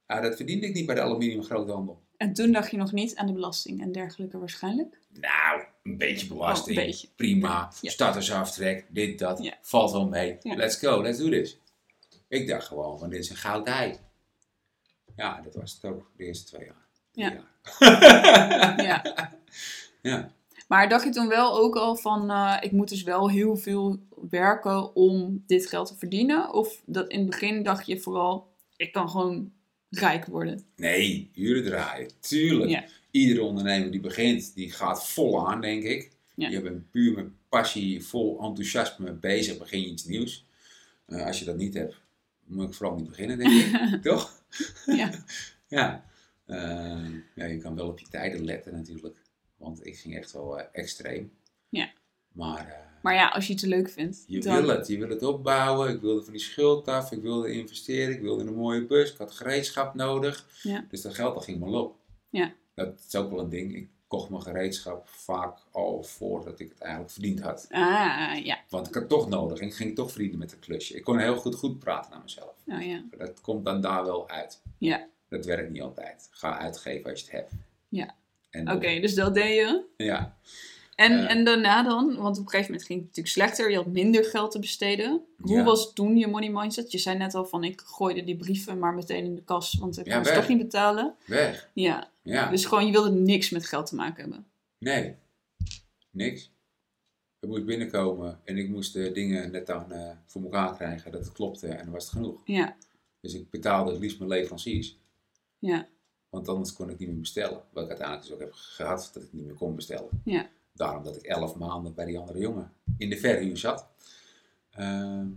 Ja, 0.07 0.21
dat 0.21 0.35
verdiende 0.35 0.67
ik 0.67 0.73
niet 0.73 0.85
bij 0.85 0.95
de 0.95 1.01
aluminium 1.01 1.43
groothandel. 1.43 2.03
En 2.17 2.33
toen 2.33 2.51
dacht 2.51 2.71
je 2.71 2.77
nog 2.77 2.91
niet 2.91 3.15
aan 3.15 3.27
de 3.27 3.33
belasting 3.33 3.81
en 3.81 3.91
dergelijke 3.91 4.37
waarschijnlijk. 4.37 4.99
Nou, 5.09 5.63
een 5.83 5.97
beetje 5.97 6.27
belasting. 6.27 6.77
Oh, 6.77 6.83
een 6.83 6.89
beetje. 6.89 7.07
Prima. 7.15 7.71
Ja. 7.81 7.89
Startersaftrek, 7.89 8.85
dit, 8.89 9.19
dat. 9.19 9.43
Ja. 9.43 9.57
Valt 9.61 9.91
wel 9.91 10.07
mee. 10.07 10.37
Ja. 10.39 10.55
Let's 10.55 10.75
go, 10.75 11.01
let's 11.01 11.17
do 11.17 11.29
this. 11.29 11.59
Ik 12.27 12.47
dacht 12.47 12.67
gewoon 12.67 12.99
van, 12.99 13.09
dit 13.09 13.19
is 13.19 13.29
een 13.29 13.35
goud 13.35 13.67
ei. 13.67 13.95
Ja, 15.15 15.41
dat 15.41 15.55
was 15.55 15.73
het 15.73 15.91
ook 15.91 16.11
de 16.17 16.23
eerste 16.23 16.45
twee 16.45 16.65
jaar. 16.65 16.87
Ja. 17.11 17.31
jaar. 17.31 18.83
Ja. 18.85 19.31
Ja. 20.01 20.31
Maar 20.67 20.89
dacht 20.89 21.03
je 21.03 21.09
toen 21.09 21.27
wel 21.27 21.57
ook 21.57 21.75
al 21.75 21.95
van, 21.95 22.31
eh, 22.31 22.57
ik 22.59 22.71
moet 22.71 22.89
dus 22.89 23.03
wel 23.03 23.29
heel 23.29 23.55
veel 23.55 23.99
werken 24.29 24.95
om 24.95 25.43
dit 25.47 25.67
geld 25.67 25.87
te 25.87 25.95
verdienen? 25.95 26.53
Of 26.53 26.81
dat 26.85 27.07
in 27.07 27.19
het 27.19 27.29
begin 27.29 27.63
dacht 27.63 27.85
je 27.85 27.99
vooral, 27.99 28.53
ik 28.75 28.91
kan 28.91 29.09
gewoon 29.09 29.51
rijk 29.99 30.25
worden? 30.25 30.65
Nee, 30.75 31.29
uren 31.35 31.63
draaien. 31.63 32.09
Tuurlijk. 32.19 32.69
Ja. 32.69 32.85
Iedere 33.11 33.43
ondernemer 33.43 33.91
die 33.91 33.99
begint, 33.99 34.55
die 34.55 34.71
gaat 34.71 35.07
vol 35.07 35.47
aan, 35.47 35.61
denk 35.61 35.83
ik. 35.83 36.11
Ja. 36.35 36.49
Je 36.49 36.61
bent 36.61 36.91
puur 36.91 37.13
met 37.13 37.27
passie, 37.49 38.03
vol 38.03 38.41
enthousiasme 38.41 39.11
bezig, 39.11 39.57
begin 39.57 39.81
je 39.81 39.87
iets 39.87 40.05
nieuws. 40.05 40.45
Eh, 41.05 41.25
als 41.25 41.39
je 41.39 41.45
dat 41.45 41.57
niet 41.57 41.73
hebt, 41.73 41.95
moet 42.43 42.67
ik 42.67 42.73
vooral 42.73 42.95
niet 42.95 43.09
beginnen, 43.09 43.37
denk 43.37 43.51
ik. 43.51 44.01
Toch? 44.11 44.43
Ja. 44.85 45.11
Ja. 45.67 46.05
Eh, 46.45 47.09
ja, 47.35 47.45
je 47.45 47.57
kan 47.57 47.75
wel 47.75 47.87
op 47.87 47.99
je 47.99 48.07
tijden 48.07 48.45
letten 48.45 48.73
natuurlijk. 48.73 49.17
Want 49.57 49.85
ik 49.85 49.97
ging 49.97 50.15
echt 50.17 50.31
wel 50.31 50.59
eh, 50.59 50.65
extreem. 50.71 51.31
Ja. 51.69 51.91
Maar 52.31 52.87
Maar 53.05 53.13
ja, 53.15 53.27
als 53.27 53.47
je 53.47 53.53
het 53.53 53.61
leuk 53.61 53.89
vindt. 53.89 54.23
je 54.27 54.39
dan- 54.39 54.61
wil 54.61 54.67
het. 54.75 54.87
Je 54.87 54.97
wil 54.97 55.09
het 55.09 55.23
opbouwen. 55.23 55.89
Ik 55.89 56.01
wilde 56.01 56.23
van 56.23 56.33
die 56.33 56.41
schuld 56.41 56.87
af. 56.87 57.11
Ik 57.11 57.21
wilde 57.21 57.51
investeren. 57.51 58.13
Ik 58.15 58.21
wilde 58.21 58.43
een 58.43 58.55
mooie 58.55 58.85
bus. 58.85 59.11
Ik 59.11 59.17
had 59.17 59.31
gereedschap 59.31 59.93
nodig. 59.93 60.47
Ja. 60.63 60.85
Dus 60.89 61.01
dat 61.01 61.13
geld 61.15 61.33
dat 61.33 61.43
ging 61.43 61.59
maar 61.59 61.69
op. 61.69 61.95
Ja. 62.29 62.53
Dat 62.75 63.03
is 63.07 63.15
ook 63.15 63.29
wel 63.29 63.39
een 63.39 63.49
ding. 63.49 63.75
Ik 63.75 63.89
kocht 64.07 64.29
mijn 64.29 64.41
gereedschap 64.41 65.07
vaak 65.07 65.57
al 65.71 66.03
voordat 66.03 66.59
ik 66.59 66.69
het 66.69 66.79
eigenlijk 66.79 67.11
verdiend 67.11 67.39
had. 67.39 67.67
Ah, 67.69 68.35
ja. 68.43 68.59
Want 68.69 68.87
ik 68.87 68.93
had 68.93 69.03
het 69.03 69.11
toch 69.11 69.29
nodig 69.29 69.59
en 69.59 69.67
ik 69.67 69.73
ging 69.75 69.95
toch 69.95 70.11
verdienen 70.11 70.37
met 70.39 70.51
een 70.51 70.59
klusje. 70.59 70.95
Ik 70.95 71.03
kon 71.03 71.17
heel 71.19 71.35
goed, 71.35 71.55
goed 71.55 71.79
praten 71.79 72.11
naar 72.11 72.21
mezelf. 72.21 72.53
Oh, 72.67 72.81
ja. 72.85 73.03
Dat 73.17 73.41
komt 73.41 73.65
dan 73.65 73.81
daar 73.81 74.05
wel 74.05 74.29
uit. 74.29 74.61
Ja. 74.77 75.07
Dat 75.29 75.45
werkt 75.45 75.71
niet 75.71 75.81
altijd. 75.81 76.27
Ga 76.31 76.57
uitgeven 76.57 77.09
als 77.11 77.19
je 77.19 77.25
het 77.25 77.35
hebt. 77.35 77.51
Ja. 77.89 78.15
Oké, 78.75 78.99
dus 78.99 79.13
dat 79.15 79.33
deed 79.33 79.55
je. 79.55 79.83
Ja. 79.97 80.37
En, 80.95 81.11
Eh. 81.11 81.29
en 81.31 81.43
daarna 81.45 81.83
dan, 81.83 82.05
want 82.15 82.37
op 82.37 82.43
een 82.43 82.49
gegeven 82.49 82.71
moment 82.71 82.85
ging 82.87 82.99
het 82.99 83.07
natuurlijk 83.07 83.35
slechter. 83.35 83.69
Je 83.69 83.75
had 83.75 83.85
minder 83.85 84.23
geld 84.25 84.51
te 84.51 84.59
besteden. 84.59 85.25
Hoe 85.37 85.55
Ja. 85.57 85.63
was 85.63 85.93
toen 85.93 86.17
je 86.17 86.27
money 86.27 86.49
mindset? 86.51 86.91
Je 86.91 86.97
zei 86.97 87.17
net 87.17 87.35
al 87.35 87.45
van, 87.45 87.63
ik 87.63 87.81
gooide 87.81 88.23
die 88.23 88.35
brieven 88.37 88.79
maar 88.79 88.93
meteen 88.93 89.23
in 89.23 89.35
de 89.35 89.43
kas, 89.43 89.73
want 89.79 89.97
ik 89.97 90.05
Ja, 90.05 90.15
kon 90.15 90.25
ze 90.25 90.33
toch 90.33 90.47
niet 90.47 90.57
betalen. 90.57 91.15
Weg. 91.25 91.69
Ja, 91.73 92.09
Ja. 92.21 92.49
dus 92.49 92.65
gewoon, 92.65 92.85
je 92.85 92.91
wilde 92.91 93.11
niks 93.11 93.49
met 93.49 93.65
geld 93.65 93.85
te 93.85 93.95
maken 93.95 94.21
hebben. 94.21 94.45
Nee. 94.77 95.15
Niks. 96.11 96.51
Ik 97.39 97.49
moest 97.49 97.65
binnenkomen 97.65 98.39
en 98.43 98.57
ik 98.57 98.69
moest 98.69 98.93
de 98.93 99.11
dingen 99.11 99.51
net 99.51 99.67
dan 99.67 99.91
eh, 99.91 100.11
voor 100.25 100.43
elkaar 100.43 100.75
krijgen 100.75 101.11
dat 101.11 101.25
het 101.25 101.33
klopte 101.33 101.67
en 101.67 101.77
dan 101.83 101.93
was 101.93 102.03
het 102.03 102.13
genoeg. 102.13 102.41
Ja, 102.45 102.75
Dus 103.21 103.33
ik 103.33 103.49
betaalde 103.49 103.91
het 103.91 103.99
liefst 103.99 104.17
mijn 104.17 104.29
leveranciers. 104.29 104.97
ja, 105.59 105.87
Want 106.29 106.47
anders 106.49 106.73
kon 106.73 106.89
ik 106.89 106.99
niet 106.99 107.07
meer 107.09 107.19
bestellen. 107.19 107.61
Wat 107.71 107.83
ik 107.83 107.89
uiteindelijk 107.89 108.27
dus 108.27 108.35
ook 108.35 108.41
heb 108.41 108.53
gehad, 108.53 109.09
dat 109.13 109.23
ik 109.23 109.33
niet 109.33 109.45
meer 109.45 109.53
kon 109.55 109.75
bestellen. 109.75 110.21
ja. 110.23 110.49
Daarom 110.75 111.03
dat 111.03 111.15
ik 111.15 111.23
elf 111.23 111.55
maanden 111.55 111.93
bij 111.93 112.05
die 112.05 112.19
andere 112.19 112.39
jongen 112.39 112.73
in 112.97 113.09
de 113.09 113.17
verhuur 113.17 113.57
zat. 113.57 113.87
Ehm, 114.69 115.27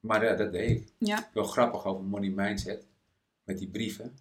maar 0.00 0.24
ja, 0.24 0.34
dat 0.34 0.52
deed 0.52 0.80
ik. 0.80 0.92
Ja, 0.98 1.30
Wel 1.32 1.44
grappig 1.44 1.84
over 1.84 2.04
money 2.04 2.30
mindset. 2.30 2.86
Met 3.44 3.58
die 3.58 3.68
brieven. 3.68 4.16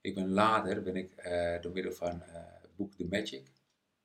Ik 0.00 0.14
ben 0.14 0.28
later, 0.28 0.82
ben 0.82 0.96
ik 0.96 1.12
eh, 1.12 1.62
door 1.62 1.72
middel 1.72 1.92
van 1.92 2.22
eh, 2.22 2.42
het 2.60 2.76
boek 2.76 2.94
The 2.94 3.06
Magic 3.10 3.50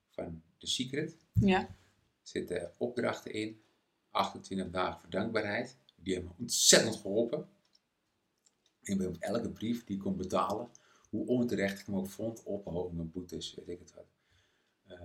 van 0.10 0.42
The 0.58 0.68
Secret, 0.68 1.16
ja, 1.34 1.76
zitten 2.22 2.72
opdrachten 2.78 3.34
in. 3.34 3.62
28 4.12 4.70
dagen 4.70 5.00
voor 5.00 5.10
dankbaarheid. 5.10 5.78
Die 5.96 6.14
hebben 6.14 6.32
me 6.36 6.42
ontzettend 6.44 6.96
geholpen. 6.96 7.48
Ik 8.82 8.98
ben 8.98 9.08
op 9.08 9.18
elke 9.20 9.50
brief 9.50 9.84
die 9.84 9.96
ik 9.96 10.02
kon 10.02 10.16
betalen, 10.18 10.70
hoe 11.10 11.28
onterecht 11.28 11.80
ik 11.80 11.86
hem 11.86 11.96
ook 11.96 12.10
vond, 12.10 12.44
ophogingen, 12.44 13.12
boetes, 13.12 13.54
weet 13.56 13.68
ik 13.68 13.80
het 13.80 13.94
wat. 13.94 14.15
Eh, 14.88 14.98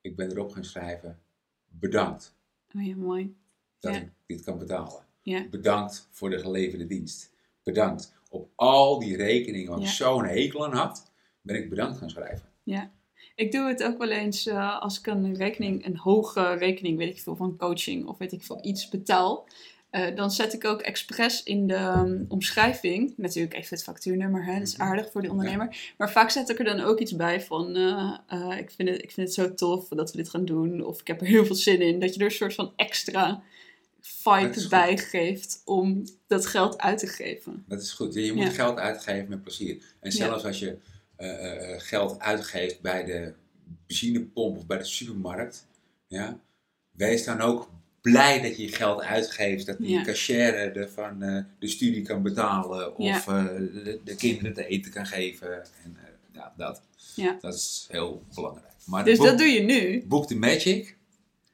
ik 0.00 0.16
ben 0.16 0.30
erop 0.30 0.50
gaan 0.52 0.64
schrijven, 0.64 1.18
bedankt 1.66 2.34
oh 2.76 2.86
ja, 2.86 2.96
mooi. 2.96 3.36
dat 3.80 3.94
Ja. 3.94 4.00
ik 4.00 4.10
dit 4.26 4.44
kan 4.44 4.58
betalen. 4.58 5.04
Ja, 5.22 5.46
Bedankt 5.50 6.08
voor 6.10 6.30
de 6.30 6.38
geleverde 6.38 6.86
dienst. 6.86 7.32
Bedankt. 7.62 8.14
Op 8.28 8.50
al 8.54 8.98
die 8.98 9.16
rekeningen 9.16 9.70
waar 9.70 9.80
ik 9.80 9.86
zo'n 9.86 10.24
hekel 10.24 10.64
aan 10.66 10.72
had, 10.74 11.10
ben 11.40 11.56
ik 11.56 11.68
bedankt 11.68 11.98
gaan 11.98 12.10
schrijven. 12.10 12.48
ja. 12.62 12.90
Ik 13.34 13.52
doe 13.52 13.68
het 13.68 13.82
ook 13.82 13.98
wel 13.98 14.10
eens 14.10 14.46
eh, 14.46 14.80
als 14.80 14.98
ik 14.98 15.06
een 15.06 15.34
rekening, 15.34 15.84
een 15.86 15.96
hoge 15.96 16.54
rekening, 16.54 16.98
weet 16.98 17.14
ik 17.16 17.20
veel, 17.22 17.36
van 17.36 17.56
coaching 17.56 18.06
of 18.06 18.18
weet 18.18 18.32
ik 18.32 18.42
veel, 18.42 18.58
iets 18.64 18.88
betaal. 18.88 19.46
Eh, 19.92 20.16
dan 20.16 20.30
zet 20.30 20.52
ik 20.52 20.64
ook 20.64 20.80
expres 20.80 21.42
in 21.42 21.66
de 21.66 21.74
um, 21.76 22.24
omschrijving, 22.28 23.14
natuurlijk 23.16 23.54
even 23.54 23.68
het 23.76 23.82
factuurnummer, 23.84 24.44
hè, 24.44 24.58
dat 24.58 24.68
is 24.68 24.76
Mhm. 24.76 24.82
aardig 24.88 25.10
voor 25.12 25.22
de 25.22 25.30
ondernemer. 25.30 25.94
Maar 25.98 26.10
vaak 26.10 26.30
zet 26.30 26.48
ik 26.48 26.58
er 26.58 26.64
dan 26.64 26.80
ook 26.80 26.98
iets 26.98 27.16
bij 27.16 27.40
van, 27.40 27.76
eh, 27.76 28.18
eh, 28.26 28.58
ik, 28.58 28.70
vind 28.70 28.88
het, 28.88 29.02
ik 29.02 29.10
vind 29.10 29.26
het 29.26 29.36
zo 29.36 29.54
tof 29.54 29.88
dat 29.88 30.10
we 30.10 30.16
dit 30.16 30.28
gaan 30.28 30.44
doen. 30.44 30.84
Of 30.84 31.00
ik 31.00 31.06
heb 31.06 31.20
er 31.20 31.26
heel 31.26 31.46
veel 31.46 31.54
zin 31.54 31.80
in. 31.80 32.00
Dat 32.00 32.14
je 32.14 32.20
er 32.20 32.26
een 32.26 32.32
soort 32.32 32.54
van 32.54 32.72
extra 32.76 33.42
vibe 34.00 34.66
bij 34.68 34.98
geeft 34.98 35.62
om 35.64 36.04
dat 36.26 36.46
geld 36.46 36.78
uit 36.80 36.98
te 36.98 37.06
geven. 37.06 37.64
Dat 37.68 37.82
is 37.82 37.92
goed. 37.92 38.14
Je 38.14 38.32
moet 38.32 38.44
Ja. 38.44 38.50
geld 38.50 38.78
uitgeven 38.78 39.28
met 39.28 39.42
plezier. 39.42 39.82
En 40.00 40.12
zelfs 40.12 40.44
als 40.44 40.58
je 40.58 40.76
geld 41.78 42.18
uitgeeft 42.20 42.80
bij 42.80 43.04
de 43.04 43.32
benzinepomp 43.86 44.56
of 44.56 44.66
bij 44.66 44.78
de 44.78 44.84
supermarkt, 44.84 45.66
ja, 46.06 46.38
wees 46.90 47.24
dan 47.24 47.40
ook 47.40 47.70
blij 48.02 48.40
dat 48.42 48.56
je 48.56 48.62
je 48.62 48.72
geld 48.72 49.00
uitgeeft. 49.00 49.66
Dat 49.66 49.78
die 49.78 49.88
Ja. 49.88 50.02
cashier 50.02 50.76
ervan 50.76 51.22
eh, 51.22 51.44
de 51.58 51.68
studie 51.68 52.02
kan 52.02 52.22
betalen 52.22 52.96
of 52.96 53.28
eh, 53.28 53.44
de, 53.56 54.00
de 54.04 54.16
kinderen 54.16 54.52
te 54.54 54.66
eten 54.66 54.90
kan 54.92 55.06
geven. 55.06 55.62
En, 55.84 55.96
eh, 55.96 56.08
ja, 56.32 56.52
dat. 56.56 56.82
Ja. 57.14 57.36
dat 57.40 57.54
is 57.54 57.86
heel 57.90 58.24
belangrijk. 58.34 58.72
Maar 58.86 59.04
Dus 59.04 59.16
boek, 59.18 59.26
dat 59.26 59.38
doe 59.38 59.46
je 59.46 59.60
nu. 59.62 60.04
boek 60.06 60.26
The 60.26 60.36
Magic 60.36 60.96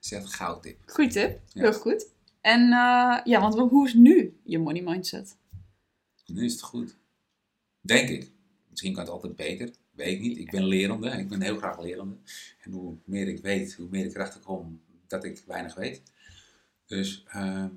is 0.02 0.12
echt 0.12 0.22
een 0.24 0.28
goudtip. 0.28 0.76
Goed 0.86 1.10
tip, 1.10 1.40
heel 1.52 1.72
goed. 1.72 2.06
En 2.40 2.60
ja, 3.24 3.40
want 3.40 3.54
hoe 3.54 3.86
is 3.86 3.94
nu 3.94 4.36
je 4.42 4.58
money 4.58 4.82
mindset? 4.82 5.36
Nu 6.26 6.44
is 6.44 6.52
het 6.52 6.62
goed. 6.62 6.96
Denk 7.80 8.08
ik. 8.08 8.30
Misschien 8.70 8.92
kan 8.92 9.02
het 9.02 9.12
altijd 9.12 9.36
beter. 9.36 9.70
Weet 9.90 10.14
ik 10.14 10.20
niet. 10.20 10.38
Ik 10.38 10.50
ben 10.50 10.64
lerende. 10.64 11.10
Ik 11.10 11.28
ben 11.28 11.42
heel 11.42 11.56
graag 11.56 11.80
lerende. 11.80 12.16
En 12.60 12.70
hoe 12.72 12.94
meer 13.04 13.28
ik 13.28 13.42
weet, 13.42 13.74
hoe 13.74 13.88
meer 13.90 14.04
ik 14.04 14.14
erachter 14.14 14.40
kom 14.40 14.80
dat 15.06 15.24
ik 15.24 15.42
weinig 15.46 15.74
weet. 15.74 16.02
Dus, 16.88 17.24
ehm, 17.28 17.68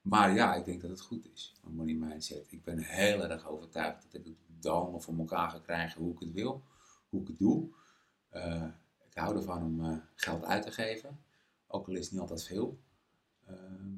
maar 0.00 0.34
ja, 0.34 0.54
ik 0.54 0.64
denk 0.64 0.80
dat 0.80 0.90
het 0.90 1.00
goed 1.00 1.28
is. 1.34 1.54
Een 1.64 1.74
money 1.74 1.94
mindset. 1.94 2.46
Ik 2.52 2.64
ben 2.64 2.78
heel 2.78 3.24
erg 3.30 3.46
overtuigd 3.48 4.02
dat 4.12 4.26
ik 4.26 4.36
het 4.56 4.64
handen 4.66 5.02
voor 5.02 5.18
elkaar 5.18 5.50
ga 5.50 5.58
krijgen 5.58 6.02
hoe 6.02 6.12
ik 6.12 6.18
het 6.18 6.32
wil. 6.32 6.62
Hoe 7.08 7.20
ik 7.20 7.26
het 7.26 7.38
doe. 7.38 7.68
Eh, 8.28 8.64
ik 9.10 9.14
hou 9.16 9.36
ervan 9.36 9.62
om 9.62 9.84
eh, 9.84 9.96
geld 10.14 10.44
uit 10.44 10.62
te 10.62 10.70
geven. 10.72 11.20
Ook 11.66 11.88
al 11.88 11.94
is 11.94 12.00
het 12.02 12.10
niet 12.12 12.20
altijd 12.20 12.44
veel. 12.44 12.78
Ehm, 13.46 13.94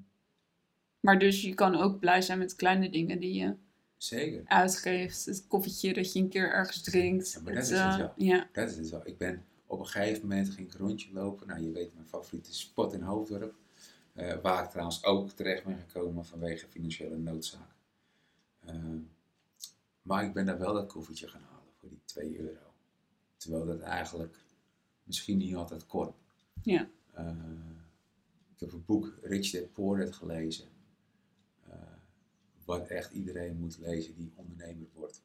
Maar 1.01 1.19
dus 1.19 1.43
je 1.43 1.55
kan 1.55 1.75
ook 1.75 1.99
blij 1.99 2.23
zijn 2.23 2.39
met 2.39 2.55
kleine 2.57 2.91
dingen 2.91 3.19
die 3.21 3.35
je 3.35 3.55
zeker. 3.97 4.43
uitgeeft. 4.47 5.25
Het 5.25 5.47
koffietje 5.47 5.93
dat 5.95 6.13
je 6.13 6.21
een 6.21 6.29
keer 6.29 6.51
ergens 6.53 6.83
drinkt. 6.83 7.33
Ja, 7.33 7.41
maar 7.41 7.55
dat 7.55 7.63
Het, 7.63 7.73
is 7.73 7.79
het, 7.81 8.01
eh, 8.01 8.09
ja. 8.17 8.49
Dat 8.53 8.71
is 8.71 8.77
het 8.77 8.91
wel. 8.91 9.07
Ik 9.07 9.19
ben 9.19 9.45
op 9.67 9.79
een 9.81 9.87
gegeven 9.87 10.29
moment 10.29 10.51
ging 10.51 10.69
ik 10.73 10.79
rondje 10.79 11.13
lopen. 11.13 11.47
Nou, 11.47 11.61
je 11.61 11.71
weet 11.71 11.95
mijn 11.95 12.09
favoriete 12.09 12.55
spot 12.55 12.93
in 12.93 13.03
Hoofddorp. 13.03 13.55
Eh, 14.19 14.41
waar 14.43 14.65
ik 14.65 14.71
trouwens 14.71 15.05
ook 15.05 15.31
terecht 15.31 15.65
ben 15.65 15.79
gekomen 15.79 16.25
vanwege 16.27 16.67
financiële 16.69 17.17
noodzaak. 17.17 17.75
Eh, 18.65 18.95
maar 20.03 20.25
ik 20.25 20.33
ben 20.33 20.47
daar 20.47 20.59
wel 20.59 20.75
dat 20.75 20.93
koffietje 20.93 21.29
gaan 21.29 21.43
halen 21.43 21.73
voor 21.79 21.89
die 21.89 22.01
2 22.05 22.39
euro. 22.39 22.73
Terwijl 23.37 23.67
dat 23.67 23.81
eigenlijk 23.81 24.37
misschien 25.03 25.39
niet 25.39 25.55
altijd 25.55 25.87
kon. 25.87 26.13
Ja. 26.63 26.89
Eh, 27.13 27.35
ik 28.55 28.61
heb 28.61 28.73
een 28.73 28.85
boek 28.85 29.19
Rich 29.23 29.51
Dad 29.51 29.73
Poor 29.73 29.99
Dad 29.99 30.15
gelezen. 30.15 30.69
Wat 32.65 32.87
echt 32.87 33.13
iedereen 33.13 33.57
moet 33.59 33.79
lezen 33.79 34.15
die 34.17 34.33
ondernemer 34.35 34.87
wordt. 34.95 35.23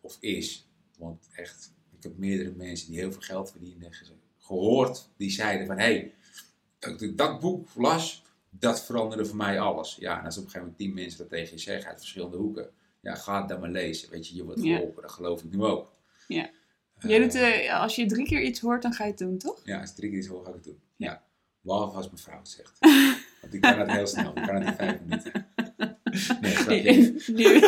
Of 0.00 0.16
is. 0.20 0.68
Want 0.98 1.28
echt, 1.32 1.72
ik 1.96 2.02
heb 2.02 2.16
meerdere 2.16 2.50
mensen 2.52 2.88
die 2.90 2.98
heel 2.98 3.12
veel 3.12 3.20
geld 3.20 3.50
verdienen 3.50 3.92
ge- 3.92 4.12
gehoord. 4.38 5.08
Die 5.16 5.30
zeiden 5.30 5.66
van, 5.66 5.76
hé, 5.78 5.82
hey, 5.84 6.14
dat 6.92 7.00
ik 7.02 7.18
dat 7.18 7.40
boek 7.40 7.68
las, 7.76 8.22
dat 8.50 8.84
veranderde 8.84 9.24
voor 9.26 9.36
mij 9.36 9.60
alles. 9.60 9.96
Ja, 10.00 10.18
en 10.18 10.24
als 10.24 10.36
op 10.36 10.44
een 10.44 10.50
gegeven 10.50 10.60
moment 10.60 10.78
tien 10.78 10.94
mensen 10.94 11.18
dat 11.18 11.28
tegen 11.28 11.52
je 11.52 11.58
zeggen 11.62 11.88
uit 11.90 11.98
verschillende 11.98 12.36
hoeken. 12.36 12.68
Ja, 13.00 13.14
ga 13.14 13.38
het 13.40 13.48
dan 13.48 13.60
maar 13.60 13.70
lezen. 13.70 14.10
Weet 14.10 14.28
je, 14.28 14.34
je 14.36 14.44
wordt 14.44 14.62
Ja. 14.62 14.76
geholpen. 14.76 15.02
Dat 15.02 15.10
geloof 15.12 15.42
ik 15.42 15.50
nu 15.50 15.62
ook. 15.64 15.92
Ja. 16.28 16.50
Eh, 16.98 17.10
Jij 17.10 17.18
doet, 17.18 17.34
eh, 17.34 17.80
als 17.80 17.96
je 17.96 18.06
drie 18.06 18.24
keer 18.26 18.42
iets 18.42 18.60
hoort, 18.60 18.82
dan 18.82 18.92
ga 18.92 19.04
je 19.04 19.10
het 19.10 19.18
doen, 19.18 19.38
toch? 19.38 19.60
ja, 19.64 19.80
als 19.80 19.94
drie 19.94 20.10
keer 20.10 20.18
is, 20.18 20.26
hoor, 20.26 20.42
ga 20.42 20.48
ik 20.48 20.54
het 20.54 20.64
doen. 20.64 20.78
Ja. 20.96 21.10
Ja. 21.10 21.22
Behalve 21.60 21.96
als 21.96 22.06
mijn 22.06 22.18
vrouw 22.18 22.38
het 22.38 22.48
zegt. 22.48 22.78
Want 23.40 23.52
die 23.52 23.60
kan 23.60 23.78
het 23.78 23.90
heel 23.90 24.06
snel. 24.06 24.34
Die 24.34 24.46
kan 24.46 24.54
het 24.54 24.66
in 24.66 24.74
vijf 24.74 24.98
minuten. 25.00 25.46
Nee. 26.66 26.82
Die, 26.82 27.12
die, 27.36 27.60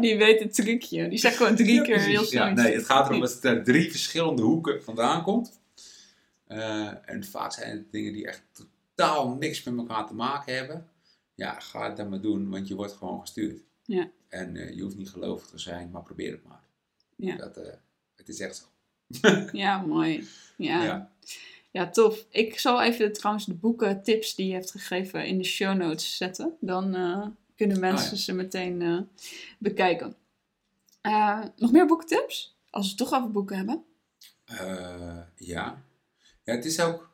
die 0.00 0.16
weet 0.16 0.40
het 0.40 0.54
trucje. 0.54 1.08
Die 1.08 1.18
zegt 1.18 1.36
gewoon 1.36 1.54
drie 1.56 1.74
Ja, 1.74 1.82
keer 1.82 2.00
heel 2.00 2.24
snel. 2.24 2.44
Ja, 2.44 2.52
iets. 2.52 2.62
nee, 2.62 2.74
het 2.74 2.84
gaat 2.84 3.08
erom 3.08 3.20
dat 3.20 3.32
het 3.34 3.44
uit 3.44 3.64
drie 3.64 3.90
verschillende 3.90 4.42
hoeken 4.42 4.82
vandaan 4.82 5.22
komt. 5.22 5.60
Eh, 6.46 7.08
en 7.08 7.24
vaak 7.24 7.52
zijn 7.52 7.70
het 7.70 7.92
dingen 7.92 8.12
die 8.12 8.26
echt 8.26 8.42
totaal 8.52 9.28
niks 9.28 9.62
met 9.62 9.76
elkaar 9.76 10.06
te 10.06 10.14
maken 10.14 10.54
hebben. 10.54 10.88
Ja, 11.34 11.60
ga 11.60 11.88
het 11.88 11.96
dan 11.96 12.08
maar 12.08 12.20
doen, 12.20 12.50
want 12.50 12.68
je 12.68 12.74
wordt 12.74 12.92
gewoon 12.92 13.20
gestuurd. 13.20 13.62
Ja. 13.84 14.10
En 14.28 14.56
eh, 14.56 14.74
je 14.74 14.82
hoeft 14.82 14.96
niet 14.96 15.10
gelovig 15.10 15.48
te 15.48 15.58
zijn, 15.58 15.90
maar 15.90 16.02
probeer 16.02 16.32
het 16.32 16.44
maar. 16.44 16.62
Ja. 17.16 17.36
Dat, 17.36 17.56
eh, 17.56 17.72
het 18.16 18.28
is 18.28 18.40
echt 18.40 18.56
zo. 18.56 18.64
Ja, 19.52 19.80
mooi. 19.80 20.28
Ja. 20.56 20.84
Ja. 20.84 21.10
Ja. 21.70 21.90
tof. 21.90 22.26
Ik 22.30 22.58
zal 22.58 22.82
even 22.82 23.12
trouwens 23.12 23.46
de 23.46 23.54
boeken 23.54 24.02
tips 24.02 24.34
die 24.34 24.46
je 24.46 24.52
hebt 24.52 24.70
gegeven 24.70 25.26
in 25.26 25.38
de 25.38 25.44
show 25.44 25.76
notes 25.76 26.16
zetten. 26.16 26.56
Dan 26.60 26.92
kunnen 27.56 27.80
mensen 27.80 28.12
Oh 28.12 28.18
ja. 28.18 28.24
ze 28.24 28.32
meteen 28.32 29.08
bekijken. 29.58 30.16
Nog 31.56 31.72
meer 31.72 31.86
boekentips? 31.86 32.56
Als 32.70 32.84
we 32.84 32.90
het 32.90 32.98
toch 32.98 33.18
over 33.18 33.30
boeken 33.30 33.56
hebben. 33.56 33.84
Ja. 35.36 35.82
Ja, 36.44 36.54
het 36.54 36.64
is 36.64 36.80
ook 36.80 37.12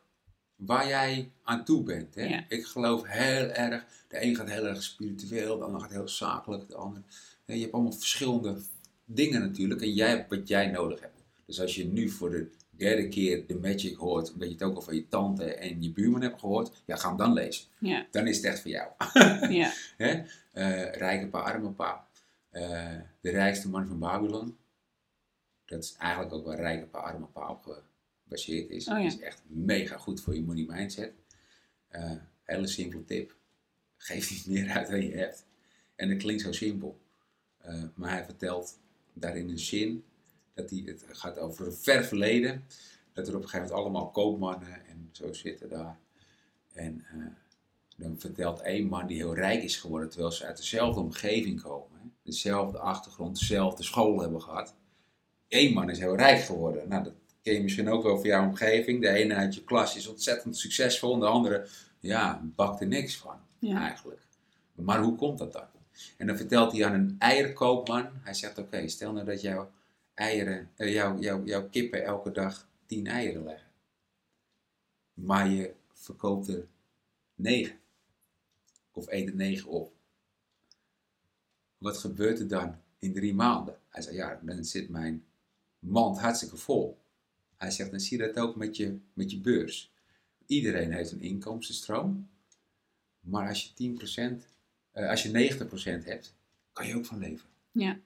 waar 0.55 0.87
jij 0.87 1.31
aan 1.43 1.65
toe 1.65 1.83
bent. 1.83 2.15
Hè? 2.15 2.23
Ja. 2.23 2.45
Ik 2.47 2.65
geloof 2.65 3.03
heel 3.05 3.47
erg, 3.47 3.85
de 4.07 4.23
een 4.23 4.35
gaat 4.35 4.49
heel 4.49 4.65
erg 4.65 4.83
spiritueel, 4.83 5.57
de 5.57 5.63
ander 5.63 5.81
gaat 5.81 5.91
heel 5.91 6.07
zakelijk, 6.07 6.69
de 6.69 6.75
ander. 6.75 7.01
je 7.45 7.59
hebt 7.59 7.73
allemaal 7.73 7.91
verschillende 7.91 8.61
dingen 9.05 9.41
natuurlijk 9.41 9.81
en 9.81 9.93
jij 9.93 10.09
hebt 10.09 10.29
wat 10.29 10.47
jij 10.47 10.67
nodig 10.67 10.99
hebt. 10.99 11.23
Dus 11.45 11.61
als 11.61 11.75
je 11.75 11.85
nu 11.85 12.09
voor 12.09 12.29
de 12.29 12.51
derde 12.69 13.07
keer 13.07 13.47
de 13.47 13.55
Magic 13.55 13.95
hoort, 13.95 14.33
omdat 14.33 14.47
je 14.47 14.53
het 14.53 14.63
ook 14.63 14.75
al 14.75 14.81
van 14.81 14.95
je 14.95 15.07
tante 15.07 15.53
en 15.53 15.83
je 15.83 15.91
buurman 15.91 16.21
hebt 16.21 16.39
gehoord, 16.39 16.81
ja, 16.85 16.95
ga 16.95 17.07
hem 17.07 17.17
dan 17.17 17.33
lezen. 17.33 17.65
Ja, 17.79 18.05
Dan 18.11 18.27
is 18.27 18.35
het 18.35 18.45
echt 18.45 18.61
voor 18.61 18.71
jou. 18.71 18.89
ja, 19.61 19.71
Hè? 19.97 20.23
Eh, 20.51 20.91
rijke 20.93 21.27
pa, 21.27 21.39
arme 21.39 21.69
pa. 21.69 22.07
Eh, 22.49 22.95
de 23.21 23.29
rijkste 23.29 23.69
man 23.69 23.87
van 23.87 23.99
Babylon. 23.99 24.57
Dat 25.65 25.83
is 25.83 25.95
eigenlijk 25.97 26.33
ook 26.33 26.45
waar 26.45 26.59
Rijke 26.59 26.85
Pa 26.85 26.99
Arme 26.99 27.25
Pa 27.25 27.49
op 27.49 27.83
gebaseerd 28.31 28.69
is. 28.69 28.87
Oh 28.87 28.99
ja. 28.99 29.05
is 29.05 29.19
echt 29.19 29.41
mega 29.47 29.97
goed 29.97 30.21
voor 30.21 30.35
je 30.35 30.43
money 30.43 30.65
mindset. 30.67 31.13
Eh, 31.87 32.11
hele 32.43 32.67
simpele 32.67 33.03
tip. 33.03 33.35
Geef 33.97 34.29
niet 34.29 34.47
meer 34.47 34.69
uit 34.69 34.89
dan 34.89 35.01
je 35.05 35.15
hebt. 35.15 35.45
En 35.95 36.09
dat 36.09 36.17
klinkt 36.17 36.41
zo 36.41 36.51
simpel. 36.51 36.99
Eh, 37.57 37.83
maar 37.95 38.11
hij 38.11 38.25
vertelt 38.25 38.79
daarin 39.13 39.49
een 39.49 39.59
zin 39.59 40.03
dat 40.53 40.69
hij, 40.69 40.81
het 40.85 41.05
gaat 41.11 41.37
over 41.37 41.65
een 41.65 41.73
ver 41.73 42.03
verleden. 42.03 42.63
Dat 43.13 43.27
er 43.27 43.35
op 43.35 43.41
een 43.41 43.49
gegeven 43.49 43.67
moment 43.67 43.85
allemaal 43.85 44.11
koopmannen 44.11 44.85
en 44.85 45.09
zo 45.11 45.33
zitten 45.33 45.69
daar. 45.69 45.99
En 46.73 47.05
eh, 47.11 47.25
dan 47.97 48.19
vertelt 48.19 48.61
één 48.61 48.87
man 48.87 49.07
die 49.07 49.17
heel 49.17 49.35
rijk 49.35 49.63
is 49.63 49.77
geworden, 49.77 50.09
terwijl 50.09 50.31
ze 50.31 50.45
uit 50.45 50.57
dezelfde 50.57 51.01
omgeving 51.01 51.61
komen. 51.61 51.99
hè. 52.01 52.07
Dezelfde 52.23 52.79
achtergrond, 52.79 53.39
dezelfde 53.39 53.83
school 53.83 54.21
hebben 54.21 54.41
gehad. 54.41 54.75
Eén 55.47 55.73
man 55.73 55.89
is 55.89 55.99
heel 55.99 56.15
rijk 56.15 56.39
geworden. 56.39 56.87
Nou, 56.89 57.03
dat 57.03 57.13
ken 57.41 57.53
je 57.53 57.61
misschien 57.61 57.89
ook 57.89 58.03
wel 58.03 58.17
voor 58.17 58.25
jouw 58.25 58.45
omgeving. 58.47 59.01
De 59.01 59.09
ene 59.09 59.35
uit 59.35 59.55
je 59.55 59.63
klas 59.63 59.95
is 59.95 60.07
ontzettend 60.07 60.57
succesvol 60.57 61.13
en 61.13 61.19
de 61.19 61.25
andere, 61.25 61.67
ja, 61.99 62.41
bakt 62.43 62.81
er 62.81 62.87
niks 62.87 63.17
van 63.17 63.39
Ja. 63.59 63.79
eigenlijk. 63.79 64.21
Maar 64.75 65.01
hoe 65.01 65.15
komt 65.15 65.37
dat 65.37 65.53
dan? 65.53 65.65
En 66.17 66.27
dan 66.27 66.37
vertelt 66.37 66.71
hij 66.71 66.85
aan 66.85 66.93
een 66.93 67.15
eierkoopman. 67.19 68.09
Hij 68.21 68.33
zegt, 68.33 68.57
oké, 68.57 68.87
stel 68.87 69.13
nou 69.13 69.25
dat 69.25 69.41
jouw 69.41 69.71
eieren, 70.13 70.69
eh, 70.75 70.93
jouw, 70.93 71.19
jouw, 71.19 71.45
jouw 71.45 71.69
kippen 71.69 72.03
elke 72.03 72.31
dag 72.31 72.67
tien 72.85 73.07
eieren 73.07 73.43
leggen. 73.43 73.67
Maar 75.13 75.47
je 75.49 75.73
verkoopt 75.93 76.47
er 76.47 76.67
negen. 77.35 77.79
Of 78.91 79.07
eet 79.11 79.27
er 79.27 79.35
negen 79.35 79.69
op. 79.69 79.93
Wat 81.77 81.97
gebeurt 81.97 82.39
er 82.39 82.47
dan 82.47 82.75
in 82.99 83.13
drie 83.13 83.33
maanden? 83.33 83.79
Hij 83.89 84.01
zei, 84.01 84.15
ja, 84.15 84.39
dan 84.41 84.63
zit 84.63 84.89
mijn 84.89 85.25
mand 85.79 86.19
hartstikke 86.19 86.57
vol. 86.57 87.00
Hij 87.61 87.71
zegt, 87.71 87.91
dan 87.91 87.99
zie 87.99 88.17
je 88.17 88.27
dat 88.27 88.43
ook 88.43 88.55
met 88.55 88.77
je, 88.77 88.97
met 89.13 89.31
je 89.31 89.39
beurs. 89.39 89.91
Iedereen 90.45 90.93
heeft 90.93 91.11
een 91.11 91.21
inkomstenstroom. 91.21 92.29
Maar 93.19 93.47
als 93.47 93.63
je 93.63 93.73
10%, 93.73 94.47
eh, 94.91 95.09
als 95.09 95.23
je 95.23 95.29
90% 95.29 96.05
hebt, 96.05 96.33
kan 96.73 96.87
je 96.87 96.95
ook 96.95 97.05
van 97.05 97.19
leven. 97.19 97.49
Ja. 97.71 97.99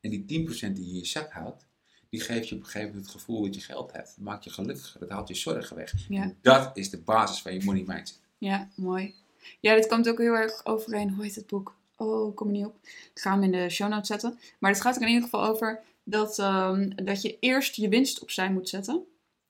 En 0.00 0.10
die 0.10 0.24
10% 0.24 0.76
die 0.76 0.84
je 0.84 0.92
in 0.92 0.98
je 0.98 1.06
zak 1.06 1.32
houdt, 1.32 1.66
die 2.08 2.20
geeft 2.20 2.48
je 2.48 2.54
op 2.54 2.60
een 2.60 2.66
gegeven 2.66 2.88
moment 2.88 3.06
het 3.06 3.14
gevoel 3.14 3.42
dat 3.42 3.54
je 3.54 3.60
geld 3.60 3.92
hebt. 3.92 4.08
Dat 4.16 4.24
maakt 4.24 4.44
je 4.44 4.50
gelukkiger, 4.50 5.00
dat 5.00 5.08
haalt 5.08 5.28
je 5.28 5.34
zorgen 5.34 5.76
weg. 5.76 6.08
Ja. 6.08 6.22
En 6.22 6.36
dat 6.40 6.76
is 6.76 6.90
de 6.90 6.98
basis 6.98 7.42
van 7.42 7.54
je 7.54 7.64
money 7.64 7.84
mindset. 7.86 8.20
Ja, 8.38 8.68
mooi. 8.76 9.14
Ja, 9.60 9.74
dit 9.74 9.86
komt 9.86 10.08
ook 10.08 10.18
heel 10.18 10.34
erg 10.34 10.66
overeen. 10.66 11.10
Hoe 11.10 11.24
heet 11.24 11.34
het 11.34 11.46
boek? 11.46 11.76
Oh, 11.96 12.34
kom 12.34 12.46
er 12.46 12.52
niet 12.52 12.66
op. 12.66 12.76
Ik 12.84 13.20
ga 13.20 13.32
hem 13.32 13.42
in 13.42 13.50
de 13.50 13.70
show 13.70 13.88
notes 13.88 14.06
zetten. 14.06 14.38
Maar 14.58 14.70
het 14.70 14.80
gaat 14.80 14.96
er 14.96 15.02
in 15.02 15.08
ieder 15.08 15.22
geval 15.22 15.44
over 15.44 15.82
dat, 16.04 16.38
ehm, 16.38 16.90
dat 17.04 17.22
je 17.22 17.38
eerst 17.38 17.74
je 17.74 17.88
winst 17.88 18.22
opzij 18.22 18.50
moet 18.50 18.68
zetten. 18.68 19.04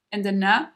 En 0.09 0.23
daarna 0.23 0.73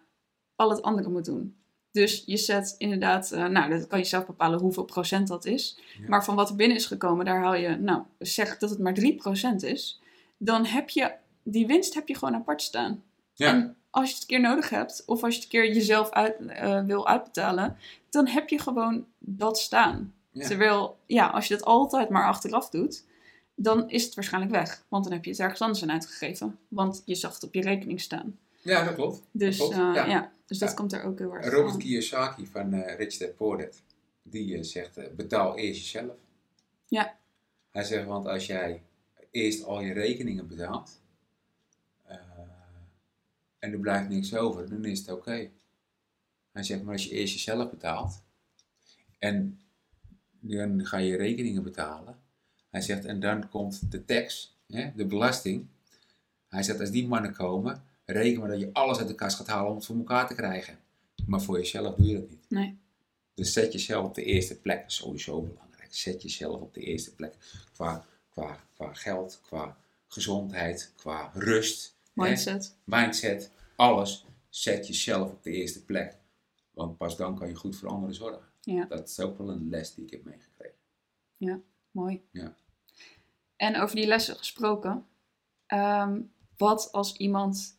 al 0.56 0.70
het 0.70 0.82
andere 0.82 1.08
moet 1.08 1.24
doen. 1.24 1.56
Dus 1.90 2.22
je 2.26 2.36
zet 2.36 2.74
inderdaad, 2.78 3.32
eh, 3.32 3.46
nou, 3.46 3.70
dat 3.70 3.86
kan 3.86 3.98
je 3.98 4.04
zelf 4.04 4.26
bepalen 4.26 4.60
hoeveel 4.60 4.84
procent 4.84 5.28
dat 5.28 5.44
is. 5.44 5.78
Ja. 6.00 6.08
Maar 6.08 6.24
van 6.24 6.34
wat 6.34 6.48
er 6.50 6.56
binnen 6.56 6.76
is 6.76 6.86
gekomen, 6.86 7.24
daar 7.24 7.42
haal 7.42 7.54
je, 7.54 7.68
nou, 7.68 8.02
zeg 8.18 8.58
dat 8.58 8.70
het 8.70 8.78
maar 8.78 8.94
3% 8.94 9.62
is. 9.62 10.00
Dan 10.36 10.64
heb 10.64 10.88
je, 10.88 11.12
die 11.42 11.66
winst 11.66 11.94
heb 11.94 12.08
je 12.08 12.16
gewoon 12.16 12.34
apart 12.34 12.62
staan. 12.62 13.02
Ja. 13.34 13.48
En 13.48 13.76
als 13.90 14.08
je 14.08 14.12
het 14.14 14.22
een 14.22 14.28
keer 14.28 14.40
nodig 14.40 14.70
hebt, 14.70 15.02
of 15.06 15.22
als 15.22 15.34
je 15.34 15.40
het 15.40 15.52
een 15.52 15.60
keer 15.60 15.72
jezelf 15.74 16.10
uit, 16.10 16.36
eh, 16.46 16.84
wil 16.84 17.08
uitbetalen, 17.08 17.76
dan 18.10 18.26
heb 18.26 18.48
je 18.48 18.58
gewoon 18.58 19.06
dat 19.18 19.58
staan. 19.58 20.14
Ja. 20.30 20.46
Terwijl, 20.46 20.98
ja, 21.06 21.26
als 21.26 21.48
je 21.48 21.54
dat 21.54 21.64
altijd 21.64 22.08
maar 22.08 22.26
achteraf 22.26 22.70
doet, 22.70 23.04
dan 23.60 23.90
is 23.90 24.04
het 24.04 24.14
waarschijnlijk 24.14 24.52
weg. 24.52 24.84
Want 24.88 25.04
dan 25.04 25.12
heb 25.12 25.24
je 25.24 25.30
het 25.30 25.40
ergens 25.40 25.60
anders 25.60 25.82
aan 25.82 25.90
uitgegeven. 25.90 26.58
Want 26.68 27.02
je 27.04 27.14
zag 27.14 27.34
het 27.34 27.42
op 27.42 27.54
je 27.54 27.60
rekening 27.60 28.00
staan. 28.00 28.38
Ja, 28.62 28.84
dat 28.84 28.94
klopt. 28.94 29.22
Dus, 29.30 29.56
klopt, 29.56 29.72
eh, 29.72 29.78
ja. 29.78 30.06
ja. 30.06 30.32
dus 30.46 30.58
dat 30.58 30.74
komt 30.74 30.92
er 30.92 31.02
ook 31.02 31.18
heel 31.18 31.34
erg 31.34 31.50
Robert. 31.50 31.76
Kiyosaki 31.76 32.46
van 32.46 32.72
eh 32.72 32.96
Rich 32.96 33.16
Dad 33.16 33.36
Poor 33.36 33.58
Dad, 33.58 33.82
die 34.22 34.56
eh, 34.56 34.62
zegt, 34.62 35.16
betaal 35.16 35.56
eerst 35.56 35.80
jezelf. 35.80 36.16
Ja. 36.86 37.16
Hij 37.70 37.84
zegt, 37.84 38.06
want 38.06 38.26
als 38.26 38.46
jij 38.46 38.82
eerst 39.30 39.64
al 39.64 39.80
je 39.80 39.92
rekeningen 39.92 40.48
betaalt, 40.48 41.00
en 43.58 43.72
er 43.72 43.78
blijft 43.78 44.08
niks 44.08 44.34
over, 44.34 44.68
dan 44.68 44.84
is 44.84 44.98
het 44.98 45.10
oké. 45.10 45.50
Hij 46.52 46.62
zegt, 46.62 46.82
maar 46.82 46.92
als 46.92 47.04
je 47.04 47.10
eerst 47.10 47.32
jezelf 47.32 47.70
betaalt, 47.70 48.22
en 49.18 49.60
dan 50.40 50.86
ga 50.86 50.96
je 50.96 51.16
rekeningen 51.16 51.62
betalen, 51.62 52.18
hij 52.70 52.80
zegt, 52.80 53.04
en 53.04 53.20
dan 53.20 53.48
komt 53.48 53.90
de 53.90 54.04
tax, 54.04 54.56
hè, 54.66 54.90
de 54.96 55.06
belasting. 55.06 55.66
Hij 56.48 56.62
zegt, 56.62 56.80
als 56.80 56.90
die 56.90 57.08
mannen 57.08 57.32
komen, 57.32 57.82
reken 58.04 58.40
maar 58.40 58.48
dat 58.48 58.60
je 58.60 58.70
alles 58.72 58.98
uit 58.98 59.08
de 59.08 59.14
kast 59.14 59.36
gaat 59.36 59.46
halen 59.46 59.70
om 59.70 59.76
het 59.76 59.84
voor 59.84 59.96
elkaar 59.96 60.26
te 60.26 60.34
krijgen. 60.34 60.78
Maar 61.26 61.40
voor 61.42 61.56
jezelf 61.58 61.94
doe 61.94 62.06
je 62.06 62.14
dat 62.14 62.30
niet. 62.30 62.50
Nee. 62.50 62.78
Dus 63.34 63.52
zet 63.52 63.72
jezelf 63.72 64.06
op 64.06 64.14
de 64.14 64.24
eerste 64.24 64.58
plek. 64.60 64.80
Dat 64.80 64.90
is 64.90 64.96
sowieso 64.96 65.40
belangrijk. 65.40 65.94
Zet 65.94 66.22
jezelf 66.22 66.60
op 66.60 66.74
de 66.74 66.80
eerste 66.80 67.14
plek. 67.14 67.34
Qua, 67.72 68.04
qua, 68.30 68.60
qua 68.74 68.94
geld, 68.94 69.40
qua 69.46 69.76
gezondheid, 70.08 70.92
qua 70.96 71.30
rust, 71.34 71.94
hè, 72.14 72.22
Mindset. 72.22 72.74
mindset, 72.84 73.50
alles. 73.76 74.24
Zet 74.48 74.86
jezelf 74.86 75.30
op 75.30 75.42
de 75.42 75.50
eerste 75.50 75.84
plek. 75.84 76.16
Want 76.70 76.96
pas 76.96 77.16
dan 77.16 77.38
kan 77.38 77.48
je 77.48 77.54
goed 77.54 77.76
voor 77.76 77.88
anderen 77.88 78.14
zorgen. 78.14 78.46
Ja. 78.60 78.84
Dat 78.84 79.08
is 79.08 79.20
ook 79.20 79.38
wel 79.38 79.50
een 79.50 79.68
les 79.68 79.94
die 79.94 80.04
ik 80.04 80.10
heb 80.10 80.24
meegekregen. 80.24 80.76
Mooi. 81.98 82.22
Ja. 82.30 82.54
En 83.56 83.80
over 83.80 83.96
die 83.96 84.06
lessen 84.06 84.36
gesproken. 84.36 85.04
ehm, 85.66 86.20
wat 86.56 86.92
als 86.92 87.16
iemand 87.16 87.76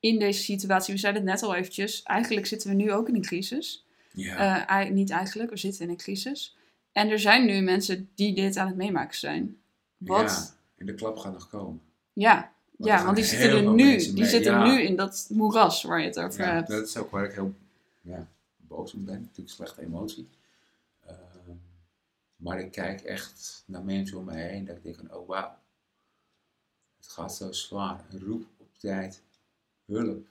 in 0.00 0.18
deze 0.18 0.42
situatie, 0.42 0.94
we 0.94 1.00
zeiden 1.00 1.22
het 1.22 1.30
net 1.30 1.42
al 1.42 1.54
eventjes, 1.54 2.02
eigenlijk 2.02 2.46
zitten 2.46 2.68
we 2.70 2.76
nu 2.76 2.92
ook 2.92 3.08
in 3.08 3.14
een 3.14 3.22
crisis. 3.22 3.84
Ja. 4.12 4.66
Eh, 4.84 4.90
niet 4.90 5.10
eigenlijk, 5.10 5.50
we 5.50 5.56
zitten 5.56 5.84
in 5.84 5.90
een 5.90 5.96
crisis. 5.96 6.56
En 6.92 7.08
er 7.10 7.18
zijn 7.18 7.44
nu 7.46 7.60
mensen 7.60 8.08
die 8.14 8.34
dit 8.34 8.56
aan 8.56 8.66
het 8.66 8.76
meemaken 8.76 9.18
zijn. 9.18 9.56
Wat? 9.96 10.30
Ja, 10.30 10.54
en 10.76 10.86
de 10.86 10.94
klap 10.94 11.16
gaat 11.16 11.32
nog 11.32 11.48
komen. 11.48 11.80
Ja, 12.12 12.52
Want 12.76 12.90
ja 12.90 13.04
want 13.04 13.16
die 13.16 13.24
zitten 13.24 13.50
er 13.50 13.72
nu, 13.72 13.96
die 13.98 14.12
mee, 14.12 14.24
zitten 14.24 14.52
ja. 14.52 14.64
nu 14.64 14.80
in 14.80 14.96
dat 14.96 15.26
moeras 15.30 15.82
waar 15.82 16.00
je 16.00 16.06
het 16.06 16.18
over 16.18 16.40
Ja, 16.44 16.52
hebt. 16.52 16.68
dat 16.68 16.88
is 16.88 16.96
ook 16.96 17.10
waar 17.10 17.24
ik 17.24 17.32
heel 17.32 17.54
ja, 18.00 18.28
boos 18.56 18.94
om 18.94 19.04
ben. 19.04 19.20
Natuurlijk 19.20 19.50
slechte 19.50 19.82
emotie. 19.82 20.28
Maar 22.42 22.60
ik 22.60 22.72
kijk 22.72 23.00
echt 23.00 23.64
naar 23.66 23.84
mensen 23.84 24.18
om 24.18 24.24
me 24.24 24.34
heen. 24.34 24.64
Dat 24.64 24.76
ik 24.76 24.82
denk 24.82 24.96
van, 24.96 25.14
oh 25.14 25.28
wauw. 25.28 25.58
Het 26.96 27.08
gaat 27.08 27.34
zo 27.34 27.52
zwaar. 27.52 28.04
Roep 28.10 28.46
op 28.56 28.78
tijd. 28.78 29.22
Hulp. 29.86 30.26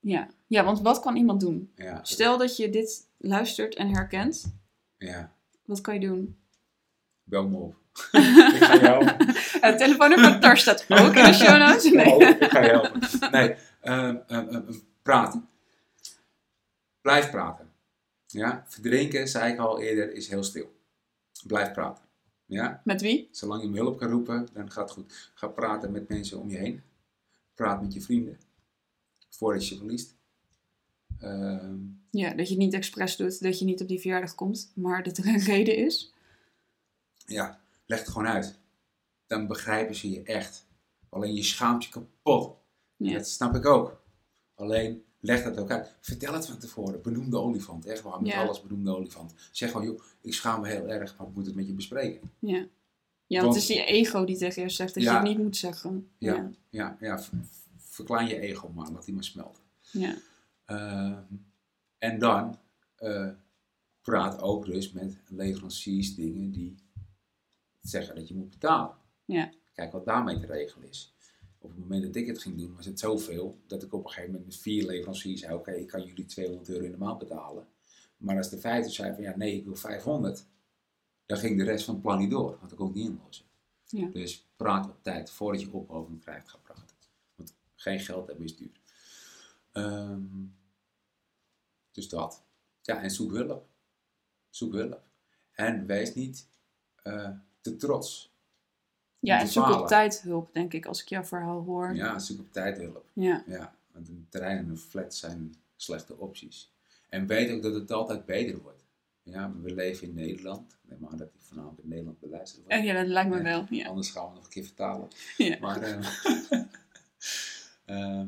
Ja. 0.00 0.28
ja, 0.46 0.64
want 0.64 0.80
wat 0.80 1.00
kan 1.00 1.16
iemand 1.16 1.40
doen? 1.40 1.72
Ja, 1.74 2.04
Stel 2.04 2.38
dat 2.38 2.56
je 2.56 2.70
dit 2.70 3.08
luistert 3.18 3.74
en 3.74 3.88
herkent, 3.88 4.54
ja. 4.98 5.32
wat 5.64 5.80
kan 5.80 5.94
je 5.94 6.00
doen? 6.00 6.36
bel 7.24 7.48
me 7.48 7.56
op. 7.56 7.76
ik 8.12 8.62
ga 8.62 8.74
je 8.74 8.80
helpen. 8.80 9.16
Het 9.60 9.78
telefoonnummer 9.78 10.30
van 10.30 10.40
Tar 10.40 10.56
staat 10.56 10.86
ook 10.88 11.14
in 11.14 11.24
de 11.24 11.32
show 11.32 11.58
notes. 11.58 11.90
Nee. 11.90 12.14
Oh, 12.14 12.22
ik 12.22 12.50
ga 12.50 12.60
je 12.60 12.70
helpen. 12.70 13.00
Nee, 13.30 13.54
ehm, 13.80 14.16
ehm, 14.26 14.48
ehm, 14.48 14.72
praten. 15.02 15.48
Blijf 17.00 17.30
praten. 17.30 17.72
Ja, 18.26 18.64
verdrinken, 18.68 19.28
zei 19.28 19.52
ik 19.52 19.58
al 19.58 19.80
eerder, 19.80 20.12
is 20.12 20.28
heel 20.28 20.42
stil. 20.42 20.80
Blijf 21.46 21.72
praten. 21.72 22.04
Ja, 22.46 22.80
Met 22.84 23.00
wie? 23.00 23.28
zolang 23.30 23.62
je 23.62 23.68
om 23.68 23.74
hulp 23.74 23.98
kan 23.98 24.10
roepen, 24.10 24.48
dan 24.52 24.70
gaat 24.70 24.84
het 24.84 24.92
goed. 24.92 25.30
Ga 25.34 25.46
praten 25.48 25.92
met 25.92 26.08
mensen 26.08 26.40
om 26.40 26.48
je 26.50 26.56
heen. 26.56 26.82
Praat 27.54 27.82
met 27.82 27.92
je 27.92 28.00
vrienden. 28.00 28.38
Voordat 29.28 29.68
je 29.68 29.76
verliest. 29.76 30.14
Ehm, 31.18 31.76
Ja, 32.10 32.28
dat 32.34 32.46
je 32.48 32.54
het 32.54 32.62
niet 32.62 32.72
expres 32.74 33.16
doet, 33.16 33.42
dat 33.42 33.58
je 33.58 33.64
niet 33.64 33.80
op 33.82 33.88
die 33.88 34.00
verjaardag 34.00 34.34
komt, 34.34 34.72
maar 34.74 35.02
dat 35.02 35.18
er 35.18 35.26
een 35.26 35.38
reden 35.38 35.76
is. 35.76 36.12
ja, 37.26 37.60
leg 37.86 37.98
het 37.98 38.08
gewoon 38.08 38.28
uit. 38.28 38.58
Dan 39.26 39.46
begrijpen 39.46 39.94
ze 39.94 40.10
je 40.10 40.22
echt. 40.22 40.66
Alleen 41.08 41.34
je 41.34 41.42
schaamt 41.42 41.84
je 41.84 41.90
kapot. 41.90 42.56
Ja. 42.96 43.12
Dat 43.12 43.28
snap 43.28 43.54
ik 43.54 43.66
ook. 43.66 44.02
Alleen 44.54 45.04
leg 45.22 45.42
dat 45.44 45.58
ook 45.58 45.70
uit. 45.70 45.94
Vertel 46.00 46.34
het 46.34 46.46
van 46.46 46.58
tevoren. 46.58 47.02
Benoem 47.02 47.30
de 47.30 47.36
olifant. 47.38 47.86
Echt 47.86 48.02
waar, 48.02 48.22
met 48.22 48.30
Ja. 48.30 48.42
alles 48.44 48.62
benoem 48.62 48.84
de 48.84 48.96
olifant. 48.96 49.34
Zeg 49.52 49.70
gewoon, 49.70 49.86
joh, 49.86 50.00
ik 50.20 50.34
schaam 50.34 50.60
me 50.60 50.68
heel 50.68 50.88
erg, 50.88 51.16
maar 51.18 51.26
ik 51.28 51.34
moet 51.34 51.46
het 51.46 51.54
met 51.54 51.66
je 51.66 51.72
bespreken. 51.72 52.30
Ja, 52.38 52.56
ja 52.56 52.66
want, 53.40 53.42
Want- 53.42 53.54
het 53.54 53.62
is 53.62 53.66
die 53.66 53.84
ego 53.84 54.24
die 54.24 54.36
tegen 54.36 54.62
je 54.62 54.68
zegt 54.68 54.94
dat 54.94 55.02
je 55.02 55.10
het 55.10 55.22
niet 55.22 55.38
moet 55.38 55.56
zeggen. 55.56 56.10
Ja. 56.18 56.34
Ja, 56.34 56.50
Ja, 56.70 56.96
ja 57.00 57.20
ver- 57.20 57.38
verklein 57.76 58.26
je 58.26 58.38
ego 58.40 58.68
maar, 58.68 58.90
laat 58.90 59.04
die 59.04 59.14
maar 59.14 59.24
smelten. 59.24 59.62
ja. 59.90 60.14
Ehm, 60.64 61.22
en 61.98 62.18
dan 62.18 62.58
eh, 62.96 63.28
praat 64.02 64.40
ook 64.40 64.64
dus 64.66 64.92
met 64.92 65.16
leveranciers 65.28 66.14
dingen 66.14 66.50
die 66.50 66.74
zeggen 67.80 68.14
dat 68.14 68.28
je 68.28 68.34
moet 68.34 68.50
betalen. 68.50 68.94
Ja. 69.24 69.50
Kijk 69.74 69.92
wat 69.92 70.04
daarmee 70.04 70.38
te 70.40 70.46
regelen 70.46 70.88
is. 70.88 71.14
Op 71.62 71.70
het 71.70 71.78
moment 71.78 72.02
dat 72.02 72.16
ik 72.16 72.26
het 72.26 72.38
ging 72.38 72.58
doen, 72.58 72.74
was 72.74 72.84
het 72.84 72.98
zoveel 72.98 73.58
dat 73.66 73.82
ik 73.82 73.92
op 73.92 74.04
een 74.04 74.10
gegeven 74.10 74.30
moment 74.30 74.50
met 74.50 74.60
vier 74.60 74.86
leveranciers 74.86 75.40
zei: 75.40 75.54
Oké, 75.54 75.72
ik 75.72 75.86
kan 75.86 76.04
jullie 76.04 76.24
200 76.24 76.68
euro 76.68 76.84
in 76.84 76.90
de 76.90 76.96
maand 76.96 77.18
betalen. 77.18 77.66
Maar 78.16 78.36
als 78.36 78.50
de 78.50 78.58
vijfde 78.58 78.90
zei 78.90 79.14
van 79.14 79.22
ja, 79.22 79.36
nee, 79.36 79.56
ik 79.56 79.64
wil 79.64 79.74
500, 79.74 80.46
dan 81.26 81.38
ging 81.38 81.58
de 81.58 81.64
rest 81.64 81.84
van 81.84 81.94
het 81.94 82.02
plan 82.02 82.18
niet 82.18 82.30
door, 82.30 82.56
want 82.58 82.72
ik 82.72 82.76
kon 82.76 82.86
het 82.86 82.96
niet 82.96 83.08
inlossen. 83.08 83.44
Ja. 83.84 84.06
Dus 84.06 84.46
praat 84.56 84.86
op 84.86 85.02
tijd 85.02 85.30
voordat 85.30 85.60
je 85.60 85.72
ophoping 85.72 86.20
krijgt, 86.20 86.48
ga 86.48 86.58
praten. 86.58 86.96
Want 87.34 87.54
Geen 87.74 88.00
geld 88.00 88.26
hebben 88.26 88.44
is 88.44 88.56
duur. 88.56 88.80
Ehm, 89.72 90.44
dus 91.92 92.08
dat. 92.08 92.44
Ja, 92.82 93.02
en 93.02 93.10
zoek 93.10 93.32
hulp. 93.32 93.68
Zoek 94.50 94.72
hulp. 94.72 95.02
En 95.52 95.86
wees 95.86 96.14
niet 96.14 96.48
eh, 97.02 97.30
te 97.60 97.76
trots. 97.76 98.31
Ja, 99.22 99.40
en 99.40 99.48
zoek 99.48 99.68
op 99.80 99.86
tijd 99.86 100.20
hulp, 100.20 100.52
denk 100.52 100.72
ik, 100.72 100.86
als 100.86 101.00
ik 101.02 101.08
jouw 101.08 101.24
verhaal 101.24 101.62
hoor. 101.62 101.94
Ja, 101.94 102.18
zoek 102.18 102.40
op 102.40 102.52
tijd 102.52 102.76
hulp. 102.78 103.04
Ja. 103.12 103.42
Ja, 103.46 103.74
want 103.92 104.08
een 104.08 104.26
terrein 104.28 104.58
en 104.58 104.68
een 104.68 104.78
flat 104.78 105.14
zijn 105.14 105.54
slechte 105.76 106.16
opties. 106.18 106.72
En 107.08 107.26
weet 107.26 107.50
ook 107.50 107.62
dat 107.62 107.74
het 107.74 107.90
altijd 107.90 108.26
beter 108.26 108.58
wordt. 108.62 108.84
Ja, 109.22 109.52
we 109.62 109.74
leven 109.74 110.08
in 110.08 110.14
Nederland. 110.14 110.72
Ik 110.82 110.90
neem 110.90 111.08
aan 111.10 111.16
dat 111.16 111.32
die 111.32 111.40
voornamelijk 111.42 111.82
in 111.82 111.88
Nederland 111.88 112.20
beluisterd 112.20 112.62
wordt. 112.64 112.78
Eh, 112.78 112.84
ja, 112.84 112.92
dat 112.94 113.06
lijkt 113.06 113.30
me 113.30 113.36
Ja. 113.36 113.42
wel. 113.42 113.66
Ja. 113.70 113.88
Anders 113.88 114.10
gaan 114.10 114.28
we 114.28 114.34
nog 114.34 114.44
een 114.44 114.50
keer 114.50 114.64
vertalen. 114.64 115.08
Ja. 115.36 115.56
Maar 115.60 115.82
eh, 115.82 115.98
eh, 117.84 118.20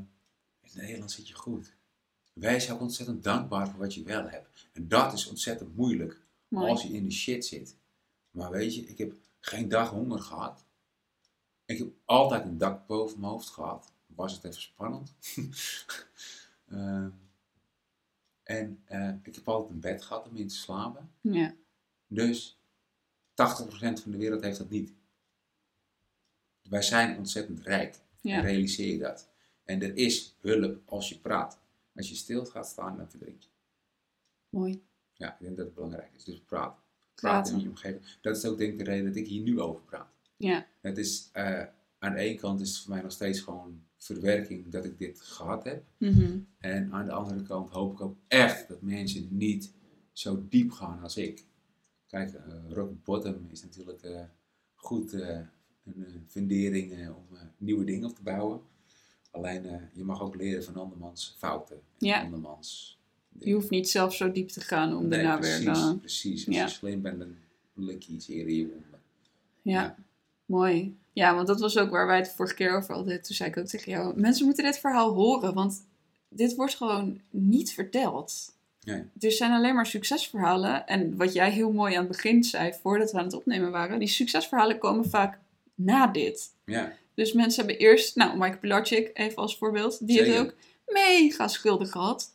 in 0.62 0.70
Nederland 0.74 1.11
zit 1.12 1.28
je 1.28 1.34
goed. 1.34 1.74
Wees 2.32 2.70
ook 2.70 2.80
ontzettend 2.80 3.22
dankbaar 3.24 3.68
voor 3.70 3.80
wat 3.80 3.95
je 3.95 4.03
wel 4.03 4.28
hebt. 4.28 4.68
En 4.72 4.88
dat 4.88 5.12
is 5.12 5.28
ontzettend 5.28 5.76
moeilijk 5.76 6.20
Mooi. 6.49 6.70
als 6.70 6.82
je 6.82 6.88
in 6.92 7.05
de 7.05 7.11
shit 7.12 7.45
zit. 7.47 7.76
Maar 8.30 8.51
weet 8.51 8.74
je, 8.74 8.82
ik 8.86 8.99
heb 8.99 9.14
geen 9.40 9.68
dag 9.68 9.90
honger 9.90 10.20
gehad. 10.20 10.63
Ik 11.66 11.78
heb 11.78 11.88
altijd 12.04 12.44
een 12.44 12.58
dak 12.58 12.86
boven 12.86 13.20
mijn 13.20 13.32
hoofd 13.32 13.48
gehad. 13.48 13.92
Was 14.06 14.32
het 14.32 14.44
even 14.44 14.62
spannend. 14.62 15.12
Eh, 16.64 17.06
en 18.42 18.82
eh, 18.84 19.14
ik 19.22 19.34
heb 19.34 19.48
altijd 19.48 19.70
een 19.72 19.80
bed 19.80 20.02
gehad 20.02 20.28
om 20.28 20.36
in 20.36 20.48
te 20.48 20.54
slapen. 20.54 21.10
Ja. 21.20 21.54
Dus 22.06 22.58
80% 23.30 23.34
van 24.02 24.10
de 24.10 24.16
wereld 24.16 24.42
heeft 24.42 24.58
dat 24.58 24.70
niet. 24.70 24.92
Wij 26.62 26.82
zijn 26.82 27.16
ontzettend 27.18 27.60
rijk. 27.60 28.00
Ja. 28.20 28.36
En 28.36 28.42
realiseer 28.42 28.92
je 28.92 28.98
dat. 28.98 29.28
En 29.64 29.82
er 29.82 29.96
is 29.96 30.36
hulp 30.40 30.82
als 30.84 31.08
je 31.08 31.18
praat. 31.18 31.58
Als 31.96 32.08
je 32.08 32.14
stil 32.14 32.44
gaat 32.44 32.66
staan, 32.66 32.96
dan 32.96 33.10
verdrink 33.10 33.42
je. 33.42 33.48
Mooi. 34.48 34.82
Ja, 35.12 35.32
ik 35.32 35.40
denk 35.40 35.56
dat 35.56 35.66
het 35.66 35.74
belangrijk 35.74 36.10
is. 36.14 36.24
Dus 36.24 36.40
praat. 36.40 36.78
Praat 37.14 37.42
Praten. 37.42 37.54
in 37.54 37.60
je 37.60 37.68
omgeving. 37.68 38.04
Dat 38.20 38.36
is 38.36 38.44
ook 38.44 38.58
denk 38.58 38.72
ik 38.72 38.78
de 38.78 38.84
reden 38.84 39.06
dat 39.06 39.16
ik 39.16 39.26
hier 39.26 39.42
nu 39.42 39.60
over 39.60 39.82
praat. 39.82 40.13
Ja. 40.37 40.66
Het 40.80 40.99
is, 40.99 41.28
eh, 41.32 41.62
aan 41.99 42.12
de 42.12 42.18
ene 42.18 42.39
kant 42.39 42.61
is 42.61 42.68
het 42.68 42.78
voor 42.78 42.93
mij 42.93 43.03
nog 43.03 43.12
steeds 43.12 43.41
gewoon 43.41 43.82
verwerking 43.99 44.68
dat 44.70 44.85
ik 44.85 44.99
dit 44.99 45.20
gehad 45.20 45.64
heb. 45.64 45.85
Mhm. 45.99 46.39
En 46.59 46.93
aan 46.93 47.05
de 47.05 47.12
andere 47.12 47.43
kant 47.43 47.70
hoop 47.70 47.93
ik 47.93 48.01
ook 48.01 48.16
echt 48.28 48.68
dat 48.68 48.82
mensen 48.82 49.26
niet 49.30 49.72
zo 50.12 50.45
diep 50.49 50.70
gaan 50.70 51.03
als 51.03 51.16
ik. 51.16 51.45
Kijk, 52.07 52.32
eh, 52.35 52.43
rock 52.68 53.05
bottom 53.05 53.47
is 53.51 53.62
natuurlijk 53.62 54.03
eh, 54.03 54.22
goed 54.74 55.12
een 55.12 56.24
fundering 56.26 57.09
om 57.09 57.39
nieuwe 57.57 57.85
dingen 57.85 58.09
op 58.09 58.14
te 58.14 58.22
bouwen. 58.22 58.61
Alleen 59.30 59.89
je 59.93 60.05
mag 60.05 60.22
ook 60.22 60.35
leren 60.37 60.64
van 60.64 60.76
andermans 60.76 61.35
fouten. 61.39 61.76
En 61.76 62.07
Ja. 62.07 62.22
andermans 62.22 62.99
Je 63.39 63.53
hoeft 63.53 63.70
niet 63.70 63.89
zelf 63.89 64.14
zo 64.14 64.32
diep 64.32 64.49
te 64.49 64.61
gaan 64.61 64.97
om 64.97 65.01
Nee, 65.09 65.11
daarna 65.11 65.37
precies, 65.37 65.64
weer... 65.64 65.74
eh, 65.74 65.97
precies. 65.99 66.47
Als 66.47 66.57
ja. 66.57 66.62
je 66.64 66.70
slim 66.70 67.03
bent, 67.03 67.18
dan 67.18 67.37
lik 67.74 68.03
je 68.03 68.12
iets 68.12 68.28
eerder 68.28 68.53
in 68.53 68.59
je 68.59 68.68
wonden. 68.68 69.01
Ja. 69.62 69.82
Ja. 69.82 69.97
Mooi. 70.47 70.99
Ja, 71.12 71.34
want 71.34 71.47
dat 71.47 71.61
was 71.61 71.78
ook 71.78 71.90
waar 71.90 72.07
wij 72.07 72.16
het 72.16 72.32
vorige 72.32 72.55
keer 72.55 72.76
over 72.76 72.95
hadden. 72.95 73.22
Toen 73.22 73.36
zei 73.36 73.51
ik 73.51 73.57
ook 73.57 73.66
tegen 73.66 73.92
jou, 73.92 74.20
mensen 74.20 74.45
moeten 74.47 74.64
dit 74.64 74.78
verhaal 74.78 75.12
horen, 75.14 75.55
want 75.55 75.86
dit 76.28 76.55
wordt 76.55 76.74
gewoon 76.74 77.20
niet 77.30 77.72
verteld. 77.72 78.53
Nee. 78.80 79.03
Er 79.20 79.32
zijn 79.32 79.53
alleen 79.53 79.74
maar 79.74 79.86
succesverhalen. 79.86 80.86
En 80.86 81.16
wat 81.16 81.32
jij 81.32 81.51
heel 81.51 81.72
mooi 81.72 81.95
aan 81.95 81.99
het 82.05 82.09
begin 82.12 82.45
zei, 82.45 82.72
voordat 82.82 83.12
we 83.12 83.18
aan 83.18 83.24
het 83.24 83.34
opnemen 83.34 83.70
waren, 83.70 83.99
die 83.99 84.09
succesverhalen 84.09 84.78
komen 84.78 85.09
vaak 85.09 85.38
na 85.74 86.07
dit. 86.07 86.55
Ja, 86.64 86.92
Dus 87.14 87.32
mensen 87.32 87.64
hebben 87.66 87.82
eerst, 87.82 88.16
nou, 88.16 88.38
Mike 88.38 88.57
Pilarczyk 88.57 89.11
even 89.14 89.36
als 89.36 89.59
voorbeeld, 89.59 90.07
die 90.07 90.16
Zeker. 90.18 90.32
heeft 90.32 90.45
ook 90.45 90.55
mega 90.86 91.49
schulden 91.49 91.86
gehad. 91.86 92.32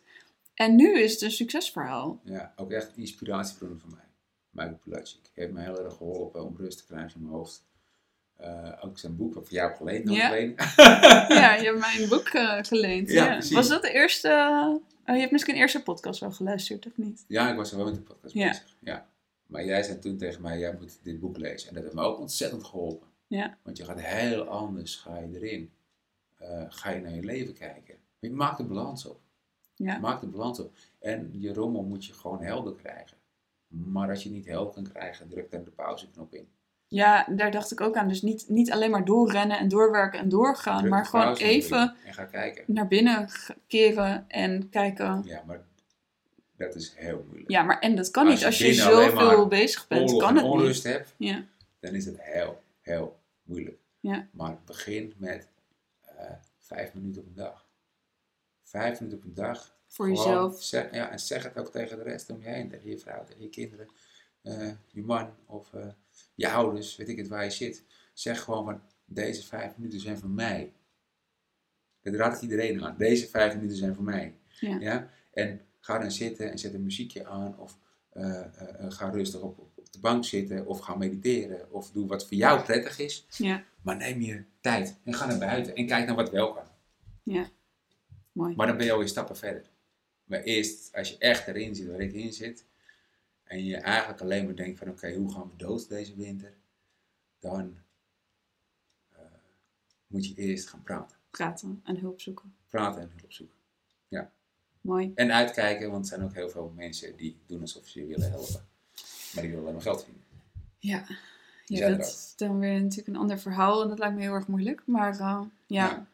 En 0.53 0.75
nu 0.75 0.99
is 0.99 1.11
het 1.11 1.21
een 1.21 1.31
succesverhaal. 1.31 2.19
ja, 2.23 2.53
ook 2.55 2.71
echt 2.71 2.91
inspiratiebron 2.95 3.79
van 3.79 3.89
mij. 3.89 4.03
Michael 4.49 4.79
Pilatschik 4.83 5.31
heeft 5.33 5.51
me 5.51 5.61
heel 5.61 5.83
erg 5.83 5.93
geholpen 5.97 6.45
om 6.45 6.55
rust 6.57 6.77
te 6.77 6.85
krijgen 6.85 7.15
in 7.15 7.21
mijn 7.21 7.33
hoofd. 7.35 7.63
Eh, 8.39 8.71
ook 8.81 8.97
zijn 8.99 9.15
boek, 9.15 9.33
voor 9.33 9.45
jou 9.49 9.75
geleend, 9.75 10.09
Ja. 10.09 10.27
notabene. 10.29 10.53
Ja, 11.41 11.55
je 11.55 11.63
hebt 11.65 11.79
mijn 11.79 12.09
boek 12.09 12.27
eh, 12.27 12.57
geleend. 12.61 13.09
Ja, 13.11 13.25
Ja, 13.25 13.31
precies. 13.31 13.55
Was 13.55 13.67
dat 13.67 13.81
de 13.81 13.91
eerste... 13.91 14.27
oh, 15.05 15.13
je 15.15 15.19
hebt 15.19 15.31
misschien 15.31 15.53
de 15.53 15.59
eerste 15.59 15.83
podcast 15.83 16.19
wel 16.19 16.31
geluisterd, 16.31 16.85
of 16.85 16.97
niet? 16.97 17.25
Ja, 17.27 17.49
ik 17.51 17.55
was 17.55 17.71
er 17.71 17.77
wel 17.77 17.85
met 17.85 17.95
de 17.95 18.01
podcast 18.01 18.33
Ja. 18.33 18.47
bezig. 18.47 18.75
Ja. 18.79 19.07
Maar 19.45 19.65
jij 19.65 19.83
zei 19.83 19.99
toen 19.99 20.17
tegen 20.17 20.41
mij, 20.41 20.59
jij 20.59 20.75
moet 20.79 20.99
dit 21.03 21.19
boek 21.19 21.37
lezen. 21.37 21.67
En 21.69 21.73
dat 21.73 21.83
heeft 21.83 21.95
me 21.95 22.01
ook 22.01 22.19
ontzettend 22.19 22.63
geholpen. 22.63 23.07
Ja. 23.27 23.57
Want 23.63 23.77
je 23.77 23.85
gaat 23.85 24.01
heel 24.01 24.43
anders, 24.43 24.95
ga 24.95 25.17
je 25.19 25.29
erin. 25.39 25.71
Eh, 26.37 26.63
ga 26.69 26.89
je 26.89 27.01
naar 27.01 27.13
je 27.13 27.23
leven 27.23 27.53
kijken. 27.53 27.95
Je 28.19 28.31
maakt 28.31 28.57
de 28.57 28.63
balans 28.63 29.05
op. 29.05 29.19
Ja. 29.75 29.97
Maak 29.97 30.21
de 30.21 30.27
balans 30.27 30.59
op. 30.59 30.73
En 30.99 31.29
je 31.33 31.53
rommel 31.53 31.83
moet 31.83 32.05
je 32.05 32.13
gewoon 32.13 32.41
helder 32.41 32.75
krijgen. 32.75 33.17
Maar 33.67 34.09
als 34.09 34.23
je 34.23 34.29
niet 34.29 34.45
helder 34.45 34.73
kan 34.73 34.83
krijgen, 34.83 35.27
druk 35.29 35.51
dan 35.51 35.63
de 35.63 35.69
pauzeknop 35.71 36.33
in. 36.33 36.47
Ja, 36.91 37.25
daar 37.29 37.51
dacht 37.51 37.71
ik 37.71 37.81
ook 37.81 37.95
aan. 37.95 38.07
Dus 38.07 38.21
niet, 38.21 38.45
niet 38.47 38.71
alleen 38.71 38.91
maar 38.91 39.05
doorrennen 39.05 39.57
en 39.57 39.67
doorwerken 39.67 40.19
en 40.19 40.29
doorgaan, 40.29 40.77
Druk 40.79 40.89
maar 40.89 41.05
gewoon 41.05 41.35
even 41.35 41.95
En 42.05 42.13
ga 42.13 42.25
kijken. 42.25 42.63
naar 42.67 42.87
binnen 42.87 43.29
keren 43.67 44.25
en 44.29 44.69
kijken. 44.69 45.21
Ja, 45.25 45.43
maar 45.45 45.61
dat 46.57 46.75
is 46.75 46.93
heel 46.95 47.23
moeilijk. 47.27 47.49
Ja, 47.51 47.63
maar 47.63 47.79
en 47.79 47.95
dat 47.95 48.11
kan 48.11 48.25
Als 48.25 48.35
niet 48.35 48.45
als 48.45 48.57
je 48.57 48.73
zoveel 48.73 49.47
bezig 49.47 49.87
bent. 49.87 50.17
Kan 50.17 50.35
het 50.35 50.43
niet. 50.43 50.53
onrust 50.53 50.83
hebt, 50.83 51.13
Ja. 51.17 51.43
dan 51.79 51.93
is 51.93 52.05
het 52.05 52.15
heel, 52.21 52.61
heel 52.81 53.19
moeilijk. 53.43 53.77
Ja. 53.99 54.27
Maar 54.31 54.57
begin 54.65 55.13
met 55.17 55.47
eh, 56.17 56.25
vijf 56.59 56.93
minuten 56.93 57.21
op 57.21 57.27
een 57.27 57.33
dag. 57.35 57.65
Vijf 58.63 58.99
minuten 58.99 59.19
op 59.19 59.25
een 59.25 59.33
dag. 59.33 59.77
Voor 59.87 60.05
Gewoon 60.07 60.23
jezelf. 60.23 60.63
Zeg, 60.63 60.93
ja, 60.93 61.09
en 61.11 61.19
zeg 61.19 61.43
het 61.43 61.57
ook 61.57 61.71
tegen 61.71 61.97
de 61.97 62.03
rest 62.03 62.29
om 62.29 62.41
je 62.41 62.47
heen. 62.49 62.69
Tegen 62.69 62.89
je 62.89 62.97
vrouw, 62.97 63.23
tegen 63.23 63.41
je 63.41 63.49
kinderen, 63.49 63.87
eh, 64.41 64.71
je 64.87 65.01
man 65.01 65.29
of 65.45 65.73
eh, 65.73 65.87
je 66.35 66.49
ouders, 66.49 66.95
weet 66.95 67.09
ik 67.09 67.17
het 67.17 67.27
waar 67.27 67.43
je 67.43 67.49
zit. 67.49 67.83
Zeg 68.13 68.41
gewoon 68.41 68.65
van, 68.65 68.81
deze 69.05 69.45
vijf 69.45 69.77
minuten 69.77 69.99
zijn 69.99 70.17
voor 70.17 70.29
mij. 70.29 70.73
Dat 72.01 72.13
raad 72.13 72.35
ik 72.35 72.41
iedereen 72.41 72.83
aan. 72.83 72.95
Deze 72.97 73.27
vijf 73.27 73.55
minuten 73.55 73.77
zijn 73.77 73.95
voor 73.95 74.03
mij. 74.03 74.37
Ja. 74.59 75.09
En 75.33 75.61
ga 75.79 75.99
dan 75.99 76.11
zitten 76.11 76.51
en 76.51 76.59
zet 76.59 76.73
een 76.73 76.83
muziekje 76.83 77.25
aan. 77.25 77.59
Of 77.59 77.79
eh, 78.09 78.39
eh, 78.39 78.85
eh, 78.85 78.91
ga 78.91 79.09
rustig 79.09 79.41
op, 79.41 79.69
de 79.91 79.99
bank 79.99 80.25
zitten. 80.25 80.65
Of 80.65 80.79
ga 80.79 80.95
mediteren. 80.95 81.71
Of 81.71 81.91
doe 81.91 82.07
wat 82.07 82.27
voor 82.27 82.37
jou 82.37 82.63
prettig 82.63 82.99
is. 82.99 83.25
Ja, 83.37 83.63
Maar 83.81 83.97
neem 83.97 84.21
je 84.21 84.43
tijd 84.61 84.99
en 85.03 85.13
ga 85.13 85.25
naar 85.25 85.39
buiten. 85.39 85.75
En 85.75 85.85
kijk 85.85 86.05
naar 86.05 86.15
wat 86.15 86.31
wel 86.31 86.53
kan. 86.53 86.67
mooi. 88.31 88.55
Maar 88.55 88.67
dan 88.67 88.77
ben 88.77 88.85
je 88.85 88.91
alweer 88.91 89.07
stappen 89.07 89.37
verder. 89.37 89.69
Maar 90.23 90.41
eerst, 90.41 90.95
als 90.95 91.09
je 91.09 91.17
echt 91.17 91.47
erin 91.47 91.75
zit 91.75 91.87
waar 91.87 91.99
ik 91.99 92.13
in 92.13 92.33
zit. 92.33 92.65
En 93.49 93.65
je 93.65 93.77
eigenlijk 93.77 94.21
alleen 94.21 94.45
maar 94.45 94.55
denkt 94.55 94.79
van 94.79 94.89
oké, 94.89 95.13
hoe 95.13 95.33
gaan 95.33 95.49
we 95.49 95.55
dood 95.55 95.89
deze 95.89 96.15
winter? 96.15 96.57
Dan 97.39 97.77
eh, 99.09 99.19
moet 100.07 100.27
je 100.27 100.35
eerst 100.35 100.69
gaan 100.69 100.83
praten. 100.83 101.17
Praten 101.29 101.81
en 101.83 101.97
hulp 101.97 102.21
zoeken. 102.21 102.55
Praten 102.67 103.01
en 103.01 103.11
hulp 103.15 103.31
zoeken. 103.31 103.57
Mooi. 104.81 105.11
En 105.15 105.31
uitkijken, 105.31 105.91
want 105.91 106.03
er 106.03 106.09
zijn 106.09 106.23
ook 106.23 106.33
heel 106.33 106.49
veel 106.49 106.73
mensen 106.75 107.15
die 107.15 107.37
doen 107.45 107.61
alsof 107.61 107.87
ze 107.87 107.99
je 107.99 108.05
willen 108.05 108.29
helpen. 108.29 108.67
Maar 109.33 109.43
die 109.43 109.49
willen 109.49 109.59
alleen 109.59 109.73
maar 109.73 109.81
geld 109.81 110.03
verdienen. 110.03 110.27
Ja. 110.79 111.05
Ja, 111.65 111.89
dat 111.89 112.05
is 112.05 112.33
dan 112.35 112.59
weer 112.59 112.81
natuurlijk 112.81 113.07
een 113.07 113.15
ander 113.15 113.39
verhaal. 113.39 113.81
En 113.81 113.89
dat 113.89 113.99
lijkt 113.99 114.15
me 114.15 114.21
heel 114.21 114.33
erg 114.33 114.47
moeilijk. 114.47 114.81
Maar 114.85 115.11
eh, 115.11 115.19
ja. 115.19 115.45
Ja. 115.67 116.07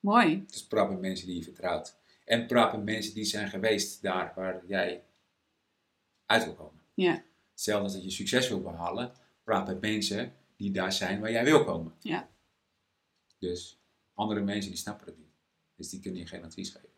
mooi. 0.00 0.44
Dus 0.46 0.66
praat 0.66 0.90
met 0.90 1.00
mensen 1.00 1.26
die 1.26 1.36
je 1.36 1.42
vertrouwt. 1.42 1.96
En 2.24 2.46
praat 2.46 2.72
met 2.72 2.84
mensen 2.84 3.14
die 3.14 3.24
zijn 3.24 3.48
geweest 3.48 4.02
daar 4.02 4.32
waar 4.36 4.62
jij 4.66 5.02
uit 6.26 6.44
wil 6.44 6.54
komen. 6.54 6.80
Ja. 6.94 7.24
Hetzelfde 7.50 7.84
als 7.84 7.92
dat 7.92 8.04
je 8.04 8.10
succes 8.10 8.48
wil 8.48 8.60
behalen, 8.60 9.12
praat 9.42 9.66
met 9.66 9.80
mensen 9.80 10.32
die 10.56 10.70
daar 10.70 10.92
zijn 10.92 11.20
waar 11.20 11.30
jij 11.30 11.44
wil 11.44 11.64
komen. 11.64 11.94
Ja. 11.98 12.28
Dus 13.38 13.78
andere 14.14 14.40
mensen 14.40 14.70
die 14.70 14.80
snappen 14.80 15.06
het 15.06 15.18
niet. 15.18 15.34
Dus 15.76 15.88
die 15.88 16.00
kunnen 16.00 16.20
je 16.20 16.26
geen 16.26 16.44
advies 16.44 16.70
geven. 16.70 16.88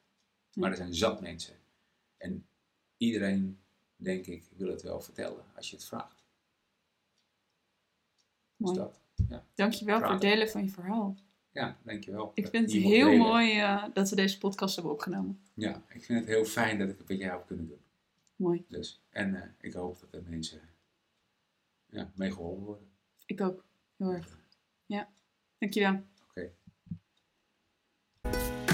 Maar 0.55 0.71
er 0.71 0.77
zijn 0.77 0.95
zat 0.95 1.21
mensen. 1.21 1.57
En 2.17 2.47
iedereen, 2.97 3.59
denk 3.97 4.27
ik, 4.27 4.45
wil 4.57 4.69
het 4.69 4.83
wel 4.83 5.01
vertellen 5.01 5.45
als 5.57 5.71
je 5.71 5.77
het 5.77 5.85
vraagt. 5.85 6.25
Dus 8.57 8.71
Mooi. 8.71 8.79
dat. 8.79 9.01
Dankjewel 9.55 10.01
voor 10.01 10.11
het 10.11 10.21
delen 10.21 10.51
van 10.51 10.65
je 10.65 10.71
verhaal. 10.71 11.17
Ja, 11.51 11.79
dankjewel. 11.83 12.31
Ik 12.35 12.49
vind 12.49 12.73
het 12.73 12.83
heel 12.83 13.05
delen. 13.05 13.19
mooi 13.19 13.59
eh, 13.59 13.85
dat 13.93 14.11
we 14.11 14.17
deze 14.17 14.39
podcast 14.39 14.75
hebben 14.75 14.93
opgenomen. 14.93 15.41
Ja, 15.55 15.83
ik 15.89 16.05
vind 16.05 16.19
het 16.19 16.29
heel 16.29 16.45
fijn 16.45 16.79
dat 16.79 16.89
ik 16.89 16.99
het 16.99 17.09
met 17.09 17.19
jou 17.19 17.39
heb 17.39 17.47
kunnen 17.47 17.69
doen. 17.69 17.81
Mooi. 18.37 18.65
Dus, 18.69 19.03
en 19.11 19.35
eh, 19.35 19.49
ik 19.61 19.73
hoop 19.73 20.01
dat 20.01 20.15
er 20.15 20.23
mensen 20.29 20.61
ja, 21.87 22.11
mee 22.15 22.33
geholpen 22.33 22.65
worden. 22.65 22.89
Ik 23.27 23.41
ook. 23.41 23.65
Heel 23.97 24.13
erg. 24.13 24.39
Ja. 24.87 25.09
Dankjewel. 25.59 26.03
Oké. 26.29 26.51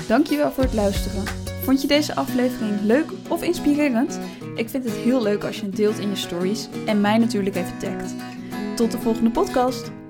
Dankjewel 0.09 0.53
voor 0.53 0.65
het 0.65 0.75
luisteren. 0.75 1.27
Vond 1.63 1.81
je 1.83 1.89
deze 1.89 2.15
aflevering 2.15 2.81
leuk 2.81 3.13
of 3.31 3.43
inspirerend? 3.43 4.19
Ik 4.55 4.69
vind 4.69 4.85
het 4.85 4.93
heel 4.93 5.23
leuk 5.23 5.45
als 5.45 5.61
je 5.61 5.67
het 5.67 5.77
deelt 5.77 5.99
in 5.99 6.09
je 6.09 6.17
stories 6.17 6.69
en 6.87 7.01
mij 7.01 7.19
natuurlijk 7.19 7.57
even 7.57 7.79
tagt. 7.79 8.15
Tot 8.77 8.91
de 8.91 8.99
volgende 8.99 9.31
podcast. 9.31 10.02